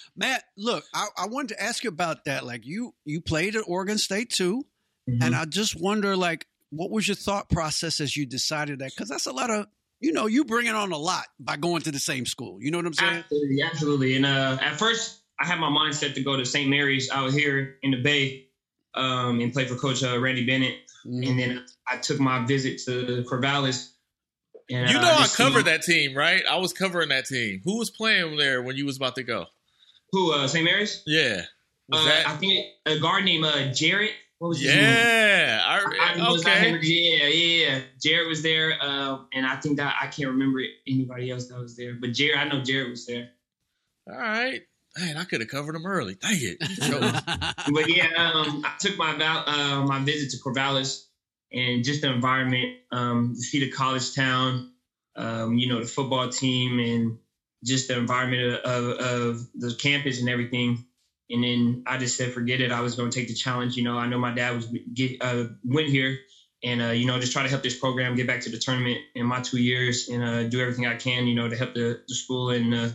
Matt, 0.17 0.43
look, 0.57 0.83
I, 0.93 1.07
I, 1.17 1.27
wanted 1.27 1.55
to 1.55 1.63
ask 1.63 1.83
you 1.83 1.89
about 1.89 2.25
that. 2.25 2.45
Like 2.45 2.65
you, 2.65 2.93
you 3.05 3.21
played 3.21 3.55
at 3.55 3.63
Oregon 3.67 3.97
State 3.97 4.31
too, 4.31 4.65
mm-hmm. 5.09 5.23
and 5.23 5.33
I 5.33 5.45
just 5.45 5.79
wonder, 5.79 6.17
like, 6.17 6.45
what 6.71 6.91
was 6.91 7.07
your 7.07 7.15
thought 7.15 7.49
process 7.49 8.01
as 8.01 8.17
you 8.17 8.25
decided 8.25 8.79
that? 8.79 8.91
Because 8.91 9.07
that's 9.07 9.27
a 9.27 9.33
lot 9.33 9.49
of 9.49 9.67
you 10.05 10.11
know, 10.11 10.27
you 10.27 10.45
bring 10.45 10.67
it 10.67 10.75
on 10.75 10.91
a 10.91 10.97
lot 10.97 11.25
by 11.39 11.57
going 11.57 11.81
to 11.81 11.91
the 11.91 11.99
same 11.99 12.27
school. 12.27 12.59
You 12.61 12.69
know 12.69 12.77
what 12.77 12.85
I'm 12.85 12.93
saying? 12.93 13.23
Absolutely, 13.23 13.61
absolutely. 13.63 14.15
And 14.15 14.25
uh, 14.25 14.57
at 14.61 14.77
first, 14.77 15.21
I 15.39 15.47
had 15.47 15.59
my 15.59 15.67
mindset 15.67 16.13
to 16.13 16.21
go 16.21 16.37
to 16.37 16.45
St. 16.45 16.69
Mary's 16.69 17.09
out 17.09 17.31
here 17.31 17.77
in 17.81 17.89
the 17.89 18.01
Bay 18.03 18.49
um, 18.93 19.39
and 19.39 19.51
play 19.51 19.65
for 19.65 19.75
Coach 19.75 20.03
uh, 20.03 20.19
Randy 20.19 20.45
Bennett. 20.45 20.75
Mm. 21.07 21.27
And 21.27 21.39
then 21.39 21.65
I 21.87 21.97
took 21.97 22.19
my 22.19 22.45
visit 22.45 22.81
to 22.85 23.25
Corvallis. 23.27 23.89
And, 24.69 24.87
you 24.89 24.95
know, 24.95 25.01
uh, 25.01 25.21
I 25.21 25.27
covered 25.27 25.65
that 25.65 25.81
team, 25.81 26.15
right? 26.15 26.43
I 26.49 26.57
was 26.57 26.71
covering 26.71 27.09
that 27.09 27.25
team. 27.25 27.61
Who 27.63 27.79
was 27.79 27.89
playing 27.89 28.37
there 28.37 28.61
when 28.61 28.75
you 28.75 28.85
was 28.85 28.97
about 28.97 29.15
to 29.15 29.23
go? 29.23 29.47
Who? 30.11 30.33
Uh, 30.33 30.47
St. 30.47 30.63
Mary's? 30.63 31.01
Yeah. 31.07 31.41
Uh, 31.91 32.05
that- 32.05 32.27
I 32.27 32.35
think 32.35 32.63
a 32.85 32.99
guard 32.99 33.25
named 33.25 33.45
uh, 33.45 33.73
Jarrett 33.73 34.11
what 34.39 34.49
was 34.49 34.61
his 34.61 34.73
yeah, 34.73 35.61
I, 35.65 36.15
I, 36.17 36.31
okay. 36.39 36.77
yeah, 36.81 37.27
yeah. 37.27 37.81
Jared 38.01 38.27
was 38.27 38.43
there, 38.43 38.77
uh, 38.81 39.19
and 39.33 39.45
I 39.45 39.55
think 39.55 39.77
that 39.77 39.95
I 40.01 40.07
can't 40.07 40.29
remember 40.29 40.59
anybody 40.87 41.31
else 41.31 41.47
that 41.47 41.57
was 41.57 41.77
there, 41.77 41.93
but 41.93 42.11
Jared, 42.11 42.37
I 42.37 42.45
know 42.49 42.61
Jared 42.61 42.89
was 42.89 43.05
there. 43.05 43.29
All 44.09 44.17
right, 44.17 44.61
man, 44.97 45.17
I 45.17 45.23
could 45.23 45.39
have 45.39 45.49
covered 45.49 45.75
him 45.75 45.85
early. 45.85 46.15
Dang 46.15 46.37
it! 46.37 46.57
but 47.73 47.89
yeah, 47.89 48.07
um, 48.17 48.63
I 48.65 48.73
took 48.79 48.97
my 48.97 49.15
uh, 49.15 49.85
my 49.85 49.99
visit 49.99 50.31
to 50.31 50.43
Corvallis 50.43 51.05
and 51.51 51.83
just 51.83 52.01
the 52.01 52.11
environment, 52.11 52.77
um, 52.91 53.33
to 53.35 53.41
see 53.41 53.59
the 53.59 53.71
college 53.71 54.13
town, 54.13 54.73
um, 55.15 55.57
you 55.57 55.69
know, 55.69 55.79
the 55.79 55.87
football 55.87 56.29
team, 56.29 56.79
and 56.79 57.17
just 57.63 57.87
the 57.87 57.97
environment 57.97 58.61
of, 58.63 58.83
of, 58.85 58.99
of 58.99 59.47
the 59.55 59.73
campus 59.75 60.19
and 60.19 60.29
everything. 60.29 60.85
And 61.29 61.43
then 61.43 61.83
I 61.87 61.97
just 61.97 62.17
said, 62.17 62.33
forget 62.33 62.61
it. 62.61 62.71
I 62.71 62.81
was 62.81 62.95
going 62.95 63.09
to 63.09 63.19
take 63.19 63.27
the 63.27 63.33
challenge. 63.33 63.75
You 63.75 63.83
know, 63.83 63.97
I 63.97 64.05
know 64.07 64.19
my 64.19 64.33
dad 64.33 64.55
was 64.55 64.67
get, 64.93 65.21
uh, 65.21 65.45
went 65.63 65.87
here 65.87 66.19
and, 66.63 66.81
uh, 66.81 66.89
you 66.89 67.07
know, 67.07 67.19
just 67.19 67.33
try 67.33 67.41
to 67.41 67.49
help 67.49 67.63
this 67.63 67.77
program 67.79 68.15
get 68.15 68.27
back 68.27 68.41
to 68.41 68.51
the 68.51 68.59
tournament 68.59 68.99
in 69.15 69.25
my 69.25 69.41
two 69.41 69.57
years 69.57 70.07
and 70.07 70.23
uh, 70.23 70.43
do 70.43 70.61
everything 70.61 70.85
I 70.85 70.95
can, 70.95 71.25
you 71.25 71.33
know, 71.33 71.49
to 71.49 71.55
help 71.55 71.73
the, 71.73 71.99
the 72.07 72.13
school 72.13 72.51
and, 72.51 72.73
uh, 72.75 72.89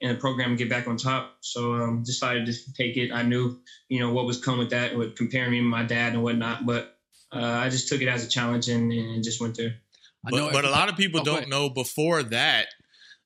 and 0.00 0.16
the 0.16 0.20
program 0.20 0.56
get 0.56 0.70
back 0.70 0.88
on 0.88 0.96
top. 0.96 1.36
So 1.40 1.74
um, 1.74 2.02
decided 2.04 2.46
to 2.46 2.72
take 2.72 2.96
it. 2.96 3.12
I 3.12 3.22
knew, 3.22 3.60
you 3.88 4.00
know, 4.00 4.14
what 4.14 4.24
was 4.24 4.42
coming 4.42 4.60
with 4.60 4.70
that, 4.70 4.96
with 4.96 5.14
comparing 5.14 5.50
me 5.50 5.58
to 5.58 5.64
my 5.64 5.82
dad 5.82 6.14
and 6.14 6.22
whatnot. 6.22 6.64
But 6.64 6.96
uh, 7.34 7.42
I 7.42 7.68
just 7.68 7.88
took 7.88 8.00
it 8.00 8.08
as 8.08 8.24
a 8.24 8.28
challenge 8.28 8.68
and, 8.68 8.90
and 8.90 9.22
just 9.22 9.42
went 9.42 9.58
there. 9.58 9.74
But, 10.22 10.52
but 10.52 10.64
a 10.64 10.70
lot 10.70 10.88
of 10.88 10.96
people 10.96 11.20
oh, 11.20 11.24
don't 11.24 11.50
know 11.50 11.68
before 11.68 12.22
that 12.22 12.68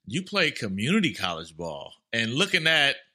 you 0.05 0.25
play 0.25 0.51
community 0.51 1.15
college 1.15 1.57
ball 1.57 1.93
and 2.13 2.35
looking 2.35 2.67
at– 2.67 2.97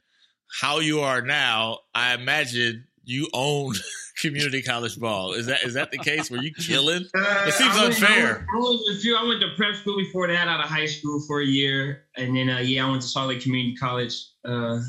how 0.59 0.79
you 0.79 1.01
are 1.01 1.21
now, 1.21 1.79
I 1.95 2.13
imagine 2.13 2.85
you 3.03 3.27
own 3.33 3.73
community 4.21 4.61
college 4.61 4.99
ball. 4.99 5.33
Is 5.33 5.47
that 5.47 5.63
is 5.63 5.73
that 5.73 5.91
the 5.91 5.97
case? 5.97 6.29
Were 6.29 6.37
you 6.37 6.53
killing? 6.53 7.05
Uh, 7.15 7.45
it 7.47 7.53
seems 7.53 7.75
I 7.75 7.85
unfair. 7.85 8.45
I, 8.53 8.59
went, 8.59 9.01
few, 9.01 9.15
I 9.15 9.27
went 9.27 9.41
to 9.41 9.49
prep 9.57 9.75
school 9.75 9.97
before 9.97 10.27
that, 10.27 10.47
out 10.47 10.59
of 10.59 10.69
high 10.69 10.85
school 10.85 11.21
for 11.27 11.41
a 11.41 11.45
year, 11.45 12.05
and 12.15 12.35
then 12.35 12.49
uh, 12.49 12.59
yeah, 12.59 12.85
I 12.85 12.89
went 12.89 13.01
to 13.01 13.07
Salt 13.07 13.29
Lake 13.29 13.41
Community 13.41 13.75
College, 13.75 14.15
uh, 14.45 14.79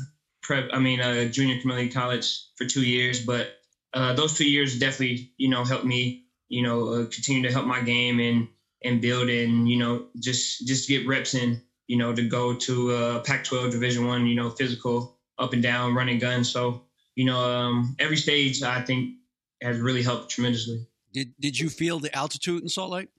prep. 0.43 0.69
I 0.71 0.79
mean, 0.79 1.01
uh, 1.01 1.25
junior 1.25 1.59
community 1.59 1.89
college 1.89 2.45
for 2.55 2.65
two 2.65 2.85
years. 2.85 3.25
But 3.25 3.55
uh, 3.93 4.13
those 4.13 4.35
two 4.35 4.49
years 4.49 4.77
definitely, 4.77 5.33
you 5.37 5.49
know, 5.49 5.63
helped 5.63 5.85
me, 5.85 6.25
you 6.47 6.61
know, 6.61 6.89
uh, 6.89 7.05
continue 7.05 7.41
to 7.47 7.51
help 7.51 7.65
my 7.65 7.81
game 7.81 8.19
and 8.19 8.47
and 8.83 9.01
build 9.01 9.29
and 9.29 9.67
you 9.67 9.79
know 9.79 10.05
just 10.19 10.67
just 10.67 10.87
get 10.87 11.07
reps 11.07 11.33
in, 11.33 11.61
you 11.87 11.97
know, 11.97 12.13
to 12.13 12.29
go 12.29 12.53
to 12.53 12.91
uh, 12.91 13.19
Pac-12 13.21 13.71
Division 13.71 14.05
One, 14.05 14.27
you 14.27 14.35
know, 14.35 14.51
physical 14.51 15.14
up 15.37 15.53
and 15.53 15.63
down, 15.63 15.95
running 15.95 16.19
guns. 16.19 16.49
So, 16.49 16.83
you 17.15 17.25
know, 17.25 17.39
um, 17.39 17.95
every 17.99 18.17
stage 18.17 18.63
I 18.63 18.81
think 18.81 19.15
has 19.61 19.79
really 19.79 20.03
helped 20.03 20.31
tremendously. 20.31 20.87
Did 21.13 21.33
Did 21.39 21.57
you 21.57 21.69
feel 21.69 21.99
the 21.99 22.13
altitude 22.15 22.61
in 22.61 22.69
Salt 22.69 22.91
Lake? 22.91 23.09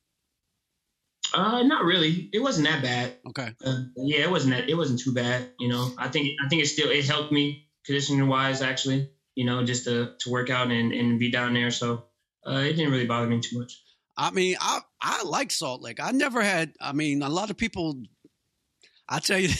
Uh, 1.34 1.62
not 1.62 1.84
really. 1.84 2.30
It 2.32 2.40
wasn't 2.40 2.68
that 2.68 2.82
bad. 2.82 3.14
Okay. 3.28 3.52
Uh, 3.64 3.80
yeah, 3.96 4.20
it 4.20 4.30
wasn't 4.30 4.54
that. 4.54 4.68
It 4.68 4.74
wasn't 4.74 5.00
too 5.00 5.12
bad. 5.12 5.50
You 5.58 5.68
know, 5.68 5.90
I 5.98 6.08
think 6.08 6.38
I 6.44 6.48
think 6.48 6.62
it 6.62 6.66
still 6.66 6.90
it 6.90 7.04
helped 7.04 7.32
me 7.32 7.68
conditioning 7.84 8.26
wise 8.28 8.62
actually. 8.62 9.10
You 9.34 9.44
know, 9.44 9.64
just 9.64 9.84
to 9.84 10.14
to 10.20 10.30
work 10.30 10.50
out 10.50 10.70
and 10.70 10.92
and 10.92 11.18
be 11.18 11.30
down 11.30 11.54
there. 11.54 11.70
So 11.70 12.04
uh, 12.46 12.58
it 12.58 12.74
didn't 12.74 12.92
really 12.92 13.06
bother 13.06 13.26
me 13.26 13.40
too 13.40 13.58
much. 13.58 13.82
I 14.16 14.30
mean, 14.30 14.56
I 14.60 14.80
I 15.00 15.24
like 15.24 15.50
Salt 15.50 15.82
Lake. 15.82 15.98
I 16.00 16.12
never 16.12 16.42
had. 16.42 16.72
I 16.80 16.92
mean, 16.92 17.22
a 17.22 17.28
lot 17.28 17.50
of 17.50 17.56
people. 17.56 18.02
I 19.08 19.20
tell 19.20 19.38
you. 19.38 19.48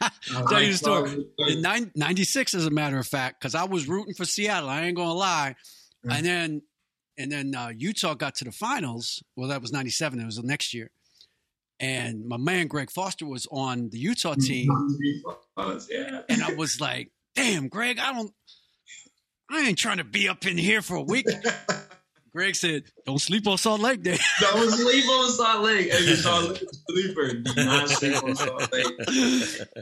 I'll 0.00 0.46
tell 0.46 0.62
you 0.62 0.72
the 0.72 0.78
story. 0.78 1.26
In 1.38 1.62
96, 1.94 2.54
as 2.54 2.66
a 2.66 2.70
matter 2.70 2.98
of 2.98 3.06
fact, 3.06 3.40
because 3.40 3.54
I 3.54 3.64
was 3.64 3.88
rooting 3.88 4.14
for 4.14 4.24
Seattle. 4.24 4.68
I 4.68 4.82
ain't 4.82 4.96
gonna 4.96 5.12
lie. 5.12 5.56
Mm-hmm. 6.04 6.16
And 6.16 6.26
then, 6.26 6.62
and 7.18 7.32
then 7.32 7.54
uh, 7.54 7.72
Utah 7.74 8.14
got 8.14 8.34
to 8.36 8.44
the 8.44 8.52
finals. 8.52 9.22
Well, 9.36 9.48
that 9.48 9.62
was 9.62 9.72
97. 9.72 10.20
It 10.20 10.24
was 10.24 10.36
the 10.36 10.42
next 10.42 10.74
year. 10.74 10.90
And 11.80 12.26
my 12.26 12.36
man 12.36 12.66
Greg 12.66 12.90
Foster 12.90 13.26
was 13.26 13.46
on 13.50 13.90
the 13.90 13.98
Utah 13.98 14.34
team. 14.34 14.68
And 16.28 16.42
I 16.42 16.54
was 16.54 16.80
like, 16.80 17.10
damn, 17.34 17.68
Greg, 17.68 17.98
I 17.98 18.12
don't, 18.12 18.32
I 19.50 19.68
ain't 19.68 19.78
trying 19.78 19.98
to 19.98 20.04
be 20.04 20.28
up 20.28 20.46
in 20.46 20.56
here 20.56 20.82
for 20.82 20.96
a 20.96 21.02
week. 21.02 21.26
Greg 22.34 22.56
said, 22.56 22.82
"Don't 23.06 23.20
sleep 23.20 23.46
on 23.46 23.56
Salt 23.58 23.80
Lake 23.80 24.02
Day." 24.02 24.18
Don't 24.40 24.70
sleep 24.70 25.08
on 25.08 25.30
Salt 25.30 25.62
Lake. 25.62 25.92
Hey, 25.92 26.16
Salt 26.16 26.48
Lake 26.50 26.64
sleeper. 26.90 27.32
Do 27.32 27.64
not 27.64 27.88
sleep 27.88 28.22
on 28.24 28.34
Salt 28.34 28.72
Lake. 28.72 28.84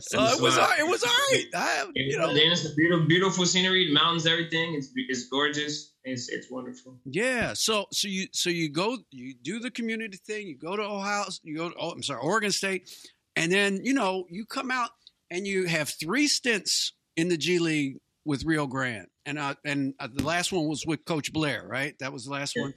So 0.01 0.23
it 0.23 0.41
was 0.41 0.59
all, 0.59 0.69
it 0.79 0.87
was 0.87 1.03
all 1.03 1.11
right. 1.11 1.45
I, 1.55 1.87
you 1.95 2.19
know, 2.19 2.29
Then 2.29 2.53
it's 2.53 2.71
a 2.71 2.75
beautiful, 2.75 3.07
beautiful 3.07 3.47
scenery, 3.47 3.93
mountains, 3.93 4.27
everything. 4.27 4.75
It's 4.75 4.91
it's 4.95 5.29
gorgeous. 5.29 5.95
It's 6.05 6.29
it's 6.29 6.51
wonderful. 6.51 6.99
Yeah. 7.07 7.55
So 7.55 7.87
so 7.91 8.09
you 8.09 8.27
so 8.33 8.51
you 8.51 8.69
go 8.71 8.99
you 9.11 9.35
do 9.43 9.59
the 9.59 9.71
community 9.71 10.19
thing. 10.27 10.47
You 10.47 10.59
go 10.59 10.77
to 10.77 10.83
Ohio. 10.83 11.25
You 11.43 11.57
go. 11.57 11.71
To, 11.71 11.77
oh, 11.81 11.91
I'm 11.91 12.03
sorry, 12.03 12.21
Oregon 12.23 12.53
State, 12.53 12.91
and 13.35 13.51
then 13.51 13.81
you 13.83 13.95
know 13.95 14.27
you 14.29 14.45
come 14.45 14.71
out 14.71 14.91
and 15.31 15.47
you 15.47 15.67
have 15.67 15.89
three 15.89 16.29
stints 16.29 16.93
in 17.17 17.29
the 17.29 17.39
G 17.39 17.59
League 17.59 17.97
with 18.25 18.45
Rio 18.45 18.67
Grande, 18.67 19.07
and 19.27 19.39
uh, 19.39 19.55
and 19.65 19.95
uh, 19.99 20.09
the 20.13 20.25
last 20.25 20.53
one 20.53 20.67
was 20.67 20.87
with 20.87 21.05
Coach 21.05 21.33
Blair, 21.33 21.65
right? 21.67 21.99
That 21.99 22.13
was 22.13 22.25
the 22.25 22.33
last 22.33 22.57
one. 22.57 22.75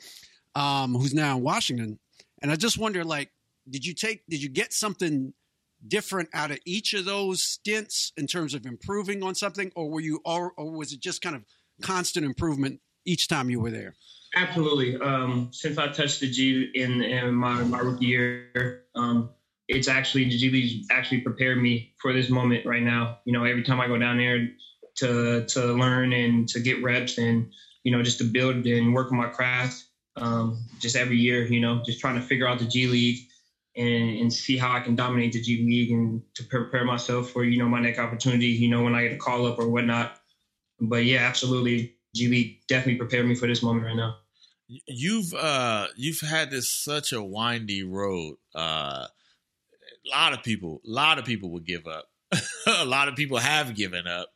Um, 0.56 0.94
who's 0.94 1.14
now 1.14 1.38
in 1.38 1.44
Washington, 1.44 2.00
and 2.42 2.52
I 2.52 2.56
just 2.56 2.78
wonder, 2.78 3.04
like, 3.04 3.32
did 3.70 3.86
you 3.86 3.94
take 3.94 4.24
did 4.30 4.42
you 4.42 4.50
get 4.50 4.74
something? 4.74 5.34
different 5.88 6.28
out 6.34 6.50
of 6.50 6.58
each 6.66 6.96
of 6.96 7.06
those 7.06 7.44
stints 7.44 8.12
in 8.18 8.26
terms 8.26 8.56
of 8.56 8.66
improving 8.66 9.22
on 9.22 9.36
something 9.36 9.72
or 9.76 9.88
were 9.88 10.00
you 10.00 10.20
or, 10.26 10.52
or 10.58 10.72
was 10.72 10.92
it 10.92 11.00
just 11.00 11.22
kind 11.22 11.36
of 11.36 11.44
constant 11.80 12.26
improvement 12.26 12.80
each 13.06 13.28
time 13.28 13.52
you 13.52 13.60
were 13.60 13.70
there 13.70 13.94
Absolutely. 14.36 14.98
Um, 14.98 15.50
since 15.52 15.78
I 15.78 15.88
touched 15.88 16.20
the 16.20 16.30
G 16.30 16.70
in, 16.76 17.02
in 17.02 17.34
my, 17.34 17.64
my 17.64 17.80
rookie 17.80 18.06
year, 18.06 18.84
um, 18.94 19.30
it's 19.68 19.88
actually 19.88 20.26
the 20.26 20.38
G 20.38 20.50
League's 20.50 20.88
actually 20.92 21.22
prepared 21.22 21.62
me 21.62 21.94
for 22.02 22.14
this 22.14 22.30
moment 22.30 22.66
right 22.66 22.84
now. 22.84 23.20
You 23.26 23.34
know, 23.34 23.46
every 23.46 23.64
time 23.64 23.80
I 23.80 23.88
go 23.88 23.98
down 23.98 24.18
there 24.18 24.50
to 24.96 25.46
to 25.46 25.66
learn 25.74 26.14
and 26.14 26.48
to 26.50 26.60
get 26.60 26.84
reps 26.84 27.18
and 27.18 27.52
you 27.84 27.92
know 27.92 28.04
just 28.04 28.18
to 28.20 28.24
build 28.24 28.66
and 28.66 28.94
work 28.94 29.12
on 29.12 29.18
my 29.18 29.28
craft, 29.28 29.86
um, 30.16 30.66
just 30.80 30.96
every 30.96 31.18
year, 31.18 31.46
you 31.46 31.60
know, 31.60 31.82
just 31.86 32.00
trying 32.00 32.16
to 32.16 32.22
figure 32.22 32.48
out 32.48 32.60
the 32.60 32.66
G 32.66 32.88
League 32.88 33.20
and, 33.76 34.20
and 34.20 34.34
see 34.34 34.58
how 34.58 34.72
I 34.72 34.80
can 34.80 34.96
dominate 34.96 35.34
the 35.34 35.42
G 35.42 35.64
League 35.66 35.92
and 35.92 36.22
to 36.36 36.44
prepare 36.44 36.86
myself 36.86 37.32
for 37.32 37.44
you 37.44 37.58
know 37.58 37.68
my 37.68 37.80
next 37.80 38.00
opportunity. 38.00 38.48
You 38.48 38.70
know, 38.70 38.84
when 38.84 38.96
I 38.96 39.04
get 39.04 39.14
a 39.14 39.18
call 39.18 39.46
up 39.46 39.60
or 39.60 39.70
whatnot. 39.70 40.18
But 40.80 41.06
yeah, 41.06 41.20
absolutely, 41.20 41.96
G 42.16 42.28
League 42.28 42.60
definitely 42.68 42.98
prepared 42.98 43.28
me 43.28 43.36
for 43.36 43.48
this 43.48 43.64
moment 43.64 43.86
right 43.86 43.96
now. 43.96 44.18
You've 44.68 45.34
uh 45.34 45.88
you've 45.96 46.22
had 46.22 46.50
this 46.50 46.72
such 46.72 47.14
a 47.14 47.22
windy 47.22 47.84
road. 47.84 48.38
Uh 48.54 49.08
a 50.06 50.10
lot 50.10 50.34
of 50.34 50.44
people, 50.44 50.82
a 50.86 50.90
lot 50.90 51.20
of 51.20 51.26
people 51.26 51.52
would 51.52 51.66
give 51.66 51.88
up. 51.88 52.06
a 52.68 52.86
lot 52.86 53.08
of 53.08 53.16
people 53.16 53.38
have 53.38 53.76
given 53.76 54.08
up. 54.08 54.30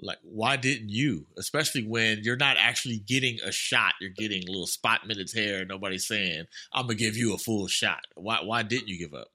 Like, 0.00 0.18
why 0.22 0.56
didn't 0.56 0.88
you? 0.88 1.26
Especially 1.38 1.86
when 1.86 2.20
you're 2.22 2.36
not 2.36 2.56
actually 2.58 2.98
getting 2.98 3.38
a 3.44 3.52
shot. 3.52 3.94
You're 4.00 4.10
getting 4.10 4.42
little 4.46 4.66
spot 4.66 5.06
minutes 5.06 5.32
here, 5.32 5.60
and 5.60 5.68
nobody's 5.68 6.06
saying, 6.06 6.44
I'm 6.72 6.86
gonna 6.86 6.94
give 6.94 7.16
you 7.16 7.34
a 7.34 7.38
full 7.38 7.66
shot. 7.66 8.00
Why 8.14 8.40
why 8.42 8.62
didn't 8.62 8.88
you 8.88 8.98
give 8.98 9.14
up? 9.14 9.28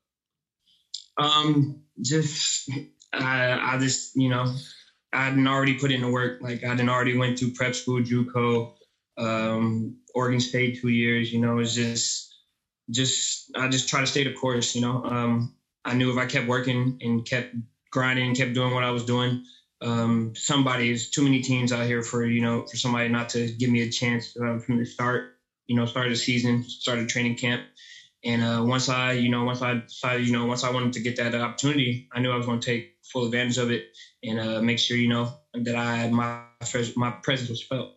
Um, 1.17 1.81
just 2.01 2.69
I, 3.13 3.75
I 3.75 3.77
just 3.79 4.15
you 4.15 4.29
know 4.29 4.55
I 5.13 5.25
hadn't 5.25 5.47
already 5.47 5.75
put 5.75 5.91
in 5.91 6.01
the 6.01 6.09
work. 6.09 6.41
Like 6.41 6.63
I 6.63 6.69
hadn't 6.69 6.89
already 6.89 7.17
went 7.17 7.37
to 7.39 7.51
prep 7.51 7.75
school, 7.75 8.01
JUCO, 8.01 8.73
um, 9.17 9.97
Oregon 10.13 10.39
State 10.39 10.79
two 10.81 10.89
years. 10.89 11.31
You 11.31 11.39
know, 11.39 11.59
it's 11.59 11.73
just 11.73 12.35
just 12.89 13.51
I 13.55 13.67
just 13.67 13.89
try 13.89 14.01
to 14.01 14.07
stay 14.07 14.23
the 14.23 14.33
course. 14.33 14.75
You 14.75 14.81
know, 14.81 15.03
um, 15.03 15.55
I 15.85 15.93
knew 15.93 16.11
if 16.11 16.17
I 16.17 16.25
kept 16.25 16.47
working 16.47 16.97
and 17.01 17.25
kept 17.25 17.55
grinding, 17.91 18.27
and 18.27 18.37
kept 18.37 18.53
doing 18.53 18.73
what 18.73 18.83
I 18.83 18.91
was 18.91 19.05
doing, 19.05 19.43
um, 19.81 20.33
somebody's 20.35 21.09
too 21.09 21.23
many 21.23 21.41
teams 21.41 21.71
out 21.71 21.85
here 21.85 22.01
for 22.01 22.25
you 22.25 22.41
know 22.41 22.65
for 22.65 22.77
somebody 22.77 23.09
not 23.09 23.29
to 23.29 23.51
give 23.53 23.69
me 23.69 23.81
a 23.81 23.89
chance 23.89 24.35
uh, 24.37 24.59
from 24.59 24.77
the 24.77 24.85
start. 24.85 25.33
You 25.67 25.75
know, 25.75 25.85
started 25.85 26.13
the 26.13 26.17
season, 26.17 26.63
started 26.63 27.09
training 27.09 27.35
camp, 27.35 27.63
and 28.23 28.41
uh, 28.41 28.63
once 28.63 28.89
I 28.89 29.13
you 29.13 29.29
know 29.29 29.43
once 29.43 29.61
I 29.61 29.75
decided 29.75 30.25
you 30.25 30.33
know 30.33 30.45
once 30.45 30.63
I 30.63 30.71
wanted 30.71 30.93
to 30.93 31.01
get 31.01 31.17
that 31.17 31.35
opportunity, 31.35 32.07
I 32.11 32.19
knew 32.19 32.31
I 32.31 32.37
was 32.37 32.45
going 32.45 32.59
to 32.59 32.65
take 32.65 32.95
full 33.03 33.25
advantage 33.25 33.57
of 33.57 33.71
it 33.71 33.85
and 34.23 34.39
uh, 34.39 34.61
make 34.61 34.79
sure 34.79 34.97
you 34.97 35.09
know 35.09 35.31
that 35.53 35.75
I 35.75 36.09
my 36.09 36.43
my 36.95 37.11
presence 37.23 37.49
was 37.49 37.61
felt. 37.61 37.93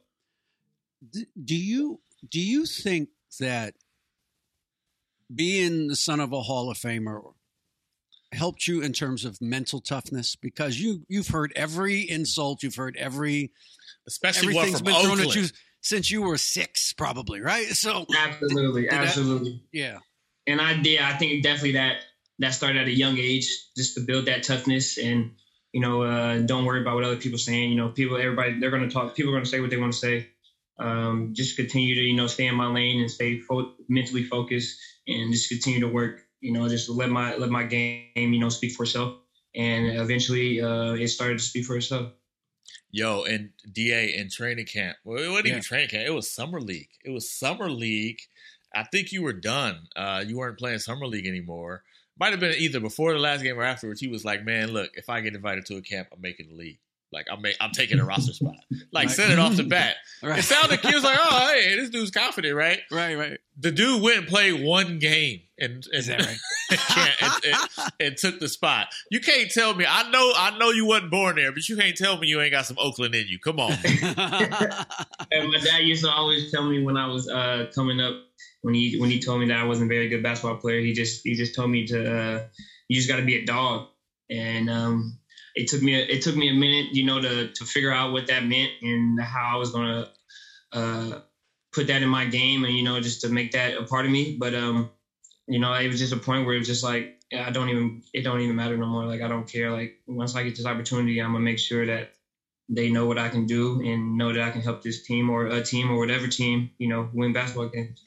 do 1.11 1.57
you 1.57 2.01
do 2.29 2.40
you 2.40 2.66
think 2.66 3.09
that 3.38 3.75
being 5.35 5.88
the 5.88 5.97
son 5.97 6.21
of 6.21 6.33
a 6.33 6.43
Hall 6.43 6.71
of 6.71 6.77
Famer 6.77 7.33
helped 8.33 8.66
you 8.66 8.81
in 8.83 8.93
terms 8.93 9.25
of 9.25 9.40
mental 9.40 9.81
toughness? 9.81 10.37
Because 10.37 10.81
you 10.81 11.05
you've 11.09 11.29
heard 11.29 11.53
every 11.57 12.01
insult, 12.09 12.62
you've 12.62 12.77
heard 12.77 12.97
every 12.97 13.53
especially 14.07 14.55
one 14.55 14.69
everything's 14.69 14.79
from 14.81 14.85
been 14.87 15.03
thrown 15.03 15.21
at 15.21 15.27
Oakland. 15.27 15.51
you 15.51 15.57
since 15.83 16.11
you 16.11 16.23
were 16.23 16.37
six, 16.38 16.93
probably, 16.93 17.40
right? 17.40 17.66
So 17.69 18.07
Absolutely, 18.16 18.83
Did 18.83 18.93
that- 18.93 19.05
absolutely. 19.07 19.62
yeah. 19.73 19.99
and 20.47 20.61
I 20.61 20.75
did. 20.81 21.01
I 21.01 21.16
think 21.16 21.43
definitely 21.43 21.73
that 21.73 21.97
that 22.38 22.55
started 22.55 22.83
at 22.83 22.88
a 22.88 22.93
young 22.93 23.19
age, 23.19 23.49
just 23.77 23.95
to 23.95 24.01
build 24.01 24.27
that 24.27 24.43
toughness 24.43 24.97
and 24.99 25.33
you 25.73 25.81
know, 25.81 26.03
uh, 26.03 26.38
don't 26.38 26.64
worry 26.64 26.81
about 26.81 26.97
what 26.97 27.05
other 27.05 27.16
people 27.16 27.37
are 27.37 27.38
saying. 27.38 27.71
You 27.71 27.77
know, 27.77 27.90
people, 27.90 28.16
everybody, 28.16 28.59
they're 28.59 28.71
going 28.73 28.88
to 28.88 28.93
talk. 28.93 29.14
People 29.14 29.31
are 29.31 29.35
going 29.37 29.45
to 29.45 29.51
say 29.51 29.61
what 29.61 29.71
they 29.71 29.77
want 29.77 29.93
to 29.93 29.99
say. 29.99 30.27
Um, 30.81 31.31
just 31.33 31.57
continue 31.57 31.95
to 31.95 32.01
you 32.01 32.16
know 32.16 32.27
stay 32.27 32.47
in 32.47 32.55
my 32.57 32.66
lane 32.66 33.01
and 33.01 33.11
stay 33.11 33.38
fo- 33.38 33.75
mentally 33.88 34.25
focused 34.25 34.79
and 35.07 35.33
just 35.33 35.49
continue 35.49 35.81
to 35.81 35.88
work. 35.88 36.23
You 36.40 36.53
know, 36.53 36.68
just 36.68 36.88
let 36.88 37.11
my 37.11 37.37
let 37.37 37.50
my 37.50 37.64
game 37.64 38.11
you 38.16 38.38
know 38.38 38.48
speak 38.48 38.72
for 38.72 38.85
itself. 38.85 39.16
And 39.55 39.98
eventually, 39.98 40.61
uh, 40.61 40.92
it 40.94 41.09
started 41.09 41.38
to 41.38 41.44
speak 41.44 41.64
for 41.66 41.76
itself. 41.76 42.12
Yo, 42.92 43.24
and 43.24 43.50
DA 43.72 44.14
in 44.16 44.31
training 44.31 44.66
camp. 44.66 44.96
Well, 45.05 45.22
it 45.22 45.29
wasn't 45.29 45.46
Yeah. 45.46 45.53
even 45.53 45.62
training 45.62 45.88
camp. 45.88 46.07
It 46.07 46.12
was 46.12 46.31
summer 46.31 46.61
league. 46.61 46.90
It 47.05 47.11
was 47.11 47.31
summer 47.31 47.70
league. 47.70 48.20
I 48.74 48.85
think 48.85 49.12
you 49.12 49.22
were 49.22 49.33
done. 49.33 49.88
Uh, 49.96 50.24
you 50.26 50.37
weren't 50.38 50.59
playing 50.59 50.79
summer 50.79 51.07
league 51.07 51.26
anymore. 51.26 51.83
Might 52.18 52.31
have 52.31 52.40
been 52.40 52.55
either 52.59 52.81
before 52.81 53.12
the 53.12 53.18
last 53.18 53.42
game 53.42 53.59
or 53.59 53.62
afterwards. 53.62 54.00
He 54.00 54.09
was 54.09 54.24
like, 54.24 54.44
"Man, 54.44 54.72
look, 54.72 54.90
if 54.94 55.09
I 55.09 55.20
get 55.20 55.35
invited 55.35 55.66
to 55.66 55.76
a 55.76 55.83
camp, 55.83 56.09
I'm 56.12 56.20
making 56.20 56.48
the 56.48 56.55
league. 56.55 56.79
Like, 57.12 57.27
I'm 57.33 57.42
ma- 57.42 57.49
I'm 57.61 57.73
taking 57.73 57.99
a 57.99 58.05
roster 58.05 58.33
spot. 58.33 58.55
Like, 58.92 59.09
Right. 59.09 59.16
said 59.16 59.31
it 59.33 59.38
off 59.38 59.57
the 59.57 59.64
bat. 59.68 59.96
Right. 60.23 60.38
It 60.38 60.42
sounded 60.42 60.70
like 60.70 60.81
he 60.83 60.94
was 60.94 61.03
like, 61.03 61.18
"Oh, 61.20 61.51
hey, 61.53 61.75
this 61.77 61.90
dude's 61.90 62.11
confident, 62.12 62.55
right? 62.55 62.79
Right, 62.90 63.16
right. 63.16 63.38
The 63.59 63.73
dude 63.73 64.01
went 64.03 64.18
and 64.18 64.27
played 64.29 64.62
one 64.64 64.99
game 65.01 65.40
and, 65.59 65.85
and, 65.92 66.05
that 66.05 66.20
right? 66.20 67.20
and, 67.23 67.44
and- 67.55 67.90
and 67.99 68.16
took 68.16 68.38
the 68.38 68.49
spot. 68.49 68.88
You 69.11 69.20
can't 69.20 69.51
tell 69.51 69.75
me. 69.75 69.85
I 69.88 70.09
know. 70.11 70.33
I 70.37 70.57
know 70.59 70.70
you 70.70 70.87
wasn't 70.87 71.11
born 71.11 71.37
there, 71.37 71.53
but 71.53 71.68
you 71.68 71.77
can't 71.77 71.96
tell 71.96 72.16
me 72.18 72.29
you 72.29 72.40
ain't 72.40 72.53
got 72.53 72.66
some 72.66 72.77
Oakland 72.79 73.14
in 73.14 73.27
you. 73.29 73.38
Come 73.38 73.59
on. 73.61 73.73
And 75.33 75.49
my 75.51 75.59
dad 75.62 75.79
used 75.83 76.05
to 76.05 76.11
always 76.11 76.51
tell 76.51 76.68
me 76.68 76.83
when 76.83 76.96
I 76.96 77.07
was 77.07 77.29
uh, 77.29 77.66
coming 77.75 78.01
up, 78.01 78.14
when 78.62 78.75
he 78.75 78.99
when 78.99 79.11
he 79.11 79.20
told 79.20 79.40
me 79.40 79.46
that 79.49 79.59
I 79.59 79.64
wasn't 79.64 79.90
a 79.90 79.94
very 79.94 80.09
good 80.09 80.23
basketball 80.23 80.57
player, 80.59 80.81
he 80.81 80.92
just 80.92 81.23
he 81.25 81.35
just 81.35 81.55
told 81.55 81.70
me 81.70 81.87
to 81.87 82.18
uh, 82.18 82.42
you 82.88 82.96
just 82.96 83.09
got 83.09 83.16
to 83.16 83.25
be 83.25 83.37
a 83.37 83.44
dog. 83.44 83.88
And 84.29 84.68
um, 84.70 85.18
it 85.61 85.68
took 85.68 85.83
me 85.83 85.94
a, 85.94 86.05
it 86.05 86.23
took 86.23 86.37
me 86.37 86.49
a 86.49 86.55
minute, 86.55 86.87
you 86.92 87.05
know, 87.05 87.20
to 87.20 87.49
to 87.53 87.64
figure 87.64 87.92
out 87.92 88.12
what 88.12 88.27
that 88.29 88.44
meant 88.44 88.70
and 88.83 89.20
how 89.20 89.55
I 89.55 89.57
was 89.59 89.70
gonna 89.70 90.09
uh, 90.73 91.20
put 91.73 91.87
that 91.88 92.03
in 92.03 92.09
my 92.09 92.25
game, 92.25 92.64
and 92.64 92.75
you 92.75 92.83
know, 92.83 92.99
just 93.01 93.20
to 93.23 93.29
make 93.29 93.53
that 93.53 93.77
a 93.77 93.85
part 93.85 94.07
of 94.07 94.11
me. 94.11 94.37
But 94.38 94.55
um, 94.55 94.90
you 95.46 95.59
know, 95.59 95.73
it 95.75 95.88
was 95.88 95.99
just 95.99 96.12
a 96.12 96.16
point 96.16 96.46
where 96.46 96.55
it 96.55 96.59
was 96.59 96.66
just 96.66 96.83
like 96.83 97.20
I 97.37 97.51
don't 97.51 97.68
even 97.68 98.03
it 98.14 98.23
don't 98.23 98.40
even 98.40 98.57
matter 98.57 98.77
no 98.77 98.87
more. 98.87 99.05
Like 99.05 99.20
I 99.20 99.29
don't 99.29 99.46
care. 99.46 99.70
Like 99.70 100.01
once 100.07 100.35
I 100.35 100.42
get 100.42 100.57
this 100.57 100.66
opportunity, 100.66 101.20
I'm 101.20 101.33
gonna 101.33 101.44
make 101.44 101.59
sure 101.59 101.85
that 101.87 102.12
they 102.70 102.90
know 102.90 103.05
what 103.07 103.18
I 103.18 103.29
can 103.29 103.46
do 103.46 103.81
and 103.81 104.16
know 104.16 104.33
that 104.33 104.42
I 104.42 104.51
can 104.51 104.62
help 104.62 104.83
this 104.83 105.03
team 105.03 105.29
or 105.29 105.46
a 105.46 105.62
team 105.62 105.90
or 105.90 105.99
whatever 105.99 106.29
team, 106.29 106.70
you 106.79 106.88
know, 106.88 107.11
win 107.12 107.33
basketball 107.33 107.68
games. 107.68 108.05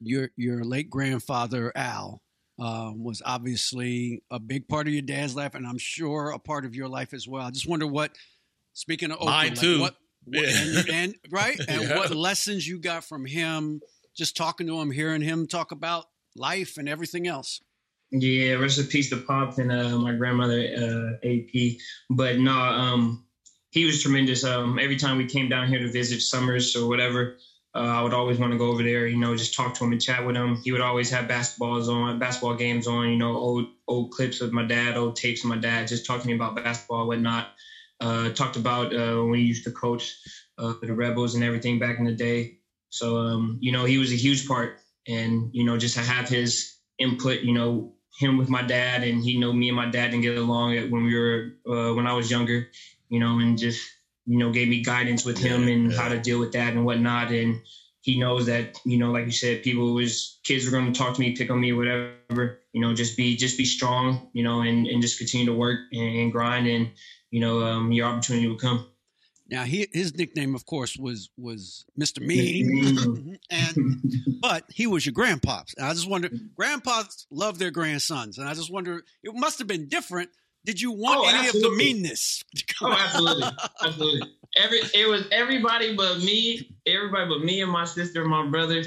your 0.00 0.30
your 0.36 0.64
late 0.64 0.88
grandfather 0.88 1.72
Al 1.74 2.22
um, 2.58 3.02
was 3.02 3.20
obviously 3.24 4.22
a 4.30 4.38
big 4.38 4.68
part 4.68 4.86
of 4.86 4.92
your 4.92 5.02
dad's 5.02 5.34
life, 5.34 5.54
and 5.54 5.66
I'm 5.66 5.78
sure 5.78 6.30
a 6.30 6.38
part 6.38 6.64
of 6.64 6.74
your 6.74 6.88
life 6.88 7.12
as 7.12 7.26
well. 7.28 7.42
I 7.46 7.50
just 7.50 7.68
wonder 7.68 7.86
what. 7.86 8.12
Speaking 8.76 9.12
of 9.12 9.24
Mine 9.24 9.54
too. 9.54 9.76
Like 9.76 9.80
what, 9.80 9.94
what- 10.24 10.42
Yeah. 10.42 10.58
and, 10.78 10.88
and 10.92 11.14
right, 11.30 11.58
and 11.68 11.82
Yeah. 11.82 11.96
what 11.96 12.10
lessons 12.14 12.66
you 12.66 12.80
got 12.80 13.04
from 13.04 13.24
him? 13.24 13.80
Just 14.16 14.36
talking 14.36 14.66
to 14.68 14.80
him, 14.80 14.90
hearing 14.90 15.22
him 15.22 15.46
talk 15.46 15.70
about 15.72 16.06
life 16.36 16.76
and 16.76 16.88
everything 16.88 17.26
else. 17.26 17.60
Yeah, 18.10 18.52
rest 18.54 18.78
in 18.78 18.86
peace 18.86 19.10
to 19.10 19.16
Pops 19.16 19.58
and 19.58 19.72
uh, 19.72 19.96
my 19.98 20.12
grandmother, 20.14 20.60
uh, 20.76 21.26
AP. 21.26 21.78
But 22.10 22.38
no, 22.38 22.52
um, 22.52 23.24
he 23.70 23.84
was 23.84 24.02
tremendous. 24.02 24.44
Um, 24.44 24.78
every 24.78 24.96
time 24.96 25.16
we 25.18 25.26
came 25.26 25.48
down 25.48 25.66
here 25.68 25.80
to 25.80 25.90
visit 25.90 26.20
Summers 26.20 26.76
or 26.76 26.88
whatever, 26.88 27.36
uh, 27.74 27.78
I 27.78 28.02
would 28.02 28.14
always 28.14 28.38
want 28.38 28.52
to 28.52 28.58
go 28.58 28.68
over 28.68 28.82
there, 28.82 29.06
you 29.06 29.18
know, 29.18 29.34
just 29.34 29.54
talk 29.54 29.74
to 29.74 29.84
him 29.84 29.92
and 29.92 30.00
chat 30.00 30.24
with 30.24 30.36
him. 30.36 30.56
He 30.62 30.70
would 30.70 30.80
always 30.80 31.10
have 31.10 31.26
basketballs 31.26 31.88
on, 31.88 32.18
basketball 32.18 32.54
games 32.54 32.86
on, 32.86 33.08
you 33.08 33.16
know, 33.16 33.34
old 33.34 33.66
old 33.88 34.12
clips 34.12 34.40
of 34.40 34.52
my 34.52 34.64
dad, 34.64 34.96
old 34.96 35.16
tapes 35.16 35.42
of 35.42 35.50
my 35.50 35.56
dad, 35.56 35.88
just 35.88 36.06
talking 36.06 36.32
about 36.32 36.54
basketball, 36.54 37.06
whatnot. 37.08 37.48
Uh, 38.00 38.30
talked 38.30 38.56
about 38.56 38.94
uh, 38.94 39.22
when 39.22 39.38
he 39.38 39.44
used 39.44 39.64
to 39.64 39.70
coach 39.70 40.14
uh, 40.58 40.74
the 40.82 40.92
Rebels 40.92 41.34
and 41.34 41.44
everything 41.44 41.78
back 41.78 41.98
in 41.98 42.04
the 42.04 42.12
day. 42.12 42.54
So, 42.90 43.16
um, 43.16 43.58
you 43.60 43.72
know, 43.72 43.84
he 43.84 43.98
was 43.98 44.12
a 44.12 44.16
huge 44.16 44.46
part. 44.46 44.78
And, 45.06 45.48
you 45.52 45.64
know, 45.64 45.76
just 45.76 45.94
to 45.94 46.00
have 46.00 46.28
his 46.28 46.76
input, 46.98 47.40
you 47.40 47.52
know, 47.52 47.92
him 48.18 48.36
with 48.36 48.48
my 48.48 48.62
dad 48.62 49.02
and 49.02 49.22
he 49.22 49.38
know 49.38 49.52
me 49.52 49.68
and 49.68 49.76
my 49.76 49.90
dad 49.90 50.10
didn't 50.10 50.22
get 50.22 50.38
along 50.38 50.74
when 50.90 51.04
we 51.04 51.16
were, 51.16 51.54
uh, 51.68 51.92
when 51.94 52.06
I 52.06 52.12
was 52.12 52.30
younger, 52.30 52.68
you 53.08 53.18
know, 53.18 53.38
and 53.38 53.58
just, 53.58 53.80
you 54.26 54.38
know, 54.38 54.50
gave 54.50 54.68
me 54.68 54.82
guidance 54.82 55.24
with 55.24 55.38
him 55.38 55.68
and 55.68 55.92
how 55.92 56.08
to 56.08 56.18
deal 56.18 56.38
with 56.40 56.52
that 56.52 56.72
and 56.72 56.84
whatnot. 56.84 57.30
And 57.30 57.60
he 58.00 58.18
knows 58.18 58.46
that 58.46 58.78
you 58.84 58.98
know, 58.98 59.10
like 59.10 59.26
you 59.26 59.32
said, 59.32 59.62
people 59.62 59.94
was 59.94 60.38
kids 60.44 60.64
were 60.64 60.70
going 60.70 60.92
to 60.92 60.98
talk 60.98 61.14
to 61.14 61.20
me, 61.20 61.36
pick 61.36 61.50
on 61.50 61.60
me, 61.60 61.72
whatever. 61.72 62.60
You 62.72 62.80
know, 62.80 62.94
just 62.94 63.16
be 63.16 63.36
just 63.36 63.56
be 63.56 63.64
strong, 63.64 64.28
you 64.32 64.42
know, 64.42 64.60
and 64.60 64.86
and 64.86 65.00
just 65.00 65.18
continue 65.18 65.46
to 65.46 65.54
work 65.54 65.80
and, 65.92 66.16
and 66.18 66.32
grind, 66.32 66.66
and 66.66 66.90
you 67.30 67.40
know, 67.40 67.62
um, 67.64 67.92
your 67.92 68.06
opportunity 68.06 68.46
will 68.46 68.58
come. 68.58 68.86
Now, 69.48 69.64
he, 69.64 69.86
his 69.92 70.16
nickname, 70.16 70.54
of 70.54 70.64
course, 70.64 70.96
was 70.96 71.30
was 71.36 71.84
Mr. 71.98 72.20
Mean, 72.20 73.38
and 73.50 74.02
but 74.40 74.64
he 74.68 74.86
was 74.86 75.04
your 75.04 75.12
grandpops. 75.12 75.74
And 75.76 75.86
I 75.86 75.92
just 75.92 76.08
wonder, 76.08 76.30
grandpas 76.56 77.26
love 77.30 77.58
their 77.58 77.70
grandsons, 77.70 78.38
and 78.38 78.48
I 78.48 78.54
just 78.54 78.72
wonder, 78.72 79.02
it 79.22 79.34
must 79.34 79.58
have 79.58 79.68
been 79.68 79.88
different. 79.88 80.30
Did 80.64 80.80
you 80.80 80.92
want 80.92 81.20
Oh, 81.20 81.28
any 81.28 81.46
absolutely. 81.48 81.68
of 81.68 81.70
the 81.70 81.76
meanness? 81.76 82.42
to 82.56 82.64
come 82.78 82.92
Oh, 82.92 82.96
absolutely, 82.98 83.48
absolutely. 83.84 84.28
Every 84.56 84.78
it 84.94 85.08
was 85.08 85.24
everybody 85.32 85.94
but 85.96 86.18
me, 86.18 86.76
everybody 86.86 87.28
but 87.28 87.44
me 87.44 87.60
and 87.60 87.70
my 87.70 87.84
sister 87.84 88.22
and 88.22 88.30
my 88.30 88.46
brother. 88.46 88.82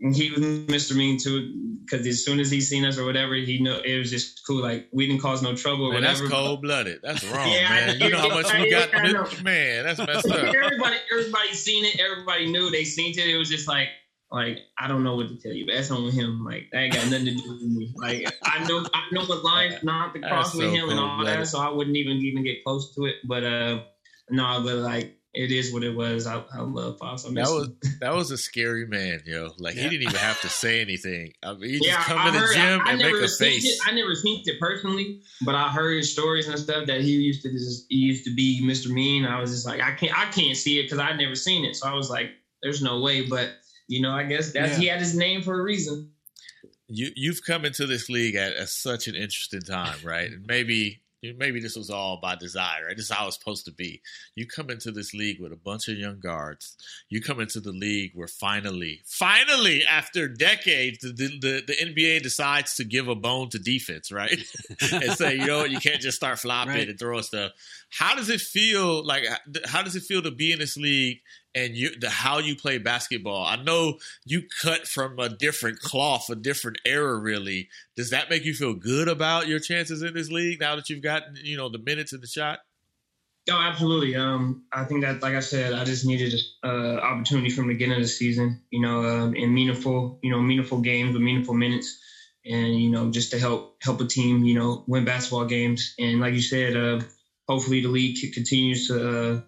And 0.00 0.14
he 0.14 0.30
was 0.32 0.40
Mr. 0.40 0.94
Mean 0.94 1.18
too, 1.18 1.78
because 1.84 2.06
as 2.06 2.22
soon 2.24 2.38
as 2.40 2.50
he 2.50 2.60
seen 2.60 2.84
us 2.84 2.98
or 2.98 3.04
whatever, 3.06 3.34
he 3.36 3.58
know 3.62 3.80
it 3.82 3.96
was 3.96 4.10
just 4.10 4.44
cool. 4.46 4.60
Like 4.60 4.88
we 4.92 5.06
didn't 5.06 5.22
cause 5.22 5.40
no 5.40 5.54
trouble 5.54 5.86
or 5.86 5.92
Man, 5.92 6.02
whatever. 6.02 6.18
that's 6.24 6.30
cold 6.32 6.60
blooded. 6.62 6.98
That's 7.02 7.24
wrong, 7.32 7.48
Yeah, 7.50 7.68
man. 7.70 8.00
You 8.00 8.10
know 8.10 8.18
how 8.18 8.28
much 8.28 8.52
we 8.58 8.70
got. 8.70 8.90
I. 8.94 9.42
Man, 9.42 9.84
that's 9.84 10.00
messed 10.00 10.26
up. 10.30 10.36
everybody, 10.54 10.96
everybody 11.10 11.54
seen 11.54 11.84
it. 11.86 11.98
Everybody 12.00 12.50
knew 12.50 12.70
they 12.70 12.84
seen 12.84 13.12
it. 13.16 13.28
It 13.28 13.38
was 13.38 13.48
just 13.48 13.66
like, 13.68 13.88
like 14.34 14.58
I 14.78 14.88
don't 14.88 15.04
know 15.04 15.16
what 15.16 15.28
to 15.28 15.36
tell 15.36 15.52
you. 15.52 15.66
That's 15.66 15.90
on 15.90 16.10
him. 16.10 16.44
Like 16.44 16.68
that 16.72 16.92
got 16.92 17.04
nothing 17.10 17.26
to 17.26 17.34
do 17.34 17.50
with 17.52 17.62
me. 17.62 17.92
Like 17.96 18.26
I 18.44 18.64
know, 18.66 18.84
I 18.92 19.02
know 19.12 19.24
what 19.24 19.44
lines 19.44 19.76
not 19.82 20.12
to 20.14 20.20
cross 20.20 20.54
with 20.54 20.72
him 20.72 20.90
and 20.90 20.98
all 20.98 21.24
that, 21.24 21.46
so 21.46 21.60
I 21.60 21.70
wouldn't 21.70 21.96
even 21.96 22.16
even 22.18 22.42
get 22.44 22.64
close 22.64 22.94
to 22.96 23.04
it. 23.06 23.16
But 23.24 23.44
uh, 23.44 23.82
no, 24.30 24.60
but 24.64 24.76
like 24.76 25.16
it 25.36 25.50
is 25.50 25.72
what 25.72 25.82
it 25.82 25.94
was. 25.96 26.26
I, 26.28 26.42
I 26.52 26.60
love 26.60 26.98
Pops. 26.98 27.26
I 27.26 27.30
That 27.34 27.46
was 27.48 27.66
him. 27.66 27.76
that 28.00 28.14
was 28.14 28.30
a 28.30 28.36
scary 28.38 28.86
man, 28.86 29.20
yo. 29.26 29.50
Like 29.58 29.74
Yeah. 29.74 29.82
he 29.84 29.88
didn't 29.90 30.02
even 30.10 30.14
have 30.16 30.40
to 30.42 30.48
say 30.48 30.80
anything. 30.80 31.32
I 31.42 31.54
mean, 31.54 31.70
he 31.70 31.80
just 31.80 31.98
come 32.06 32.18
I 32.18 32.26
to 32.30 32.38
the 32.38 32.50
gym 32.54 32.80
I 32.84 32.90
and 32.92 32.98
make 33.00 33.14
a 33.14 33.28
face. 33.28 33.64
It, 33.64 33.78
I 33.86 33.92
never 33.94 34.14
seen 34.14 34.42
it 34.44 34.60
personally, 34.60 35.22
but 35.44 35.54
I 35.56 35.68
heard 35.70 36.04
stories 36.04 36.46
and 36.48 36.56
stuff 36.58 36.86
that 36.86 37.00
he 37.00 37.12
used 37.12 37.42
to 37.42 37.50
just 37.52 37.86
he 37.88 37.96
used 37.96 38.24
to 38.26 38.34
be 38.34 38.62
Mr. 38.64 38.90
Mean. 38.90 39.24
I 39.24 39.40
was 39.40 39.50
just 39.50 39.66
like, 39.66 39.80
I 39.80 39.92
can't 39.92 40.16
I 40.16 40.30
can't 40.30 40.56
see 40.56 40.78
it 40.78 40.84
because 40.84 40.98
I 41.00 41.12
never 41.16 41.34
seen 41.34 41.64
it. 41.64 41.74
So 41.76 41.88
I 41.88 41.94
was 41.94 42.10
like, 42.10 42.30
there's 42.62 42.80
no 42.82 43.00
way. 43.00 43.26
But 43.26 43.50
you 43.88 44.00
know, 44.02 44.12
I 44.12 44.24
guess 44.24 44.52
that's 44.52 44.72
Yeah. 44.72 44.78
he 44.78 44.86
had 44.86 45.00
his 45.00 45.14
name 45.16 45.42
for 45.42 45.58
a 45.58 45.62
reason. 45.62 46.10
you 46.88 47.10
you've 47.16 47.42
come 47.46 47.64
into 47.64 47.86
this 47.86 48.08
league 48.08 48.34
at, 48.34 48.52
at 48.54 48.68
such 48.68 49.08
an 49.08 49.14
interesting 49.14 49.62
time, 49.62 49.96
right? 50.04 50.30
And 50.30 50.44
maybe 50.46 51.00
maybe 51.38 51.58
this 51.58 51.74
was 51.74 51.88
all 51.88 52.18
by 52.20 52.36
design, 52.36 52.82
right? 52.86 52.94
This 52.94 53.06
is 53.06 53.10
how 53.10 53.26
it's 53.26 53.38
supposed 53.38 53.64
to 53.64 53.72
be. 53.72 54.02
You 54.34 54.46
come 54.46 54.68
into 54.68 54.92
this 54.92 55.14
league 55.14 55.40
with 55.40 55.52
a 55.52 55.56
bunch 55.56 55.88
of 55.88 55.96
young 55.96 56.20
guards. 56.20 56.76
You 57.08 57.22
come 57.22 57.40
into 57.40 57.60
the 57.60 57.72
league 57.72 58.10
where 58.14 58.28
finally, 58.28 59.00
finally, 59.06 59.82
after 59.86 60.28
decades, 60.28 60.98
the 60.98 61.12
the, 61.12 61.38
the, 61.40 61.62
the 61.66 61.76
NBA 61.94 62.22
decides 62.22 62.74
to 62.74 62.84
give 62.84 63.08
a 63.08 63.14
bone 63.14 63.48
to 63.50 63.58
defense, 63.58 64.12
right? 64.12 64.38
and 64.92 65.12
say, 65.12 65.36
you 65.36 65.46
know 65.46 65.60
what, 65.60 65.70
you 65.70 65.78
can't 65.80 66.02
just 66.02 66.18
start 66.18 66.38
flopping 66.38 66.74
Right. 66.74 66.88
and 66.90 66.98
throwing 66.98 67.22
stuff. 67.22 67.52
How 67.88 68.14
does 68.14 68.28
it 68.28 68.42
feel? 68.42 69.02
Like, 69.02 69.24
how 69.64 69.82
does 69.82 69.96
it 69.96 70.02
feel 70.02 70.20
to 70.20 70.30
be 70.30 70.52
in 70.52 70.58
this 70.58 70.76
league 70.76 71.20
and 71.54 71.76
you 71.76 71.98
the 71.98 72.10
how 72.10 72.38
you 72.38 72.56
play 72.56 72.78
basketball? 72.78 73.44
I 73.44 73.56
know 73.56 73.98
you 74.24 74.42
cut 74.62 74.86
from 74.86 75.18
a 75.18 75.28
different 75.28 75.80
cloth, 75.80 76.28
a 76.30 76.36
different 76.36 76.78
era. 76.84 77.16
Really, 77.18 77.68
does 77.96 78.10
that 78.10 78.30
make 78.30 78.44
you 78.44 78.54
feel 78.54 78.74
good 78.74 79.08
about 79.08 79.48
your 79.48 79.58
chances 79.58 80.02
in 80.02 80.14
this 80.14 80.30
league 80.30 80.60
now 80.60 80.76
that 80.76 80.88
you've 80.88 81.02
gotten 81.02 81.36
you 81.42 81.56
know 81.56 81.68
the 81.68 81.78
minutes 81.78 82.12
and 82.12 82.22
the 82.22 82.26
shot? 82.26 82.60
Oh, 83.50 83.60
absolutely. 83.60 84.16
Um, 84.16 84.64
I 84.72 84.84
think 84.84 85.02
that, 85.02 85.20
like 85.20 85.34
I 85.34 85.40
said, 85.40 85.74
I 85.74 85.84
just 85.84 86.06
needed 86.06 86.34
uh, 86.64 86.96
opportunity 86.96 87.50
from 87.50 87.66
the 87.66 87.74
beginning 87.74 87.96
of 87.96 88.02
the 88.02 88.08
season. 88.08 88.62
You 88.70 88.80
know, 88.80 89.04
um, 89.04 89.34
in 89.34 89.52
meaningful, 89.52 90.18
you 90.22 90.30
know, 90.30 90.40
meaningful 90.40 90.80
games 90.80 91.12
with 91.12 91.22
meaningful 91.22 91.52
minutes, 91.52 91.98
and 92.46 92.80
you 92.80 92.90
know, 92.90 93.10
just 93.10 93.32
to 93.32 93.38
help 93.38 93.76
help 93.82 94.00
a 94.00 94.06
team, 94.06 94.44
you 94.44 94.54
know, 94.54 94.84
win 94.86 95.04
basketball 95.04 95.44
games. 95.44 95.94
And 95.98 96.20
like 96.20 96.32
you 96.32 96.40
said, 96.40 96.74
uh, 96.74 97.00
hopefully 97.46 97.82
the 97.82 97.88
league 97.88 98.32
continues 98.32 98.88
to 98.88 99.08
uh, 99.08 99.40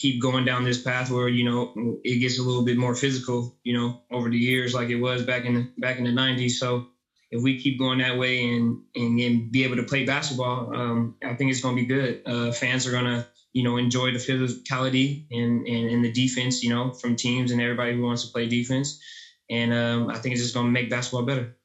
keep 0.00 0.20
going 0.20 0.46
down 0.46 0.64
this 0.64 0.80
path 0.80 1.10
where 1.10 1.28
you 1.28 1.44
know 1.44 1.98
it 2.02 2.18
gets 2.18 2.38
a 2.38 2.42
little 2.42 2.64
bit 2.64 2.78
more 2.78 2.94
physical. 2.94 3.58
You 3.62 3.78
know, 3.78 4.00
over 4.10 4.30
the 4.30 4.38
years, 4.38 4.72
like 4.72 4.88
it 4.88 4.96
was 4.96 5.22
back 5.22 5.44
in 5.44 5.54
the, 5.54 5.68
back 5.78 5.98
in 5.98 6.04
the 6.04 6.10
'90s. 6.10 6.52
So 6.52 6.86
if 7.30 7.42
we 7.42 7.60
keep 7.60 7.78
going 7.78 7.98
that 7.98 8.18
way 8.18 8.48
and 8.54 8.82
and, 8.94 9.20
and 9.20 9.52
be 9.52 9.64
able 9.64 9.76
to 9.76 9.82
play 9.82 10.04
basketball, 10.04 10.74
um, 10.74 11.16
I 11.22 11.34
think 11.34 11.50
it's 11.50 11.60
going 11.60 11.76
to 11.76 11.82
be 11.82 11.86
good. 11.86 12.22
Uh, 12.24 12.52
fans 12.52 12.86
are 12.86 12.92
going 12.92 13.04
to 13.04 13.26
you 13.52 13.62
know 13.62 13.76
enjoy 13.76 14.12
the 14.12 14.18
physicality 14.18 15.26
and, 15.30 15.66
and 15.66 15.90
and 15.90 16.04
the 16.04 16.12
defense, 16.12 16.62
you 16.62 16.70
know, 16.70 16.92
from 16.92 17.16
teams 17.16 17.50
and 17.50 17.60
everybody 17.60 17.94
who 17.94 18.02
wants 18.02 18.24
to 18.24 18.32
play 18.32 18.48
defense. 18.48 19.00
And 19.50 19.74
um, 19.74 20.08
I 20.08 20.16
think 20.18 20.32
it's 20.34 20.42
just 20.42 20.54
going 20.54 20.66
to 20.66 20.72
make 20.72 20.88
basketball 20.88 21.24
better. 21.24 21.56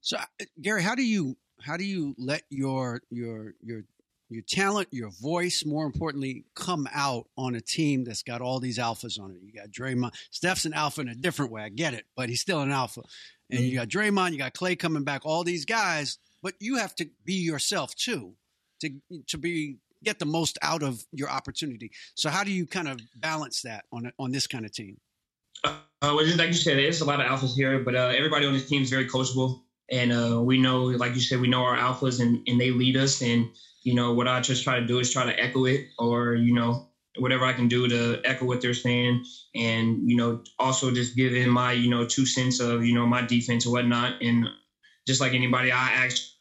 So, 0.00 0.16
uh, 0.16 0.44
Gary, 0.60 0.82
how 0.82 0.94
do 0.94 1.04
you 1.04 1.36
how 1.60 1.76
do 1.76 1.84
you 1.84 2.14
let 2.16 2.42
your 2.48 3.02
your 3.10 3.54
your 3.62 3.84
your 4.28 4.42
talent, 4.42 4.88
your 4.90 5.10
voice, 5.10 5.64
more 5.64 5.84
importantly, 5.84 6.44
come 6.54 6.88
out 6.92 7.26
on 7.36 7.54
a 7.54 7.60
team 7.60 8.04
that's 8.04 8.22
got 8.22 8.40
all 8.40 8.60
these 8.60 8.78
alphas 8.78 9.20
on 9.20 9.30
it? 9.30 9.38
You 9.42 9.52
got 9.52 9.70
Draymond. 9.70 10.12
Steph's 10.30 10.64
an 10.64 10.74
alpha 10.74 11.00
in 11.02 11.08
a 11.08 11.14
different 11.14 11.52
way. 11.52 11.62
I 11.62 11.68
get 11.68 11.94
it, 11.94 12.04
but 12.16 12.28
he's 12.28 12.40
still 12.40 12.60
an 12.60 12.70
alpha. 12.70 13.02
And 13.50 13.60
you 13.60 13.76
got 13.76 13.88
Draymond, 13.88 14.32
you 14.32 14.38
got 14.38 14.54
Clay 14.54 14.74
coming 14.74 15.04
back. 15.04 15.22
All 15.24 15.44
these 15.44 15.64
guys, 15.64 16.18
but 16.42 16.54
you 16.60 16.76
have 16.76 16.94
to 16.96 17.08
be 17.24 17.34
yourself 17.34 17.94
too, 17.94 18.34
to 18.80 18.90
to 19.28 19.38
be 19.38 19.78
get 20.02 20.18
the 20.18 20.26
most 20.26 20.58
out 20.62 20.82
of 20.82 21.04
your 21.12 21.30
opportunity. 21.30 21.90
So, 22.14 22.30
how 22.30 22.44
do 22.44 22.52
you 22.52 22.66
kind 22.66 22.88
of 22.88 23.00
balance 23.16 23.62
that 23.62 23.84
on 23.92 24.12
on 24.18 24.32
this 24.32 24.46
kind 24.46 24.64
of 24.64 24.72
team? 24.72 24.98
Uh, 25.64 25.78
well, 26.02 26.24
just 26.24 26.38
like 26.38 26.48
you 26.48 26.54
said, 26.54 26.76
there's 26.76 27.00
a 27.00 27.04
lot 27.04 27.20
of 27.20 27.26
alphas 27.26 27.54
here, 27.54 27.78
but 27.80 27.94
uh, 27.94 28.12
everybody 28.14 28.46
on 28.46 28.52
this 28.52 28.68
team 28.68 28.82
is 28.82 28.90
very 28.90 29.08
coachable, 29.08 29.62
and 29.90 30.12
uh, 30.12 30.40
we 30.42 30.58
know, 30.58 30.84
like 30.84 31.14
you 31.14 31.20
said, 31.20 31.40
we 31.40 31.48
know 31.48 31.62
our 31.62 31.76
alphas, 31.76 32.20
and, 32.20 32.40
and 32.46 32.60
they 32.60 32.70
lead 32.70 32.96
us. 32.96 33.20
And 33.22 33.46
you 33.82 33.94
know, 33.94 34.12
what 34.12 34.28
I 34.28 34.40
just 34.40 34.62
try 34.62 34.78
to 34.80 34.86
do 34.86 34.98
is 34.98 35.10
try 35.10 35.24
to 35.24 35.38
echo 35.38 35.64
it, 35.64 35.82
or 35.98 36.34
you 36.34 36.52
know, 36.52 36.82
whatever 37.18 37.44
I 37.44 37.52
can 37.52 37.68
do 37.68 37.86
to 37.88 38.20
echo 38.24 38.44
what 38.46 38.60
they're 38.60 38.74
saying, 38.74 39.20
and 39.54 39.98
you 40.08 40.16
know, 40.16 40.40
also 40.58 40.90
just 40.90 41.14
give 41.14 41.34
in 41.34 41.50
my 41.50 41.72
you 41.72 41.88
know 41.88 42.04
two 42.04 42.26
cents 42.26 42.60
of 42.60 42.84
you 42.84 42.94
know 42.94 43.06
my 43.06 43.22
defense 43.22 43.66
and 43.66 43.72
whatnot. 43.72 44.14
And 44.20 44.48
just 45.06 45.20
like 45.20 45.34
anybody, 45.34 45.70
I 45.70 45.90
asked 45.90 46.34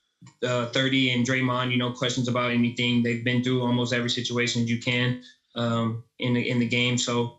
uh, 0.46 0.68
30 0.68 1.12
and 1.12 1.26
Draymond, 1.26 1.72
you 1.72 1.78
know, 1.78 1.92
questions 1.92 2.28
about 2.28 2.52
anything. 2.52 3.04
They've 3.04 3.24
been 3.24 3.44
through 3.44 3.62
almost 3.62 3.94
every 3.94 4.10
situation 4.10 4.68
you 4.68 4.78
can 4.78 5.18
um, 5.56 6.04
in 6.20 6.34
the 6.34 6.50
in 6.50 6.60
the 6.60 6.66
game, 6.66 6.98
so 6.98 7.34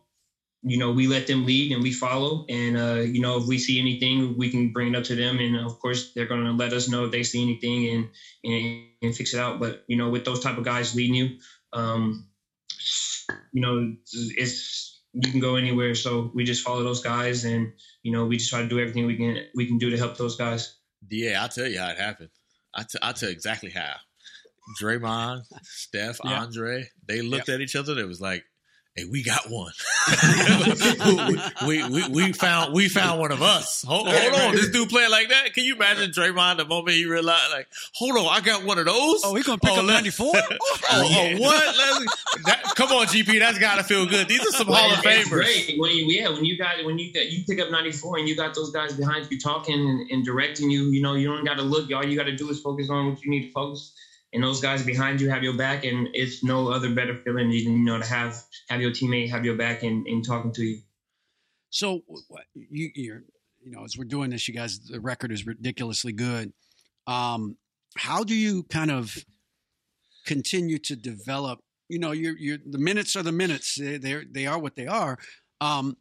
you 0.67 0.79
know, 0.79 0.91
we 0.91 1.07
let 1.07 1.27
them 1.27 1.45
lead 1.45 1.73
and 1.73 1.83
we 1.83 1.93
follow. 1.93 2.47
And, 2.49 2.77
uh, 2.77 3.01
you 3.01 3.21
know, 3.21 3.37
if 3.37 3.47
we 3.47 3.59
see 3.59 3.79
anything, 3.79 4.37
we 4.39 4.51
can 4.51 4.73
bring 4.73 4.95
it 4.95 4.97
up 4.97 5.05
to 5.05 5.15
them. 5.15 5.39
And 5.39 5.57
of 5.57 5.79
course, 5.79 6.13
they're 6.15 6.27
going 6.27 6.45
to 6.45 6.53
let 6.53 6.73
us 6.73 6.89
know 6.89 7.05
if 7.05 7.13
they 7.13 7.23
see 7.23 7.43
anything 7.43 7.89
and, 7.89 8.09
and, 8.45 8.87
and 9.03 9.15
fix 9.15 9.35
it 9.35 9.41
out. 9.41 9.61
But, 9.61 9.85
you 9.89 9.99
know, 9.99 10.09
with 10.09 10.25
those 10.25 10.41
type 10.41 10.57
of 10.57 10.65
guys 10.65 10.95
leading 10.95 11.15
you, 11.15 11.39
um, 11.75 12.27
you 13.53 13.61
know, 13.61 13.95
it's, 14.37 15.03
you 15.13 15.31
can 15.31 15.39
go 15.39 15.57
anywhere. 15.57 15.95
So 15.95 16.31
we 16.35 16.45
just 16.45 16.65
follow 16.65 16.83
those 16.83 17.03
guys 17.03 17.45
and, 17.45 17.71
you 18.03 18.11
know, 18.11 18.25
we 18.25 18.39
just 18.39 18.49
try 18.49 18.63
to 18.63 18.69
do 18.69 18.81
everything 18.81 19.05
we 19.05 19.17
can, 19.17 19.45
we 19.55 19.67
can 19.67 19.77
do 19.77 19.91
to 19.91 19.99
help 19.99 20.17
those 20.17 20.37
guys. 20.37 20.77
Yeah, 21.11 21.43
I'll 21.43 21.51
tell 21.51 21.67
you 21.67 21.79
how 21.79 21.91
it 21.91 21.99
happened. 21.99 22.31
I 22.75 22.85
t- 22.85 22.99
I'll 23.03 23.13
tell 23.13 23.29
you 23.29 23.35
exactly 23.35 23.71
how. 23.71 23.97
Draymond, 24.81 25.43
Steph, 25.63 26.21
Yeah. 26.25 26.41
Andre, 26.41 26.89
they 27.07 27.21
looked 27.21 27.51
at 27.51 27.61
each 27.61 27.77
other. 27.77 27.99
It 27.99 28.09
was 28.09 28.23
like, 28.23 28.45
"Hey, 28.95 29.05
we 29.11 29.23
got 29.23 29.51
one. 29.51 29.73
we, 31.67 31.89
we 31.89 32.09
we 32.09 32.33
found 32.33 32.73
we 32.73 32.89
found 32.89 33.21
one 33.21 33.33
of 33.33 33.43
us. 33.43 33.85
Hold, 33.87 34.09
hold 34.09 34.35
on, 34.35 34.55
this 34.55 34.71
dude 34.71 34.89
playing 34.89 35.11
like 35.11 35.29
that. 35.31 35.53
Can 35.55 35.65
you 35.65 35.75
imagine 35.75 36.11
Draymond 36.11 36.59
the 36.59 36.65
moment 36.65 36.97
he 36.97 37.05
realized, 37.05 37.53
like, 37.53 37.69
hold 37.95 38.17
on, 38.17 38.27
I 38.27 38.41
got 38.41 38.65
one 38.65 38.79
of 38.79 38.87
those. 38.87 39.23
Oh, 39.25 39.35
he 39.35 39.43
gonna 39.43 39.59
pick 39.59 39.73
oh, 39.73 39.81
up 39.81 39.87
94? 39.87 40.33
oh, 40.37 40.59
oh, 40.91 41.37
what? 41.39 41.77
Let's- 41.77 42.25
that, 42.45 42.63
come 42.75 42.91
on, 42.91 43.07
GP, 43.07 43.39
that's 43.39 43.59
got 43.59 43.77
to 43.77 43.85
feel 43.85 44.07
good. 44.07 44.29
These 44.29 44.41
are 44.41 44.53
some 44.53 44.67
Hall 44.67 44.93
of 44.93 44.99
Famers. 44.99 45.31
Great. 45.31 45.75
When 45.79 45.91
you, 45.91 46.07
yeah, 46.07 46.29
when 46.29 46.45
you 46.45 46.59
got 46.59 46.85
when 46.85 46.99
you 46.99 47.13
got 47.13 47.31
you 47.31 47.45
pick 47.45 47.61
up 47.61 47.71
94 47.71 48.19
and 48.19 48.29
you 48.29 48.37
got 48.37 48.55
those 48.55 48.71
guys 48.71 48.93
behind 48.95 49.31
you 49.31 49.39
talking 49.39 49.75
and, 49.75 50.11
and 50.11 50.25
directing 50.25 50.71
you, 50.71 50.87
you 50.91 51.01
know, 51.01 51.15
you 51.15 51.29
don't 51.29 51.45
got 51.45 51.57
to 51.57 51.63
look. 51.63 51.91
All 51.93 52.05
you 52.05 52.17
got 52.17 52.25
to 52.25 52.37
do 52.37 52.51
is 52.51 52.61
focus 52.61 52.91
on 52.91 53.11
what 53.11 53.23
you 53.23 53.31
need 53.31 53.47
to 53.47 53.53
focus. 53.53 53.93
And 54.35 54.43
those 54.43 54.61
guys 54.61 54.83
behind 54.85 55.21
you 55.21 55.31
have 55.31 55.45
your 55.45 55.57
back, 55.57 55.85
and 55.85 56.09
it's 56.13 56.43
no 56.43 56.69
other 56.69 56.93
better 56.93 57.17
feeling 57.25 57.49
than 57.49 57.57
you 57.57 57.79
know 57.79 57.99
to 57.99 58.05
have 58.05 58.43
have 58.69 58.81
your 58.81 58.91
teammate 58.91 59.31
have 59.31 59.45
your 59.45 59.57
back 59.57 59.85
and, 59.85 60.07
and 60.07 60.25
talking 60.25 60.53
to 60.53 60.65
you. 60.65 60.81
So 61.71 62.03
you, 62.55 62.91
you're, 62.95 63.23
you 63.65 63.71
know, 63.71 63.85
as 63.85 63.97
we're 63.97 64.05
doing 64.05 64.31
this, 64.31 64.47
you 64.47 64.55
guys, 64.55 64.81
the 64.81 65.01
record 65.01 65.33
is 65.33 65.47
ridiculously 65.47 66.13
good. 66.13 66.53
Um, 67.07 67.57
how 67.97 68.25
do 68.25 68.35
you 68.35 68.65
kind 68.65 68.91
of 68.91 69.17
continue 70.27 70.79
to 70.79 70.97
develop? 70.97 71.61
You 71.89 71.99
know, 71.99 72.13
you're, 72.13 72.37
you're 72.37 72.59
the 72.65 72.79
minutes 72.79 73.15
are 73.17 73.23
the 73.23 73.33
minutes. 73.33 73.77
They 73.77 73.99
they're, 73.99 74.59
what 74.59 74.77
they 74.77 74.87
are. 74.87 75.19
Um, 75.61 75.97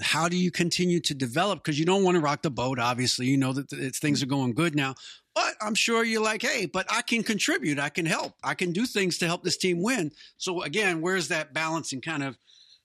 how 0.00 0.28
do 0.28 0.36
you 0.36 0.50
continue 0.50 1.00
to 1.00 1.14
develop? 1.14 1.60
Because 1.62 1.78
you 1.78 1.84
don't 1.84 2.04
want 2.04 2.16
to 2.16 2.20
rock 2.20 2.42
the 2.42 2.50
boat. 2.50 2.78
Obviously, 2.78 3.26
you 3.26 3.36
know 3.36 3.52
that 3.52 3.96
things 3.96 4.22
are 4.22 4.26
going 4.26 4.52
good 4.52 4.74
now. 4.74 4.94
But 5.36 5.54
I'm 5.60 5.74
sure 5.74 6.02
you're 6.02 6.22
like, 6.22 6.40
hey, 6.40 6.64
but 6.64 6.86
I 6.90 7.02
can 7.02 7.22
contribute. 7.22 7.78
I 7.78 7.90
can 7.90 8.06
help. 8.06 8.32
I 8.42 8.54
can 8.54 8.72
do 8.72 8.86
things 8.86 9.18
to 9.18 9.26
help 9.26 9.44
this 9.44 9.58
team 9.58 9.82
win. 9.82 10.10
So 10.38 10.62
again, 10.62 11.02
where's 11.02 11.28
that 11.28 11.52
balance 11.52 11.92
and 11.92 12.02
kind 12.02 12.24
of 12.24 12.38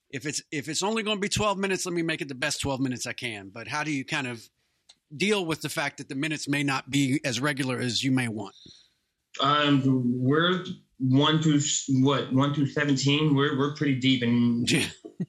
if 0.09 0.25
it's 0.25 0.43
if 0.51 0.67
it's 0.67 0.83
only 0.83 1.01
going 1.01 1.15
to 1.15 1.21
be 1.21 1.29
12 1.29 1.57
minutes, 1.57 1.85
let 1.85 1.95
me 1.95 2.01
make 2.01 2.19
it 2.19 2.27
the 2.27 2.35
best 2.35 2.59
12 2.59 2.81
minutes 2.81 3.07
I 3.07 3.13
can. 3.13 3.51
But 3.53 3.69
how 3.69 3.85
do 3.85 3.91
you 3.91 4.03
kind 4.03 4.27
of 4.27 4.43
deal 5.15 5.45
with 5.45 5.61
the 5.61 5.69
fact 5.69 5.97
that 5.99 6.09
the 6.09 6.15
minutes 6.15 6.49
may 6.49 6.61
not 6.61 6.89
be 6.89 7.21
as 7.23 7.39
regular 7.39 7.79
as 7.79 8.03
you 8.03 8.11
may 8.11 8.27
want? 8.27 8.53
Um, 9.39 9.81
we're 10.21 10.65
one 10.99 11.41
to 11.43 11.59
what 12.01 12.33
one 12.33 12.53
through 12.53 12.67
seventeen. 12.67 13.33
We're 13.33 13.57
we're 13.57 13.75
pretty 13.75 13.95
deep, 13.95 14.23
and 14.23 14.69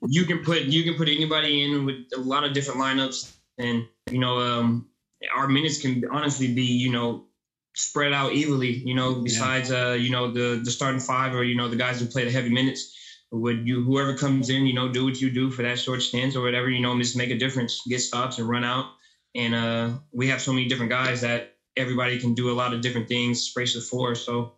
you 0.09 0.25
can 0.25 0.43
put 0.43 0.63
you 0.63 0.83
can 0.83 0.95
put 0.95 1.09
anybody 1.09 1.63
in 1.63 1.87
with 1.87 2.07
a 2.17 2.21
lot 2.21 2.43
of 2.43 2.53
different 2.53 2.81
lineups, 2.81 3.33
and 3.59 3.87
you 4.11 4.19
know, 4.19 4.39
um, 4.41 4.89
our 5.35 5.49
minutes 5.49 5.81
can 5.81 6.05
honestly 6.11 6.53
be 6.53 6.65
you 6.65 6.91
know 6.91 7.27
spread 7.75 8.13
out 8.13 8.33
evenly. 8.33 8.73
You 8.85 8.95
know, 8.95 9.23
besides 9.23 9.71
yeah. 9.71 9.89
uh, 9.89 9.93
you 9.93 10.11
know 10.11 10.31
the 10.31 10.61
the 10.63 10.71
starting 10.71 11.01
five 11.01 11.35
or 11.35 11.45
you 11.45 11.57
know 11.57 11.69
the 11.69 11.77
guys 11.77 12.01
who 12.01 12.07
play 12.07 12.25
the 12.25 12.31
heavy 12.31 12.51
minutes. 12.51 12.99
Would 13.35 13.67
you 13.67 13.83
whoever 13.83 14.15
comes 14.15 14.51
in, 14.51 14.67
you 14.67 14.75
know, 14.75 14.93
do 14.93 15.07
what 15.07 15.19
you 15.19 15.31
do 15.31 15.51
for 15.51 15.63
that 15.63 15.79
short 15.79 16.03
stance 16.03 16.37
or 16.37 16.43
whatever, 16.43 16.69
you 16.69 16.83
know, 16.83 16.99
just 16.99 17.17
make 17.17 17.31
a 17.31 17.39
difference, 17.39 17.81
get 17.89 18.01
stops 18.01 18.39
and 18.39 18.47
run 18.47 18.63
out. 18.63 18.93
And 19.35 19.55
uh, 19.55 19.95
we 20.13 20.29
have 20.29 20.43
so 20.43 20.53
many 20.53 20.69
different 20.69 20.91
guys 20.91 21.23
that 21.23 21.55
everybody 21.75 22.19
can 22.19 22.35
do 22.35 22.51
a 22.51 22.53
lot 22.53 22.75
of 22.75 22.83
different 22.83 23.09
things, 23.09 23.41
space 23.41 23.73
the 23.73 23.81
floor. 23.81 24.15
So 24.15 24.53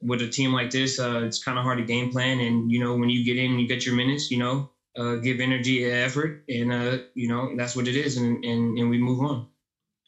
with 0.00 0.22
a 0.22 0.28
team 0.28 0.52
like 0.52 0.70
this, 0.70 1.00
uh, 1.00 1.22
it's 1.24 1.42
kind 1.42 1.58
of 1.58 1.64
hard 1.64 1.78
to 1.78 1.84
game 1.84 2.10
plan. 2.12 2.38
And 2.40 2.70
you 2.70 2.78
know, 2.78 2.94
when 2.94 3.10
you 3.10 3.24
get 3.24 3.36
in, 3.36 3.58
you 3.58 3.66
get 3.66 3.84
your 3.84 3.96
minutes, 3.96 4.30
you 4.30 4.38
know, 4.38 4.70
uh, 4.96 5.16
give 5.16 5.40
energy, 5.40 5.84
effort, 5.84 6.44
and 6.48 6.72
uh, 6.72 6.98
you 7.14 7.28
know 7.28 7.56
that's 7.56 7.76
what 7.76 7.88
it 7.88 7.96
is, 7.96 8.16
and, 8.16 8.44
and 8.44 8.78
and 8.78 8.90
we 8.90 8.98
move 8.98 9.20
on. 9.20 9.49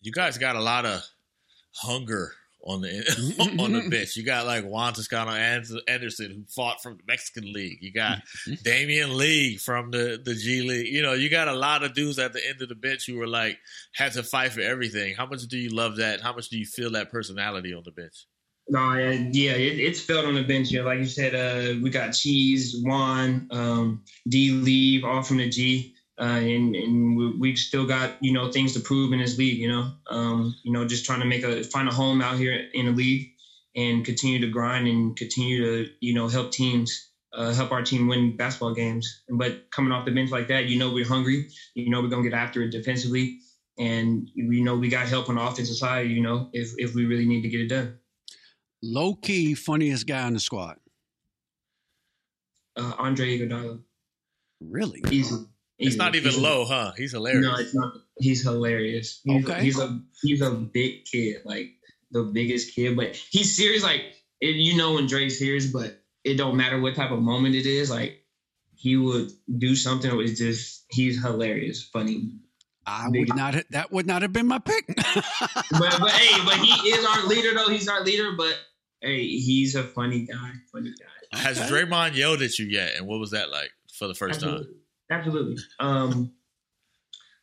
You 0.03 0.13
guys 0.13 0.37
got 0.37 0.57
a 0.57 0.61
lot 0.61 0.85
of 0.85 1.03
hunger 1.75 2.33
on 2.65 2.81
the 2.81 3.57
on 3.61 3.73
the 3.73 3.81
bench. 3.91 4.17
You 4.17 4.25
got 4.25 4.47
like 4.47 4.65
Juan 4.65 4.93
Toscano 4.93 5.31
Anderson 5.31 6.31
who 6.31 6.45
fought 6.49 6.83
from 6.83 6.97
the 6.97 7.03
Mexican 7.07 7.53
League. 7.53 7.79
You 7.81 7.93
got 7.93 8.19
Damion 8.65 9.17
Lee 9.17 9.57
from 9.57 9.91
the 9.91 10.21
the 10.23 10.35
G 10.35 10.63
League. 10.63 10.93
You 10.93 11.03
know, 11.03 11.13
you 11.13 11.29
got 11.29 11.49
a 11.49 11.55
lot 11.55 11.83
of 11.83 11.95
dudes 11.95 12.19
at 12.19 12.33
the 12.33 12.47
end 12.47 12.63
of 12.63 12.69
the 12.69 12.75
bench 12.75 13.07
who 13.07 13.17
were 13.17 13.27
like 13.27 13.59
had 13.95 14.13
to 14.13 14.23
fight 14.23 14.53
for 14.53 14.61
everything. 14.61 15.15
How 15.15 15.27
much 15.27 15.43
do 15.43 15.59
you 15.59 15.71
love 15.71 15.97
that? 15.97 16.21
How 16.21 16.35
much 16.35 16.49
do 16.49 16.59
you 16.59 16.67
feel 16.67 16.91
that 16.93 17.11
personality 17.11 17.73
on 17.73 17.83
the 17.85 17.93
bench? 17.93 18.27
No, 18.69 18.95
yeah, 18.95 19.53
it, 19.53 19.81
it's 19.81 20.01
felt 20.01 20.25
on 20.25 20.35
the 20.35 20.45
bench. 20.45 20.71
Yeah, 20.71 20.83
like 20.83 21.01
you 21.01 21.07
said, 21.07 21.35
uh, 21.35 21.81
we 21.83 21.91
got 21.91 22.11
Cheese, 22.11 22.77
Juan, 22.83 23.49
um, 23.51 24.05
D. 24.29 24.53
Lee, 24.53 25.03
all 25.05 25.23
from 25.23 25.39
the 25.39 25.49
G 25.49 25.95
and 26.25 26.77
and 26.77 27.41
we've 27.41 27.59
still 27.59 27.87
got 27.87 28.13
you 28.21 28.33
know 28.33 28.51
things 28.51 28.75
to 28.75 28.81
prove 28.81 29.13
in 29.13 29.19
this 29.19 29.39
league. 29.39 29.59
You 29.59 29.69
know, 29.69 29.93
um, 30.09 30.55
you 30.63 30.73
know, 30.73 30.87
just 30.87 31.05
trying 31.05 31.21
to 31.21 31.27
make 31.27 31.43
a 31.43 31.65
find 31.65 31.89
a 31.89 31.93
home 31.93 32.23
out 32.23 32.37
here 32.37 32.69
in 32.75 32.87
the 32.87 32.93
league 32.93 33.33
and 33.75 34.05
continue 34.05 34.39
to 34.41 34.47
grind 34.47 34.87
and 34.87 35.17
continue 35.17 35.65
to 35.65 35.91
you 36.01 36.15
know 36.15 36.29
help 36.29 36.53
teams. 36.53 37.09
Uh, 37.35 37.51
help 37.55 37.73
our 37.73 37.83
team 37.83 38.09
win 38.09 38.37
basketball 38.37 38.75
games. 38.75 39.23
But 39.31 39.71
coming 39.71 39.91
off 39.91 40.05
the 40.05 40.11
bench 40.11 40.31
like 40.31 40.49
that, 40.49 40.67
you 40.67 40.79
know 40.79 40.93
we're 40.93 41.09
hungry. 41.09 41.49
You 41.75 41.89
know 41.89 42.03
we're 42.03 42.09
gonna 42.09 42.23
get 42.23 42.35
after 42.35 42.63
it 42.63 42.73
defensively, 42.73 43.39
and 43.79 44.29
you 44.35 44.63
know 44.63 44.77
we 44.77 44.91
got 44.91 45.09
help 45.09 45.31
on 45.31 45.37
the 45.37 45.41
offensive 45.41 45.77
side. 45.77 46.11
You 46.11 46.21
know 46.21 46.51
if 46.53 46.75
if 46.77 46.95
we 46.95 47.07
really 47.07 47.25
need 47.25 47.41
to 47.41 47.49
get 47.49 47.61
it 47.63 47.69
done. 47.69 47.99
Low 48.83 49.15
key, 49.15 49.55
funniest 49.55 50.07
guy 50.07 50.25
on 50.25 50.35
the 50.35 50.41
squad. 50.41 50.77
Uh, 52.77 52.93
Andre 52.99 53.39
Iguodala. 53.39 53.81
Really? 54.61 55.03
Easy. 55.11 55.47
It's 55.87 55.97
not 55.97 56.15
even 56.15 56.41
low, 56.41 56.65
huh? 56.65 56.93
He's 56.97 57.13
hilarious. 57.13 57.43
No, 57.45 57.57
it's 57.57 57.75
not. 57.75 57.93
He's 58.19 58.43
hilarious. 58.43 59.21
He's, 59.25 59.49
okay. 59.49 59.63
He's 59.63 59.79
a 59.79 60.01
he's 60.23 60.41
a 60.41 60.51
big 60.51 61.05
kid, 61.05 61.43
like 61.45 61.71
the 62.11 62.23
biggest 62.23 62.75
kid, 62.75 62.97
but 62.97 63.17
he's 63.17 63.57
serious. 63.57 63.83
Like 63.83 64.03
it, 64.41 64.57
you 64.57 64.77
know 64.77 64.95
when 64.95 65.07
Drake's 65.07 65.39
serious, 65.39 65.67
but 65.67 66.01
it 66.25 66.37
don't 66.37 66.57
matter 66.57 66.81
what 66.81 66.95
type 66.95 67.11
of 67.11 67.21
moment 67.21 67.55
it 67.55 67.67
is. 67.67 67.91
Like 67.91 68.25
he 68.75 68.97
would 68.97 69.31
do 69.59 69.75
something 69.75 70.11
that 70.11 70.17
was 70.17 70.39
just 70.39 70.85
he's 70.91 71.23
hilarious, 71.23 71.83
funny. 71.83 72.33
I 72.87 73.09
big. 73.11 73.29
would 73.29 73.37
not. 73.37 73.55
That 73.71 73.93
would 73.93 74.07
not 74.07 74.23
have 74.23 74.33
been 74.33 74.47
my 74.47 74.59
pick. 74.59 74.87
but 74.97 75.25
but 75.73 76.11
hey, 76.11 76.45
but 76.45 76.57
he 76.57 76.91
is 76.91 77.05
our 77.05 77.27
leader 77.27 77.55
though. 77.55 77.69
He's 77.69 77.89
our 77.89 78.03
leader, 78.05 78.33
but 78.37 78.55
hey, 79.01 79.27
he's 79.27 79.75
a 79.75 79.83
funny 79.83 80.27
guy. 80.27 80.53
Funny 80.73 80.91
guy. 80.91 81.39
Has 81.39 81.59
Draymond 81.59 82.15
yelled 82.15 82.43
at 82.43 82.59
you 82.59 82.67
yet? 82.67 82.97
And 82.97 83.07
what 83.07 83.19
was 83.19 83.31
that 83.31 83.51
like 83.51 83.71
for 83.93 84.07
the 84.07 84.15
first 84.15 84.37
Absolutely. 84.37 84.65
time? 84.67 84.75
Absolutely. 85.13 85.57
Um, 85.79 86.33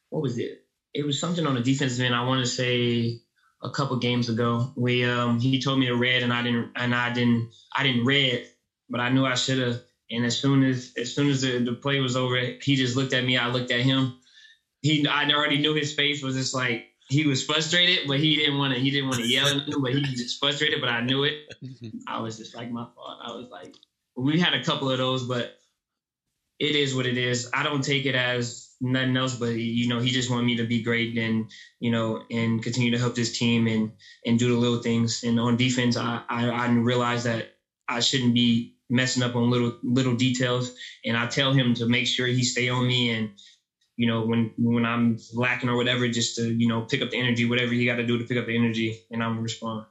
what 0.10 0.24
was 0.24 0.38
it? 0.38 0.66
It 0.94 1.06
was 1.06 1.20
something 1.20 1.46
on 1.46 1.56
the 1.56 1.62
defensive 1.62 2.04
end. 2.04 2.16
I 2.16 2.26
want 2.26 2.42
to 2.42 2.48
say 2.48 3.20
a 3.62 3.70
couple 3.70 3.98
games 3.98 4.28
ago. 4.28 4.74
We 4.76 5.06
um, 5.06 5.40
he 5.40 5.62
told 5.62 5.80
me 5.80 5.86
to 5.86 5.96
read, 5.96 6.24
and 6.24 6.34
I 6.34 6.42
didn't, 6.42 6.72
and 6.76 6.96
I 6.96 7.14
didn't, 7.14 7.52
I 7.76 7.84
didn't 7.84 8.06
read, 8.06 8.48
but 8.90 9.00
I 9.00 9.10
knew 9.10 9.26
I 9.26 9.36
should 9.36 9.60
have. 9.60 9.82
And 10.10 10.26
as 10.26 10.36
soon 10.38 10.64
as 10.64 10.94
as 10.98 11.14
soon 11.14 11.30
as 11.30 11.42
the, 11.42 11.60
the 11.60 11.74
play 11.74 12.00
was 12.00 12.16
over, 12.16 12.38
he 12.62 12.76
just 12.76 12.96
looked 12.96 13.14
at 13.14 13.24
me. 13.24 13.38
I 13.38 13.48
looked 13.50 13.70
at 13.70 13.82
him. 13.82 14.18
He, 14.82 15.06
I 15.08 15.30
already 15.30 15.60
knew 15.60 15.76
his 15.76 15.94
face 15.94 16.24
was 16.24 16.36
just 16.36 16.56
like 16.56 16.88
he 17.10 17.28
was 17.28 17.44
frustrated, 17.46 18.08
but 18.08 18.20
he 18.20 18.36
didn't 18.38 18.58
want 18.58 18.74
to. 18.74 18.80
He 18.80 18.90
didn't 18.90 19.10
want 19.10 19.22
to 19.22 19.28
yell 19.28 19.48
at 19.48 19.68
me, 19.68 19.74
but 19.80 19.94
he 19.94 20.00
was 20.00 20.14
just 20.14 20.40
frustrated. 20.40 20.82
But 20.82 20.90
I 20.90 21.02
knew 21.02 21.24
it. 21.24 21.54
I 22.08 22.20
was 22.20 22.38
just 22.38 22.56
like 22.56 22.72
my 22.72 22.88
fault. 22.96 23.20
I 23.24 23.32
was 23.34 23.50
like, 23.52 23.76
we 24.18 24.40
had 24.40 24.56
a 24.56 24.64
couple 24.64 24.90
of 24.90 24.98
those, 24.98 25.28
but 25.28 25.59
it 26.60 26.76
is 26.76 26.94
what 26.94 27.06
it 27.06 27.18
is. 27.18 27.50
I 27.54 27.64
don't 27.64 27.84
take 27.84 28.06
it 28.06 28.16
as 28.16 28.70
nothing 28.82 29.16
else, 29.16 29.36
but 29.36 29.56
you 29.56 29.88
know, 29.88 30.00
he 30.00 30.10
just 30.10 30.30
wanted 30.30 30.46
me 30.46 30.58
to 30.58 30.66
be 30.66 30.82
great 30.84 31.18
and 31.18 31.50
you 31.80 31.92
know, 31.92 32.24
and 32.30 32.62
continue 32.62 32.92
to 32.92 32.98
help 32.98 33.16
this 33.16 33.38
team 33.38 33.68
and 33.68 33.92
and 34.26 34.38
do 34.38 34.50
the 34.50 34.60
little 34.60 34.82
things. 34.82 35.24
And 35.24 35.40
on 35.40 35.58
defense, 35.58 35.98
I 35.98 36.22
I, 36.30 36.50
I 36.50 36.70
realized 36.70 37.26
that 37.26 37.56
I 37.88 38.02
shouldn't 38.02 38.34
be 38.34 38.76
messing 38.90 39.24
up 39.24 39.36
on 39.36 39.50
little 39.50 39.78
little 39.84 40.16
details. 40.16 40.76
And 41.06 41.16
I 41.16 41.28
tell 41.28 41.54
him 41.54 41.74
to 41.76 41.88
make 41.88 42.08
sure 42.08 42.28
he 42.28 42.44
stay 42.44 42.70
on 42.70 42.88
me 42.88 43.12
and 43.12 43.32
you 43.96 44.08
know 44.08 44.26
when 44.26 44.52
when 44.58 44.86
I'm 44.86 45.18
lacking 45.34 45.70
or 45.70 45.78
whatever, 45.78 46.08
just 46.10 46.36
to 46.36 46.54
you 46.54 46.68
know 46.68 46.82
pick 46.82 47.02
up 47.02 47.12
the 47.12 47.18
energy, 47.18 47.48
whatever 47.48 47.74
he 47.74 47.86
got 47.86 47.96
to 47.96 48.06
do 48.06 48.18
to 48.18 48.26
pick 48.26 48.38
up 48.38 48.48
the 48.48 48.58
energy, 48.58 49.00
and 49.12 49.24
I'm 49.24 49.40
respond. 49.42 49.86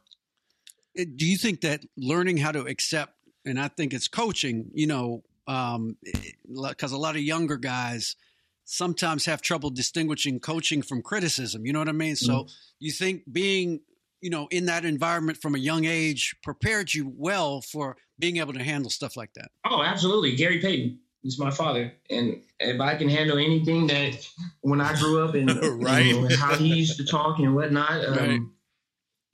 Uh, 0.99 1.05
do 1.17 1.27
you 1.27 1.37
think 1.37 1.63
that 1.63 1.85
learning 1.97 2.39
how 2.39 2.53
to 2.53 2.63
accept, 2.67 3.15
and 3.45 3.61
I 3.61 3.69
think 3.69 3.95
it's 3.95 4.09
coaching, 4.09 4.71
you 4.75 4.87
know, 4.87 5.23
because 5.49 6.93
um, 6.93 6.99
a 6.99 6.99
lot 6.99 7.17
of 7.17 7.23
younger 7.23 7.57
guys 7.57 8.17
sometimes 8.65 9.25
have 9.25 9.41
trouble 9.41 9.71
distinguishing 9.71 10.39
coaching 10.39 10.83
from 10.83 11.01
criticism. 11.01 11.65
You 11.65 11.73
know 11.73 11.79
what 11.79 11.89
I 11.89 11.93
mean? 11.93 12.17
So 12.17 12.33
mm-hmm. 12.33 12.53
you 12.81 12.93
think 12.93 13.23
being 13.33 13.81
you 14.21 14.31
know 14.31 14.47
in 14.51 14.67
that 14.67 14.85
environment 14.85 15.39
from 15.39 15.55
a 15.55 15.59
young 15.59 15.87
age 15.87 16.37
prepared 16.43 16.93
you 16.93 17.11
well 17.17 17.63
for 17.63 17.97
being 18.19 18.37
able 18.37 18.53
to 18.53 18.63
handle 18.63 18.91
stuff 18.91 19.17
like 19.17 19.33
that? 19.35 19.51
Oh, 19.65 19.83
absolutely. 19.83 20.37
Gary 20.37 20.61
Payton 20.61 20.99
is 21.25 21.39
my 21.39 21.51
father, 21.51 21.95
and 22.11 22.43
if 22.61 22.81
I 22.81 22.95
can 22.97 23.09
handle 23.09 23.39
anything 23.39 23.87
that 23.87 24.29
when 24.61 24.83
I 24.83 24.95
grew 24.99 25.25
up 25.25 25.35
and, 25.35 25.49
right. 25.83 26.05
you 26.05 26.29
know, 26.29 26.37
how 26.37 26.55
he 26.57 26.75
used 26.75 26.99
to 26.99 27.07
talk 27.07 27.39
and 27.39 27.55
whatnot. 27.55 28.05
Um, 28.05 28.17
right 28.17 28.41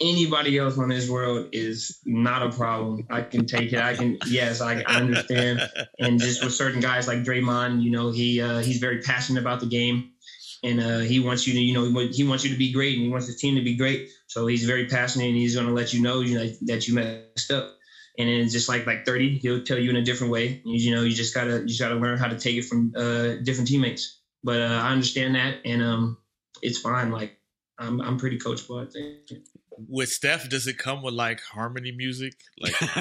anybody 0.00 0.58
else 0.58 0.78
on 0.78 0.88
this 0.88 1.08
world 1.08 1.48
is 1.52 2.00
not 2.04 2.42
a 2.42 2.50
problem. 2.50 3.06
I 3.10 3.22
can 3.22 3.46
take 3.46 3.72
it. 3.72 3.78
I 3.78 3.94
can 3.94 4.18
yes, 4.26 4.60
I, 4.60 4.80
I 4.82 4.96
understand. 4.96 5.60
And 5.98 6.20
just 6.20 6.42
with 6.42 6.54
certain 6.54 6.80
guys 6.80 7.06
like 7.06 7.18
Draymond, 7.18 7.82
you 7.82 7.90
know, 7.90 8.10
he 8.10 8.40
uh, 8.40 8.58
he's 8.58 8.78
very 8.78 9.00
passionate 9.00 9.40
about 9.40 9.60
the 9.60 9.66
game. 9.66 10.10
And 10.62 10.80
uh, 10.80 11.00
he 11.00 11.20
wants 11.20 11.46
you 11.46 11.52
to, 11.52 11.60
you 11.60 11.74
know, 11.74 12.08
he 12.10 12.24
wants 12.24 12.42
you 12.42 12.50
to 12.50 12.56
be 12.56 12.72
great, 12.72 12.94
and 12.96 13.04
he 13.04 13.10
wants 13.10 13.26
his 13.26 13.36
team 13.36 13.54
to 13.56 13.62
be 13.62 13.76
great. 13.76 14.08
So 14.28 14.46
he's 14.46 14.64
very 14.64 14.86
passionate, 14.86 15.26
and 15.26 15.36
he's 15.36 15.54
going 15.54 15.66
to 15.66 15.74
let 15.74 15.92
you 15.92 16.00
know, 16.00 16.20
you 16.20 16.38
know, 16.38 16.50
that 16.62 16.88
you 16.88 16.94
messed 16.94 17.50
up. 17.50 17.76
And 18.16 18.28
then 18.28 18.48
just 18.48 18.68
like 18.68 18.86
like 18.86 19.04
thirty, 19.04 19.38
he'll 19.38 19.62
tell 19.62 19.78
you 19.78 19.90
in 19.90 19.96
a 19.96 20.02
different 20.02 20.32
way. 20.32 20.62
You, 20.64 20.90
you 20.90 20.94
know, 20.94 21.02
you 21.02 21.12
just 21.12 21.34
gotta 21.34 21.60
you 21.60 21.66
just 21.66 21.80
gotta 21.80 21.96
learn 21.96 22.16
how 22.16 22.28
to 22.28 22.38
take 22.38 22.56
it 22.56 22.64
from 22.64 22.94
uh, 22.96 23.34
different 23.42 23.68
teammates. 23.68 24.20
But 24.42 24.62
uh, 24.62 24.80
I 24.82 24.92
understand 24.92 25.34
that, 25.34 25.56
and 25.64 25.82
um, 25.82 26.18
it's 26.62 26.78
fine. 26.78 27.10
Like 27.10 27.36
I'm 27.78 28.00
I'm 28.00 28.16
pretty 28.16 28.38
coachable. 28.38 28.80
I 28.80 28.90
think 28.90 29.42
with 29.76 30.08
Steph, 30.08 30.48
does 30.48 30.66
it 30.66 30.78
come 30.78 31.02
with 31.02 31.14
like 31.14 31.40
harmony 31.40 31.92
music, 31.92 32.34
like 32.60 32.74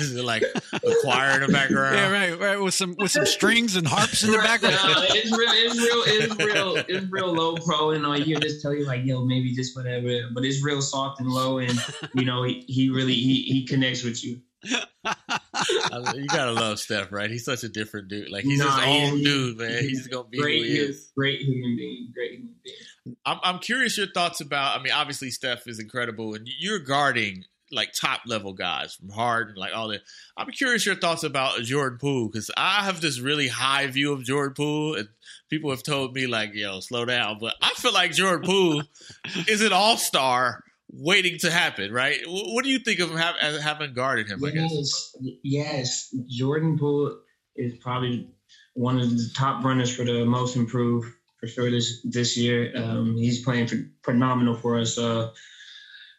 is 0.00 0.14
it 0.14 0.24
like 0.24 0.42
a 0.42 0.94
choir 1.02 1.40
in 1.40 1.46
the 1.46 1.52
background? 1.52 1.96
Yeah, 1.96 2.10
right, 2.10 2.38
right, 2.38 2.60
with 2.60 2.74
some 2.74 2.94
with 2.98 3.10
some 3.10 3.26
strings 3.26 3.76
and 3.76 3.86
harps 3.86 4.22
in 4.22 4.32
the 4.32 4.38
background. 4.38 4.76
No, 4.84 5.04
it's 5.08 5.36
real, 5.36 5.50
it's 5.50 5.78
real, 5.78 6.02
it's 6.06 6.36
real, 6.38 6.76
it's 6.88 7.12
real 7.12 7.32
low 7.32 7.56
pro, 7.56 7.90
and 7.90 8.04
all 8.06 8.18
you 8.18 8.38
just 8.40 8.62
tell 8.62 8.74
you 8.74 8.86
like, 8.86 9.04
yo, 9.04 9.24
maybe 9.24 9.54
just 9.54 9.76
whatever, 9.76 10.28
but 10.32 10.44
it's 10.44 10.62
real 10.64 10.82
soft 10.82 11.20
and 11.20 11.28
low, 11.28 11.58
and 11.58 11.78
you 12.14 12.24
know, 12.24 12.42
he, 12.42 12.64
he 12.68 12.90
really 12.90 13.14
he, 13.14 13.42
he 13.42 13.66
connects 13.66 14.02
with 14.02 14.24
you. 14.24 14.40
you 14.64 16.26
gotta 16.28 16.52
love 16.52 16.78
Steph, 16.78 17.12
right? 17.12 17.30
He's 17.30 17.44
such 17.44 17.62
a 17.62 17.68
different 17.68 18.08
dude. 18.08 18.30
Like 18.30 18.44
he's 18.44 18.58
nah, 18.58 18.80
his 18.80 19.10
own 19.10 19.18
he, 19.18 19.24
dude, 19.24 19.58
man. 19.58 19.70
He's, 19.82 19.98
he's 19.98 20.06
gonna 20.08 20.28
be 20.28 20.38
great, 20.38 20.58
who 20.58 20.64
he 20.64 20.78
is. 20.78 21.12
Great 21.16 21.40
human 21.40 21.76
being. 21.76 22.10
Great 22.14 22.32
human 22.32 22.54
being. 22.64 22.76
I'm, 23.24 23.38
I'm 23.42 23.58
curious 23.58 23.96
your 23.96 24.08
thoughts 24.08 24.40
about. 24.40 24.78
I 24.78 24.82
mean, 24.82 24.92
obviously 24.92 25.30
Steph 25.30 25.66
is 25.66 25.78
incredible, 25.78 26.34
and 26.34 26.48
you're 26.58 26.78
guarding 26.78 27.44
like 27.72 27.92
top 27.92 28.20
level 28.26 28.52
guys 28.52 28.94
from 28.94 29.08
Harden, 29.10 29.56
like 29.56 29.74
all 29.74 29.88
that. 29.88 30.02
I'm 30.36 30.48
curious 30.48 30.86
your 30.86 30.94
thoughts 30.94 31.24
about 31.24 31.60
Jordan 31.62 31.98
Poole 31.98 32.28
because 32.28 32.50
I 32.56 32.84
have 32.84 33.00
this 33.00 33.20
really 33.20 33.48
high 33.48 33.86
view 33.88 34.12
of 34.12 34.24
Jordan 34.24 34.54
Poole, 34.54 34.94
and 34.96 35.08
people 35.48 35.70
have 35.70 35.82
told 35.82 36.14
me 36.14 36.26
like, 36.26 36.50
"Yo, 36.54 36.80
slow 36.80 37.04
down," 37.04 37.38
but 37.40 37.54
I 37.60 37.70
feel 37.70 37.92
like 37.92 38.12
Jordan 38.12 38.46
Poole 38.46 38.82
is 39.48 39.62
an 39.62 39.72
all 39.72 39.96
star 39.96 40.62
waiting 40.92 41.38
to 41.40 41.50
happen. 41.50 41.92
Right? 41.92 42.20
What 42.26 42.64
do 42.64 42.70
you 42.70 42.78
think 42.78 43.00
of 43.00 43.10
having 43.10 43.94
guarded 43.94 44.28
him? 44.28 44.40
Yes, 44.42 45.16
yes, 45.42 46.14
Jordan 46.28 46.78
Poole 46.78 47.18
is 47.56 47.74
probably 47.78 48.28
one 48.74 48.98
of 48.98 49.10
the 49.10 49.30
top 49.34 49.64
runners 49.64 49.94
for 49.94 50.04
the 50.04 50.24
most 50.24 50.56
improved 50.56 51.08
for 51.46 51.52
sure 51.52 51.70
this 51.70 52.00
this 52.02 52.36
year. 52.36 52.72
Um, 52.76 53.16
he's 53.16 53.44
playing 53.44 53.68
for, 53.68 53.76
phenomenal 54.02 54.54
for 54.54 54.78
us. 54.78 54.98
Uh, 54.98 55.30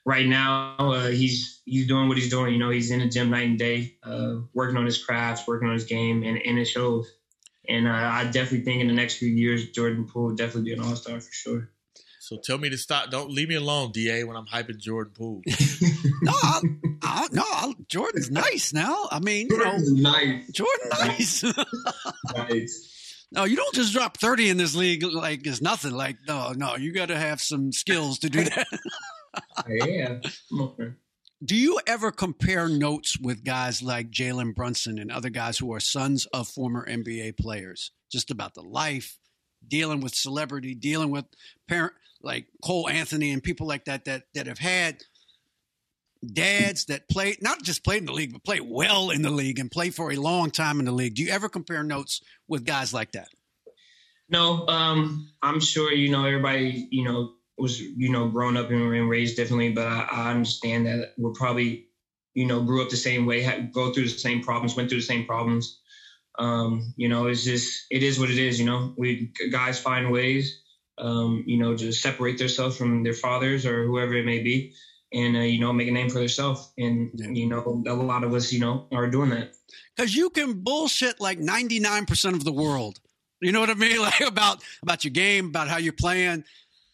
right 0.05 0.25
now, 0.25 0.75
uh, 0.77 1.07
he's 1.07 1.61
he's 1.65 1.87
doing 1.87 2.07
what 2.07 2.17
he's 2.17 2.29
doing. 2.29 2.53
You 2.53 2.59
know, 2.59 2.69
he's 2.69 2.91
in 2.91 2.99
the 2.99 3.07
gym 3.07 3.29
night 3.29 3.47
and 3.47 3.59
day, 3.59 3.95
uh, 4.03 4.35
working 4.53 4.77
on 4.77 4.85
his 4.85 5.03
crafts, 5.03 5.47
working 5.47 5.67
on 5.67 5.73
his 5.73 5.85
game, 5.85 6.23
and, 6.23 6.37
and 6.37 6.57
it 6.57 6.65
shows. 6.65 7.11
And 7.67 7.87
uh, 7.87 7.91
I 7.91 8.23
definitely 8.25 8.61
think 8.61 8.81
in 8.81 8.87
the 8.87 8.93
next 8.93 9.17
few 9.17 9.27
years, 9.27 9.69
Jordan 9.71 10.05
Poole 10.05 10.27
will 10.27 10.35
definitely 10.35 10.71
be 10.71 10.73
an 10.73 10.79
all 10.79 10.95
star 10.95 11.19
for 11.19 11.33
sure. 11.33 11.69
So 12.19 12.37
tell 12.43 12.57
me 12.57 12.69
to 12.69 12.77
stop. 12.77 13.09
Don't 13.09 13.31
leave 13.31 13.49
me 13.49 13.55
alone, 13.55 13.91
Da, 13.93 14.23
when 14.23 14.35
I'm 14.35 14.45
hyping 14.45 14.77
Jordan 14.79 15.13
Poole. 15.15 15.41
no, 16.21 16.31
I, 16.33 16.61
I, 17.01 17.27
no, 17.31 17.43
I, 17.43 17.73
Jordan's 17.87 18.29
nice 18.29 18.73
now. 18.73 19.07
I 19.11 19.19
mean, 19.19 19.47
you 19.49 19.57
know, 19.57 19.77
nice. 19.77 20.51
Jordan 20.51 20.89
nice. 20.89 21.43
nice. 22.35 22.96
No, 23.31 23.43
you 23.43 23.55
don't 23.57 23.75
just 23.75 23.93
drop 23.93 24.17
30 24.17 24.49
in 24.49 24.57
this 24.57 24.75
league 24.75 25.03
like 25.03 25.45
it's 25.45 25.61
nothing. 25.61 25.91
Like, 25.91 26.17
no, 26.27 26.53
no, 26.53 26.75
you 26.75 26.93
got 26.93 27.09
to 27.09 27.17
have 27.17 27.41
some 27.41 27.71
skills 27.71 28.19
to 28.19 28.29
do 28.29 28.43
that. 28.45 28.67
yeah. 29.69 30.19
Okay. 30.57 30.93
Do 31.43 31.55
you 31.55 31.79
ever 31.85 32.11
compare 32.11 32.67
notes 32.67 33.19
with 33.19 33.43
guys 33.43 33.83
like 33.83 34.09
Jalen 34.09 34.55
Brunson 34.55 34.97
and 34.97 35.11
other 35.11 35.29
guys 35.29 35.57
who 35.57 35.71
are 35.73 35.79
sons 35.79 36.25
of 36.27 36.47
former 36.47 36.87
NBA 36.87 37.37
players, 37.37 37.91
just 38.11 38.31
about 38.31 38.55
the 38.55 38.63
life, 38.63 39.19
dealing 39.67 39.99
with 39.99 40.15
celebrity, 40.15 40.73
dealing 40.73 41.11
with 41.11 41.25
parent 41.67 41.93
like 42.21 42.47
Cole 42.63 42.89
Anthony 42.89 43.31
and 43.31 43.43
people 43.43 43.67
like 43.67 43.85
that 43.85 44.05
that 44.05 44.23
that 44.33 44.47
have 44.47 44.57
had 44.57 45.03
dads 46.25 46.85
that 46.85 47.07
played 47.09 47.41
not 47.41 47.63
just 47.63 47.83
played 47.83 47.99
in 47.99 48.05
the 48.05 48.13
league 48.13 48.33
but 48.33 48.43
played 48.43 48.61
well 48.65 49.09
in 49.09 49.21
the 49.21 49.29
league 49.29 49.59
and 49.59 49.71
played 49.71 49.93
for 49.93 50.11
a 50.11 50.15
long 50.15 50.51
time 50.51 50.79
in 50.79 50.85
the 50.85 50.91
league. 50.91 51.15
Do 51.15 51.23
you 51.23 51.31
ever 51.31 51.49
compare 51.49 51.83
notes 51.83 52.21
with 52.47 52.65
guys 52.65 52.93
like 52.93 53.11
that? 53.13 53.29
No, 54.29 54.67
um, 54.67 55.31
I'm 55.41 55.59
sure 55.59 55.91
you 55.93 56.09
know 56.09 56.25
everybody. 56.25 56.87
You 56.91 57.05
know 57.05 57.33
was 57.57 57.79
you 57.81 58.09
know 58.09 58.27
grown 58.27 58.55
up 58.55 58.69
and 58.69 59.09
raised 59.09 59.35
differently, 59.35 59.71
but 59.71 59.87
I, 59.87 60.07
I 60.11 60.31
understand 60.31 60.85
that 60.87 61.13
we're 61.17 61.31
probably 61.31 61.87
you 62.33 62.45
know 62.45 62.63
grew 62.63 62.83
up 62.83 62.89
the 62.89 62.97
same 62.97 63.25
way, 63.25 63.41
had, 63.41 63.73
go 63.73 63.91
through 63.91 64.03
the 64.03 64.09
same 64.09 64.41
problems, 64.41 64.75
went 64.75 64.89
through 64.89 64.99
the 64.99 65.05
same 65.05 65.25
problems. 65.25 65.79
Um, 66.39 66.93
you 66.97 67.09
know, 67.09 67.27
it's 67.27 67.43
just 67.43 67.85
it 67.89 68.03
is 68.03 68.19
what 68.19 68.29
it 68.29 68.37
is. 68.37 68.59
You 68.59 68.65
know, 68.65 68.93
we 68.97 69.31
guys 69.51 69.79
find 69.79 70.11
ways, 70.11 70.61
um, 70.97 71.43
you 71.47 71.57
know, 71.57 71.75
to 71.75 71.91
separate 71.91 72.37
themselves 72.37 72.77
from 72.77 73.03
their 73.03 73.13
fathers 73.13 73.65
or 73.65 73.85
whoever 73.85 74.13
it 74.13 74.25
may 74.25 74.39
be, 74.39 74.75
and 75.13 75.35
uh, 75.35 75.39
you 75.39 75.59
know, 75.59 75.73
make 75.73 75.87
a 75.87 75.91
name 75.91 76.09
for 76.09 76.19
themselves. 76.19 76.71
And 76.77 77.11
yeah. 77.13 77.29
you 77.29 77.47
know, 77.47 77.83
a 77.87 77.93
lot 77.93 78.23
of 78.23 78.33
us, 78.33 78.51
you 78.51 78.59
know, 78.59 78.87
are 78.91 79.09
doing 79.09 79.29
that. 79.31 79.55
Because 79.95 80.15
you 80.15 80.29
can 80.29 80.53
bullshit 80.61 81.19
like 81.19 81.39
ninety 81.39 81.79
nine 81.79 82.05
percent 82.05 82.35
of 82.35 82.43
the 82.43 82.51
world. 82.51 82.99
You 83.41 83.51
know 83.51 83.59
what 83.59 83.69
I 83.69 83.75
mean? 83.75 83.97
Like 84.01 84.21
about 84.21 84.63
about 84.81 85.03
your 85.03 85.11
game, 85.11 85.47
about 85.47 85.67
how 85.67 85.77
you're 85.77 85.93
playing 85.93 86.43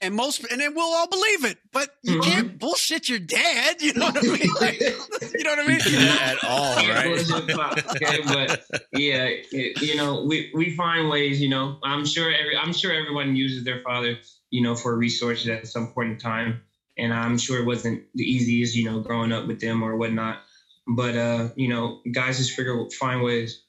and 0.03 0.13
most 0.13 0.43
and 0.51 0.59
then 0.59 0.75
we'll 0.75 0.93
all 0.93 1.07
believe 1.07 1.45
it. 1.45 1.57
But 1.71 1.89
you 2.03 2.19
mm-hmm. 2.19 2.29
can't 2.29 2.59
bullshit 2.59 3.09
your 3.09 3.19
dad. 3.19 3.77
You 3.83 3.93
know 3.93 4.05
what 4.05 4.17
I 4.17 4.21
mean? 4.21 4.49
Like, 4.61 4.79
you 5.33 5.43
know 5.43 5.51
what 5.51 5.59
I 5.59 5.67
mean? 5.67 5.79
Yeah, 5.89 6.17
at 6.21 6.43
all, 6.43 6.75
right? 6.75 7.85
okay, 7.95 8.19
but 8.25 8.65
yeah, 8.93 9.27
it, 9.51 9.81
you 9.81 9.95
know, 9.95 10.23
we 10.23 10.51
we 10.53 10.75
find 10.75 11.09
ways. 11.09 11.41
You 11.41 11.49
know, 11.49 11.79
I'm 11.83 12.05
sure 12.05 12.31
every 12.33 12.57
I'm 12.57 12.71
sure 12.71 12.93
everyone 12.93 13.35
uses 13.35 13.63
their 13.63 13.81
father, 13.81 14.17
you 14.51 14.61
know, 14.61 14.75
for 14.75 14.97
resources 14.97 15.47
at 15.49 15.67
some 15.67 15.87
point 15.93 16.11
in 16.11 16.17
time, 16.17 16.61
and 16.97 17.13
I'm 17.13 17.37
sure 17.37 17.59
it 17.59 17.65
wasn't 17.65 18.03
the 18.13 18.23
easiest, 18.23 18.75
you 18.75 18.85
know, 18.85 18.99
growing 19.01 19.31
up 19.31 19.47
with 19.47 19.59
them 19.59 19.83
or 19.83 19.95
whatnot. 19.95 20.39
But 20.87 21.15
uh, 21.15 21.49
you 21.55 21.69
know, 21.69 22.01
guys 22.11 22.37
just 22.37 22.51
figure 22.51 22.89
find 22.99 23.21
ways 23.21 23.61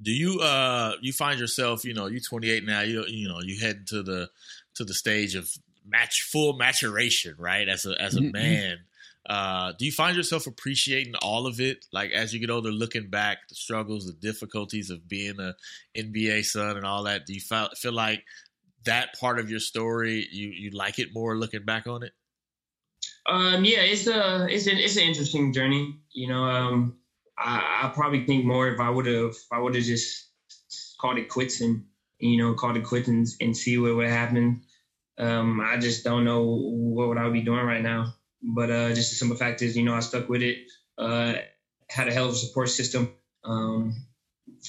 do 0.00 0.10
you 0.10 0.40
uh 0.40 0.94
you 1.00 1.12
find 1.12 1.38
yourself 1.38 1.84
you 1.84 1.94
know 1.94 2.06
you're 2.06 2.18
28 2.18 2.64
now 2.64 2.80
you 2.80 3.04
you 3.06 3.28
know 3.28 3.38
you 3.40 3.60
head 3.60 3.86
to 3.86 4.02
the 4.02 4.28
to 4.74 4.84
the 4.84 4.94
stage 4.94 5.36
of 5.36 5.48
match 5.86 6.22
full 6.30 6.54
maturation, 6.54 7.34
right? 7.38 7.68
As 7.68 7.86
a 7.86 8.00
as 8.00 8.16
a 8.16 8.20
mm-hmm. 8.20 8.32
man, 8.32 8.78
uh, 9.28 9.72
do 9.78 9.84
you 9.84 9.92
find 9.92 10.16
yourself 10.16 10.46
appreciating 10.46 11.14
all 11.22 11.46
of 11.46 11.60
it? 11.60 11.86
Like 11.92 12.12
as 12.12 12.32
you 12.32 12.40
get 12.40 12.50
older, 12.50 12.70
looking 12.70 13.08
back, 13.08 13.48
the 13.48 13.54
struggles, 13.54 14.06
the 14.06 14.12
difficulties 14.12 14.90
of 14.90 15.08
being 15.08 15.38
a 15.40 15.54
NBA 15.96 16.44
son, 16.44 16.76
and 16.76 16.86
all 16.86 17.04
that. 17.04 17.26
Do 17.26 17.34
you 17.34 17.40
feel 17.40 17.68
feel 17.76 17.92
like 17.92 18.24
that 18.84 19.18
part 19.18 19.38
of 19.38 19.50
your 19.50 19.60
story 19.60 20.26
you 20.30 20.48
you 20.48 20.70
like 20.70 20.98
it 20.98 21.14
more 21.14 21.36
looking 21.36 21.64
back 21.64 21.86
on 21.86 22.02
it? 22.02 22.12
Um, 23.26 23.64
yeah, 23.64 23.80
it's 23.80 24.06
a 24.06 24.46
it's 24.48 24.66
an 24.66 24.78
it's 24.78 24.96
an 24.96 25.04
interesting 25.04 25.52
journey. 25.52 25.98
You 26.12 26.28
know, 26.28 26.44
um, 26.44 26.96
I, 27.38 27.82
I 27.84 27.92
probably 27.94 28.26
think 28.26 28.44
more 28.44 28.68
if 28.68 28.80
I 28.80 28.90
would 28.90 29.06
have 29.06 29.34
I 29.50 29.58
would 29.58 29.74
have 29.74 29.84
just 29.84 30.28
called 31.00 31.18
it 31.18 31.28
quits 31.28 31.60
and 31.60 31.84
you 32.22 32.38
know, 32.38 32.54
call 32.54 32.74
it 32.76 32.84
quits 32.84 33.08
and, 33.08 33.26
and 33.40 33.56
see 33.56 33.78
what 33.78 33.96
would 33.96 34.08
happen. 34.08 34.62
Um, 35.18 35.60
I 35.60 35.76
just 35.76 36.04
don't 36.04 36.24
know 36.24 36.42
what 36.42 37.08
would 37.08 37.18
I 37.18 37.28
be 37.28 37.42
doing 37.42 37.66
right 37.66 37.82
now. 37.82 38.14
But 38.42 38.70
uh, 38.70 38.88
just 38.90 39.10
the 39.10 39.16
simple 39.16 39.36
fact 39.36 39.60
is, 39.62 39.76
you 39.76 39.82
know, 39.82 39.94
I 39.94 40.00
stuck 40.00 40.28
with 40.28 40.42
it. 40.42 40.58
Uh, 40.96 41.34
had 41.90 42.08
a 42.08 42.12
hell 42.12 42.26
of 42.26 42.32
a 42.32 42.36
support 42.36 42.70
system 42.70 43.12
um, 43.44 43.94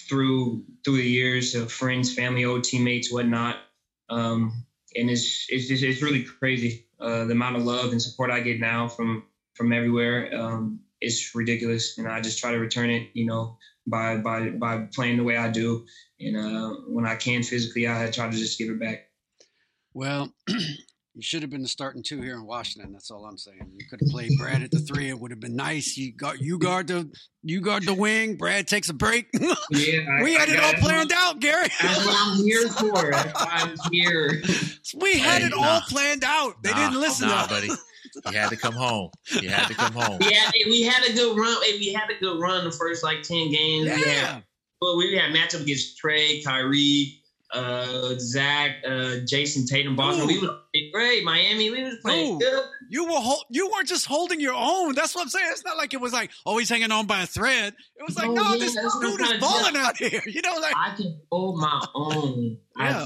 through 0.10 0.64
through 0.84 0.98
the 0.98 1.04
years 1.04 1.56
of 1.56 1.72
friends, 1.72 2.14
family, 2.14 2.44
old 2.44 2.64
teammates, 2.64 3.12
whatnot. 3.12 3.58
Um, 4.10 4.66
and 4.96 5.10
it's 5.10 5.48
it's 5.50 5.68
just, 5.68 5.84
it's 5.84 6.02
really 6.02 6.24
crazy 6.24 6.86
uh, 7.00 7.26
the 7.26 7.32
amount 7.32 7.56
of 7.56 7.66
love 7.66 7.92
and 7.92 8.02
support 8.02 8.30
I 8.30 8.42
get 8.42 8.60
now 8.60 8.88
from 8.88 9.24
from 9.56 9.74
everywhere. 9.74 10.34
Um, 10.36 10.80
it's 11.02 11.36
ridiculous, 11.36 11.98
and 11.98 12.08
I 12.08 12.22
just 12.22 12.40
try 12.40 12.52
to 12.52 12.60
return 12.60 12.90
it, 12.90 13.10
you 13.14 13.26
know, 13.26 13.58
by 13.88 14.18
by 14.18 14.50
by 14.50 14.88
playing 14.94 15.18
the 15.18 15.24
way 15.24 15.38
I 15.38 15.50
do 15.50 15.86
and 16.26 16.38
uh, 16.38 16.76
when 16.88 17.06
I 17.06 17.16
can 17.16 17.44
physically, 17.44 17.88
I 17.88 18.10
try 18.12 18.30
to 18.30 18.38
just 18.38 18.58
give 18.58 18.70
it 18.70 18.80
back. 18.80 19.10
Well, 19.94 20.34
you 21.16 21.22
should 21.22 21.44
have 21.44 21.52
been 21.52 21.62
the 21.62 21.68
starting 21.68 22.02
two 22.02 22.22
here 22.22 22.34
in 22.34 22.46
Washington. 22.46 22.92
That's 22.92 23.12
all 23.12 23.26
I'm 23.26 23.38
saying. 23.38 23.72
You 23.72 23.86
could 23.88 24.00
have 24.00 24.10
played 24.10 24.32
Brad 24.40 24.64
at 24.64 24.72
the 24.72 24.80
three. 24.80 25.10
It 25.10 25.20
would 25.20 25.30
have 25.30 25.40
been 25.40 25.56
nice. 25.56 25.96
You 25.96 26.12
got 26.12 26.42
you 26.42 26.58
guard 26.58 26.88
the 26.88 27.12
you 27.44 27.62
guard 27.62 27.84
the 27.86 27.94
wing. 27.94 28.36
Brad 28.36 28.68
takes 28.68 28.90
a 28.90 28.94
break. 28.94 29.28
Yeah, 29.70 30.22
we 30.24 30.36
I, 30.36 30.40
had 30.40 30.50
I 30.50 30.54
it 30.54 30.60
all 30.60 30.74
planned 30.82 31.12
out, 31.14 31.40
Gary. 31.40 31.68
That's 31.82 32.06
what 32.06 32.16
I'm 32.18 32.44
here 32.44 32.68
for. 32.70 33.12
That's 33.12 33.34
why 33.34 33.50
I'm 33.52 33.92
here. 33.92 34.42
We 35.00 35.20
had 35.20 35.42
hey, 35.42 35.48
it 35.48 35.54
nah. 35.56 35.64
all 35.64 35.82
planned 35.82 36.24
out. 36.24 36.62
They 36.64 36.72
nah, 36.72 36.90
didn't 36.90 37.02
listen. 37.02 37.28
Nah, 37.28 37.48
buddy. 37.48 37.70
He 38.30 38.36
had 38.36 38.50
to 38.50 38.58
come 38.58 38.76
home. 38.76 39.10
He 39.26 39.48
had 39.48 39.68
to 39.70 39.74
come 39.74 39.94
home. 39.94 40.20
Yeah, 40.22 40.52
we 40.68 40.84
had 40.84 41.04
a 41.10 41.14
good 41.14 41.36
run. 41.36 41.58
We 41.80 41.94
had 41.94 42.12
a 42.12 42.20
good 42.20 42.40
run 42.40 42.64
the 42.64 42.72
first 42.72 43.04
like 43.04 43.24
ten 43.24 43.50
games. 43.50 43.88
Yeah. 44.06 44.42
Well, 44.82 44.98
we 44.98 45.16
had 45.16 45.34
matchup 45.34 45.62
against 45.62 46.00
Trae, 46.00 46.44
Kyrie, 46.44 47.23
uh, 47.54 48.16
Zach, 48.18 48.78
uh, 48.86 49.20
Jayson 49.26 49.66
Tatum, 49.66 49.96
Boston. 49.96 50.24
Ooh. 50.24 50.28
We 50.28 50.40
was 50.40 50.60
great. 50.92 51.24
Miami, 51.24 51.70
we 51.70 51.84
was 51.84 51.98
playing 52.02 52.36
Ooh. 52.36 52.40
good. 52.40 52.64
You 52.90 53.06
were 53.06 53.12
hold, 53.12 53.44
you 53.50 53.70
weren't 53.70 53.88
just 53.88 54.06
holding 54.06 54.40
your 54.40 54.56
own. 54.56 54.96
That's 54.96 55.16
what 55.16 55.22
I'm 55.22 55.30
saying. 55.30 55.48
It's 55.52 55.66
not 55.66 55.78
like 55.78 55.94
it 55.94 56.02
was 56.02 56.14
like 56.14 56.32
oh 56.46 56.58
he's 56.58 56.70
hanging 56.70 56.92
on 56.92 57.06
by 57.06 57.22
a 57.22 57.26
thread. 57.26 57.74
It 57.96 58.04
was 58.04 58.16
like 58.18 58.28
oh, 58.28 58.34
no, 58.34 58.54
yeah, 58.54 58.60
this 58.60 58.74
dude 59.02 59.22
is 59.22 59.40
balling 59.40 59.76
out 59.76 59.98
here. 59.98 60.22
You 60.34 60.42
know, 60.42 60.56
like 60.60 60.74
I 60.76 60.96
can 60.96 61.20
hold 61.32 61.60
my 61.60 61.86
own. 61.96 62.58
yeah. 62.80 63.06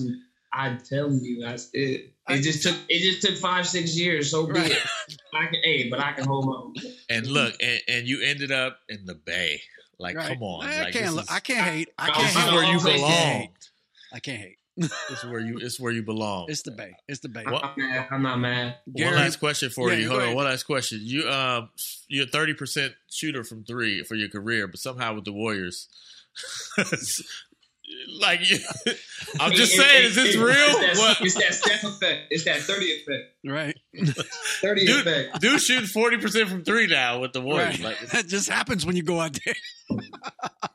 I, 0.54 0.70
I 0.70 0.78
tell 0.78 1.12
you, 1.12 1.42
that's 1.42 1.70
it. 1.74 2.14
It 2.30 2.42
just 2.42 2.64
took 2.64 2.76
it 2.90 3.00
just 3.00 3.22
took 3.26 3.38
five 3.38 3.68
six 3.68 3.98
years. 3.98 4.32
So 4.32 4.48
right. 4.48 4.70
big. 4.70 4.78
I 5.34 5.46
can, 5.48 5.62
hey, 5.64 5.90
but 5.90 6.00
I 6.00 6.14
can 6.14 6.26
hold 6.26 6.46
my 6.46 6.54
own. 6.54 6.74
And 7.10 7.28
look, 7.28 7.56
and, 7.62 7.82
and 7.88 8.08
you 8.08 8.22
ended 8.22 8.52
up 8.52 8.80
in 8.88 9.06
the 9.06 9.16
Bay. 9.16 9.62
Like, 10.00 10.16
right. 10.16 10.28
come 10.28 10.44
on. 10.44 10.66
I 10.66 10.84
like, 10.84 10.94
can't. 10.94 11.20
Is, 11.20 11.28
I 11.30 11.40
can't 11.40 11.68
hate. 11.68 11.90
I 11.98 12.10
can't. 12.10 12.34
This 12.34 12.46
is 12.46 12.52
where 12.52 12.64
you 12.64 12.80
belong. 12.80 13.50
I 14.14 14.20
can't 14.20 14.40
hate. 14.40 14.58
it's 14.78 15.26
where 15.26 15.40
you. 15.40 15.58
It's 15.60 15.80
where 15.80 15.92
you 15.92 16.04
belong. 16.04 16.46
It's 16.50 16.62
the 16.62 16.72
bay. 16.72 16.94
It's 17.08 17.20
the 17.22 17.30
bay. 17.30 17.44
I'm 17.46 17.54
not 17.54 17.78
mad. 17.78 18.08
I'm 18.12 18.22
not 18.22 18.40
mad. 18.40 18.76
One 18.86 19.16
last 19.16 19.38
question 19.38 19.72
for 19.72 19.90
yeah, 19.90 19.98
you. 19.98 20.10
Hold 20.10 20.22
on. 20.22 20.36
One 20.36 20.46
last 20.46 20.64
question. 20.64 21.00
You 21.02 21.28
um, 21.30 21.70
you're 22.08 22.28
thirty 22.28 22.54
percent 22.54 22.94
shooter 23.10 23.44
from 23.44 23.64
three 23.64 24.04
for 24.04 24.14
your 24.14 24.30
career, 24.30 24.68
but 24.68 24.80
somehow 24.80 25.16
with 25.16 25.26
the 25.26 25.34
Warriors, 25.34 25.88
like 28.20 28.40
I'm 29.40 29.54
just 29.54 29.74
it, 29.74 29.78
saying, 29.78 30.04
it, 30.04 30.06
is 30.06 30.16
this 30.16 30.36
it, 30.36 30.40
real? 30.40 30.56
It's 30.56 31.00
that, 31.00 31.18
it's 31.22 31.36
that 31.36 31.54
Steph 31.54 31.84
effect. 31.84 32.28
It's 32.32 32.44
that 32.46 32.60
thirty 32.62 32.86
effect. 32.86 33.34
Right. 33.46 33.78
Thirty 34.62 34.86
dude, 34.86 35.08
effect. 35.08 35.42
Dude 35.42 35.62
shooting 35.62 35.88
forty 35.88 36.18
percent 36.18 36.50
from 36.50 36.64
three 36.64 36.88
now 36.88 37.20
with 37.20 37.34
the 37.34 37.42
Warriors. 37.42 37.82
Right. 37.82 38.00
Like, 38.00 38.00
that 38.12 38.28
just 38.28 38.50
happens 38.50 38.86
when 38.86 38.96
you 38.96 39.04
go 39.04 39.20
out 39.20 39.38
there. 39.46 39.56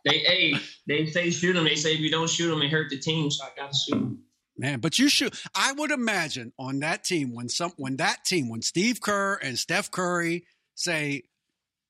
they 0.04 0.18
hey, 0.18 0.54
they 0.86 1.06
say 1.06 1.30
shoot 1.30 1.52
them. 1.52 1.64
They 1.64 1.74
say 1.74 1.94
if 1.94 2.00
you 2.00 2.10
don't 2.10 2.30
shoot 2.30 2.48
them, 2.48 2.62
it 2.62 2.70
hurt 2.70 2.88
the 2.90 2.98
team. 2.98 3.30
So 3.30 3.44
I 3.44 3.48
got 3.56 3.72
to 3.72 3.78
shoot 3.78 3.98
them. 3.98 4.24
Man, 4.56 4.80
but 4.80 4.98
you 4.98 5.08
should. 5.08 5.34
I 5.54 5.72
would 5.72 5.90
imagine 5.90 6.52
on 6.58 6.80
that 6.80 7.04
team 7.04 7.34
when 7.34 7.48
some 7.48 7.72
when 7.76 7.96
that 7.96 8.24
team 8.24 8.48
when 8.48 8.62
Steve 8.62 9.00
Kerr 9.00 9.34
and 9.42 9.58
Steph 9.58 9.90
Curry 9.90 10.46
say, 10.74 11.24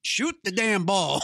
"Shoot 0.03 0.37
the 0.43 0.53
damn 0.53 0.85
ball." 0.85 1.23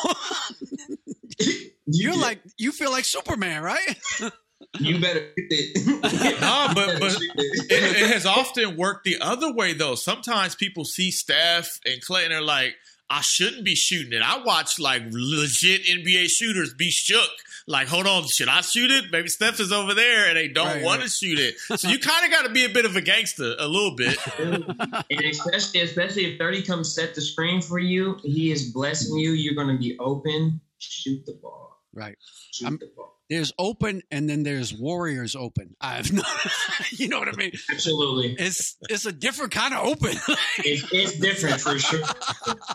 You're 1.91 2.17
like 2.17 2.41
you 2.59 2.73
feel 2.73 2.91
like 2.91 3.05
Superman, 3.05 3.63
right? 3.63 3.97
you 4.79 5.01
better 5.01 5.31
it. 5.37 6.41
no, 6.41 6.69
but 6.75 7.01
but 7.01 7.17
it, 7.21 7.71
it, 7.71 8.11
has 8.13 8.27
often 8.27 8.77
worked 8.77 9.05
the 9.05 9.17
other 9.21 9.53
way 9.53 9.73
though. 9.73 9.95
Sometimes 9.95 10.55
people 10.55 10.85
see 10.85 11.11
Steph 11.11 11.81
and 11.87 12.01
Clay 12.03 12.25
and 12.25 12.33
they're 12.33 12.43
like, 12.43 12.75
I 13.11 13.23
shouldn't 13.23 13.65
be 13.65 13.75
shooting 13.75 14.13
it. 14.13 14.23
I 14.23 14.43
watch 14.45 14.79
like 14.79 15.03
legit 15.11 15.87
NBA 15.87 16.29
shooters 16.29 16.75
be 16.75 16.91
shook. 16.91 17.31
Like, 17.67 17.89
hold 17.89 18.07
on, 18.07 18.27
should 18.27 18.49
I 18.49 18.63
shoot 18.63 18.91
it? 18.91 19.05
Maybe 19.13 19.29
Steph 19.29 19.61
is 19.61 19.73
over 19.73 19.93
there 19.95 20.29
and 20.29 20.37
they 20.37 20.49
don't 20.49 20.67
Right, 20.67 20.83
want 20.83 21.03
to 21.03 21.09
shoot 21.09 21.39
it. 21.39 21.59
So 21.79 21.89
you 21.89 21.99
kind 21.99 22.25
of 22.25 22.31
got 22.31 22.47
to 22.47 22.51
be 22.51 22.65
a 22.65 22.69
bit 22.69 22.87
of 22.87 22.97
a 22.97 23.03
gangster, 23.03 23.55
a 23.59 23.69
little 23.69 23.95
bit. 23.95 24.19
and 24.39 25.21
especially 25.25 25.81
especially 25.81 26.33
if 26.33 26.39
30 26.39 26.63
comes 26.63 26.95
set 26.95 27.15
the 27.15 27.21
screen 27.21 27.61
for 27.61 27.79
you, 27.79 28.19
he 28.23 28.51
is 28.53 28.73
blessing 28.73 29.19
you. 29.19 29.33
You're 29.33 29.55
gonna 29.55 29.79
be 29.79 29.99
open. 29.99 30.61
Shoot 30.79 31.27
the 31.27 31.35
ball. 31.43 31.68
Right. 31.95 32.17
Shoot 32.53 32.65
I'm- 32.67 32.79
the 32.81 32.91
ball. 32.97 33.15
There's 33.31 33.53
open 33.59 34.01
and 34.11 34.27
then 34.27 34.43
there's 34.43 34.73
warriors 34.73 35.37
open. 35.37 35.77
I've 35.83 36.11
no, 36.11 36.23
you 36.93 37.09
know 37.09 37.19
what 37.19 37.29
I 37.29 37.33
mean? 37.33 37.53
Absolutely. 37.71 38.35
It's 38.39 38.79
it's 38.89 39.05
a 39.05 39.13
different 39.13 39.53
kind 39.53 39.75
of 39.75 39.85
open. 39.87 40.17
It's, 40.65 40.91
it's 40.91 41.19
different 41.19 41.61
for 41.61 41.79
sure. 41.79 42.01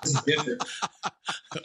It's 0.04 0.22
different. 0.22 0.64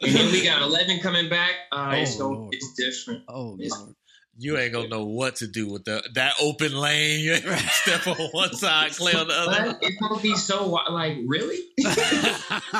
And 0.00 0.14
then 0.14 0.32
we 0.32 0.42
got 0.42 0.62
11 0.62 1.00
coming 1.00 1.28
back. 1.28 1.50
Uh, 1.70 1.96
Oh, 1.98 2.04
so 2.06 2.30
Lord. 2.30 2.54
it's 2.54 2.72
different. 2.78 3.24
oh 3.28 3.56
It's- 3.60 3.78
Lord. 3.78 3.94
You 4.40 4.56
ain't 4.56 4.72
gonna 4.72 4.86
know 4.88 5.04
what 5.04 5.36
to 5.36 5.48
do 5.48 5.68
with 5.72 5.84
the, 5.84 6.00
that 6.14 6.34
open 6.40 6.72
lane. 6.72 7.18
You 7.20 7.34
step 7.36 8.06
on 8.06 8.16
one 8.30 8.52
side, 8.54 8.92
Clay 8.92 9.12
on 9.14 9.26
the 9.26 9.34
other. 9.34 9.72
But 9.72 9.78
it's 9.82 9.96
gonna 10.00 10.20
be 10.22 10.36
so 10.36 10.58
wi- 10.58 10.88
like 10.90 11.16
really. 11.26 11.58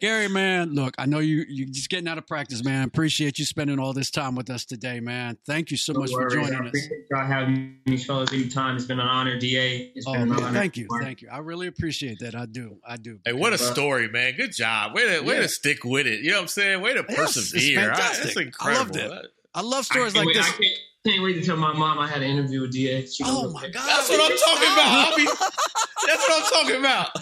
Gary, 0.00 0.28
man, 0.28 0.74
look, 0.74 0.94
I 0.98 1.06
know 1.06 1.20
you 1.20 1.44
you 1.48 1.66
just 1.66 1.88
getting 1.88 2.08
out 2.08 2.18
of 2.18 2.26
practice, 2.26 2.64
man. 2.64 2.84
Appreciate 2.84 3.38
you 3.38 3.44
spending 3.44 3.78
all 3.78 3.92
this 3.92 4.10
time 4.10 4.34
with 4.34 4.50
us 4.50 4.64
today, 4.64 5.00
man. 5.00 5.38
Thank 5.46 5.70
you 5.70 5.76
so 5.76 5.92
No 5.92 6.00
much 6.00 6.10
for 6.10 6.20
worries. 6.20 6.36
I 6.36 6.40
joining 6.42 6.54
us. 6.54 6.68
appreciate 6.68 7.06
y'all 7.10 7.26
having 7.26 7.76
me, 7.86 7.96
fellas. 7.96 8.32
Anytime. 8.32 8.76
It's 8.76 8.84
been 8.84 9.00
an 9.00 9.06
honor, 9.06 9.38
Da. 9.38 9.92
It's 9.94 10.06
Oh, 10.06 10.12
been 10.12 10.22
an 10.22 10.28
man, 10.30 10.42
honor. 10.42 10.58
thank 10.58 10.76
you, 10.76 10.88
thank 11.00 11.22
you. 11.22 11.28
I 11.30 11.38
really 11.38 11.66
appreciate 11.68 12.18
that. 12.20 12.34
I 12.34 12.46
do, 12.46 12.78
I 12.86 12.96
do. 12.96 13.20
Hey, 13.24 13.32
what 13.32 13.52
a 13.52 13.58
story, 13.58 14.08
man! 14.08 14.34
Good 14.36 14.52
job. 14.52 14.94
Way 14.94 15.18
to 15.18 15.24
way 15.24 15.36
Yeah. 15.36 15.42
to 15.42 15.48
stick 15.48 15.84
with 15.84 16.06
it. 16.06 16.20
You 16.20 16.30
know 16.32 16.36
what 16.38 16.42
I'm 16.42 16.48
saying? 16.48 16.82
Way 16.82 16.94
to 16.94 17.04
Yes, 17.08 17.36
it's 17.36 17.52
persevere. 17.52 17.80
I- 17.80 17.84
fantastic. 17.94 18.24
That's 18.24 18.36
I 18.36 18.40
incredible. 18.42 19.08
loved 19.08 19.24
it. 19.24 19.30
I 19.54 19.60
love 19.62 19.84
stories 19.84 20.12
can't 20.14 20.26
like 20.26 20.34
wait- 20.34 20.42
this. 20.42 20.48
I 20.48 20.52
can't, 20.62 20.78
can't 21.06 21.22
wait 21.22 21.32
to 21.34 21.42
tell 21.44 21.56
my 21.56 21.72
mom 21.72 21.98
I 21.98 22.06
had 22.08 22.22
an 22.22 22.30
interview 22.30 22.60
with 22.62 22.72
Da. 22.72 23.04
She 23.06 23.22
Oh 23.26 23.50
my 23.52 23.68
God! 23.68 23.86
That's 23.86 24.08
what 24.08 24.20
I'm 24.20 24.38
talking 24.38 24.72
about. 24.72 24.86
I'll 24.86 25.16
be, 25.16 25.24
that's 26.06 26.28
what 26.28 26.42
I'm 26.42 26.50
talking 26.52 26.76
about. 26.80 27.18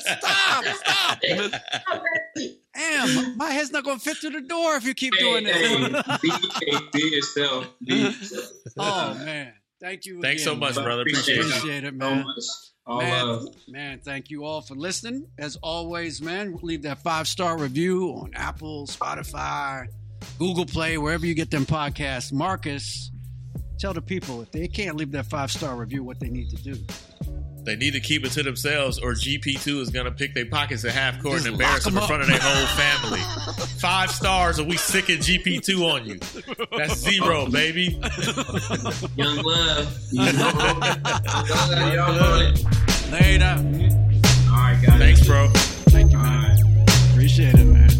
stop, 0.00 0.64
stop. 0.64 2.02
Damn, 2.74 3.36
my 3.36 3.50
head's 3.50 3.70
not 3.70 3.84
going 3.84 3.98
to 3.98 4.02
fit 4.04 4.16
through 4.16 4.30
the 4.30 4.40
door 4.40 4.74
if 4.76 4.84
you 4.84 4.94
keep 4.94 5.14
doing 5.18 5.44
Hey, 5.46 5.52
this. 5.78 6.02
hey, 6.06 6.18
be, 6.22 6.78
be 6.92 7.00
yourself. 7.16 7.66
Be 7.84 7.94
yourself. 8.02 8.44
oh 8.78 9.14
man, 9.24 9.52
thank 9.80 10.06
you. 10.06 10.20
Thanks 10.20 10.42
again, 10.42 10.54
so 10.54 10.58
much, 10.58 10.74
man. 10.76 10.84
brother. 10.84 11.02
Appreciate 11.02 11.38
it. 11.38 11.46
Appreciate 11.46 11.84
it, 11.84 11.90
So 11.92 11.96
man. 11.96 12.24
much. 12.24 12.44
All 12.86 12.98
Man, 12.98 13.26
love. 13.26 13.46
man, 13.68 14.00
thank 14.04 14.28
you 14.30 14.44
all 14.44 14.60
for 14.60 14.74
listening. 14.74 15.26
As 15.38 15.56
always, 15.62 16.20
man, 16.20 16.58
leave 16.62 16.82
that 16.82 16.98
five 17.02 17.26
star 17.28 17.56
review 17.58 18.08
on 18.10 18.32
Apple, 18.34 18.86
Spotify, 18.86 19.86
Google 20.38 20.66
Play, 20.66 20.98
wherever 20.98 21.24
you 21.26 21.34
get 21.34 21.50
them 21.50 21.66
podcasts. 21.66 22.32
Marcus, 22.32 23.10
tell 23.78 23.92
the 23.92 24.02
people 24.02 24.42
if 24.42 24.50
they 24.50 24.68
can't 24.68 24.96
leave 24.96 25.12
that 25.12 25.26
five 25.26 25.50
star 25.50 25.76
review, 25.76 26.02
what 26.02 26.20
they 26.20 26.28
need 26.28 26.50
to 26.50 26.56
do. 26.56 26.76
They 27.64 27.76
need 27.76 27.92
to 27.92 28.00
keep 28.00 28.26
it 28.26 28.32
to 28.32 28.42
themselves, 28.42 28.98
or 28.98 29.12
GP2 29.12 29.80
is 29.80 29.88
going 29.88 30.04
to 30.04 30.12
pick 30.12 30.34
their 30.34 30.44
pockets 30.44 30.84
at 30.84 30.92
half 30.92 31.22
court 31.22 31.36
Just 31.36 31.46
and 31.46 31.54
embarrass 31.54 31.86
lock 31.86 31.94
them 31.94 32.02
in 32.02 32.06
front 32.06 32.22
of 32.22 32.28
their 32.28 32.38
whole 32.38 32.66
family. 32.76 33.20
Five 33.80 34.10
stars, 34.10 34.60
or 34.60 34.64
we 34.64 34.76
sick 34.76 35.08
at 35.08 35.20
GP2 35.20 35.90
on 35.90 36.04
you. 36.04 36.18
That's 36.76 36.96
zero, 36.96 37.46
baby. 37.46 37.98
Young 39.16 39.38
love. 39.38 39.98
You 40.12 40.32
know. 40.32 40.52
Y'all. 41.94 42.52
Later. 43.10 43.56
All 44.50 44.60
right, 44.60 44.82
guys. 44.84 44.98
Thanks, 44.98 45.26
bro. 45.26 45.48
Thank 45.88 46.12
you, 46.12 46.18
man. 46.18 46.58
Appreciate 47.12 47.54
it, 47.54 47.64
man. 47.64 47.93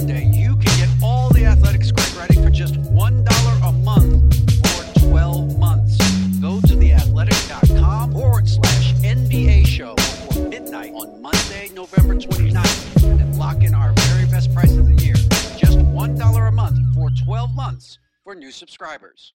Monday, 0.00 0.24
you 0.32 0.56
can 0.56 0.78
get 0.78 0.88
all 1.02 1.28
the 1.28 1.44
athletic 1.44 1.84
script 1.84 2.16
writing 2.16 2.42
for 2.42 2.48
just 2.48 2.72
$1 2.74 3.68
a 3.68 3.72
month 3.72 4.34
for 4.66 5.00
12 5.00 5.58
months. 5.58 5.98
Go 6.40 6.58
to 6.62 6.68
theathletic.com 6.68 8.12
forward 8.12 8.48
slash 8.48 8.94
NBA 8.94 9.66
show 9.66 9.94
before 9.96 10.48
midnight 10.48 10.94
on 10.94 11.20
Monday, 11.20 11.68
November 11.74 12.14
29th 12.14 13.20
and 13.20 13.38
lock 13.38 13.62
in 13.62 13.74
our 13.74 13.92
very 13.92 14.24
best 14.24 14.54
price 14.54 14.74
of 14.74 14.86
the 14.86 15.04
year. 15.04 15.16
Just 15.58 15.78
$1 15.78 16.48
a 16.48 16.50
month 16.50 16.78
for 16.94 17.10
12 17.22 17.54
months 17.54 17.98
for 18.24 18.34
new 18.34 18.50
subscribers. 18.50 19.34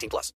18 0.01 0.09
plus. 0.09 0.29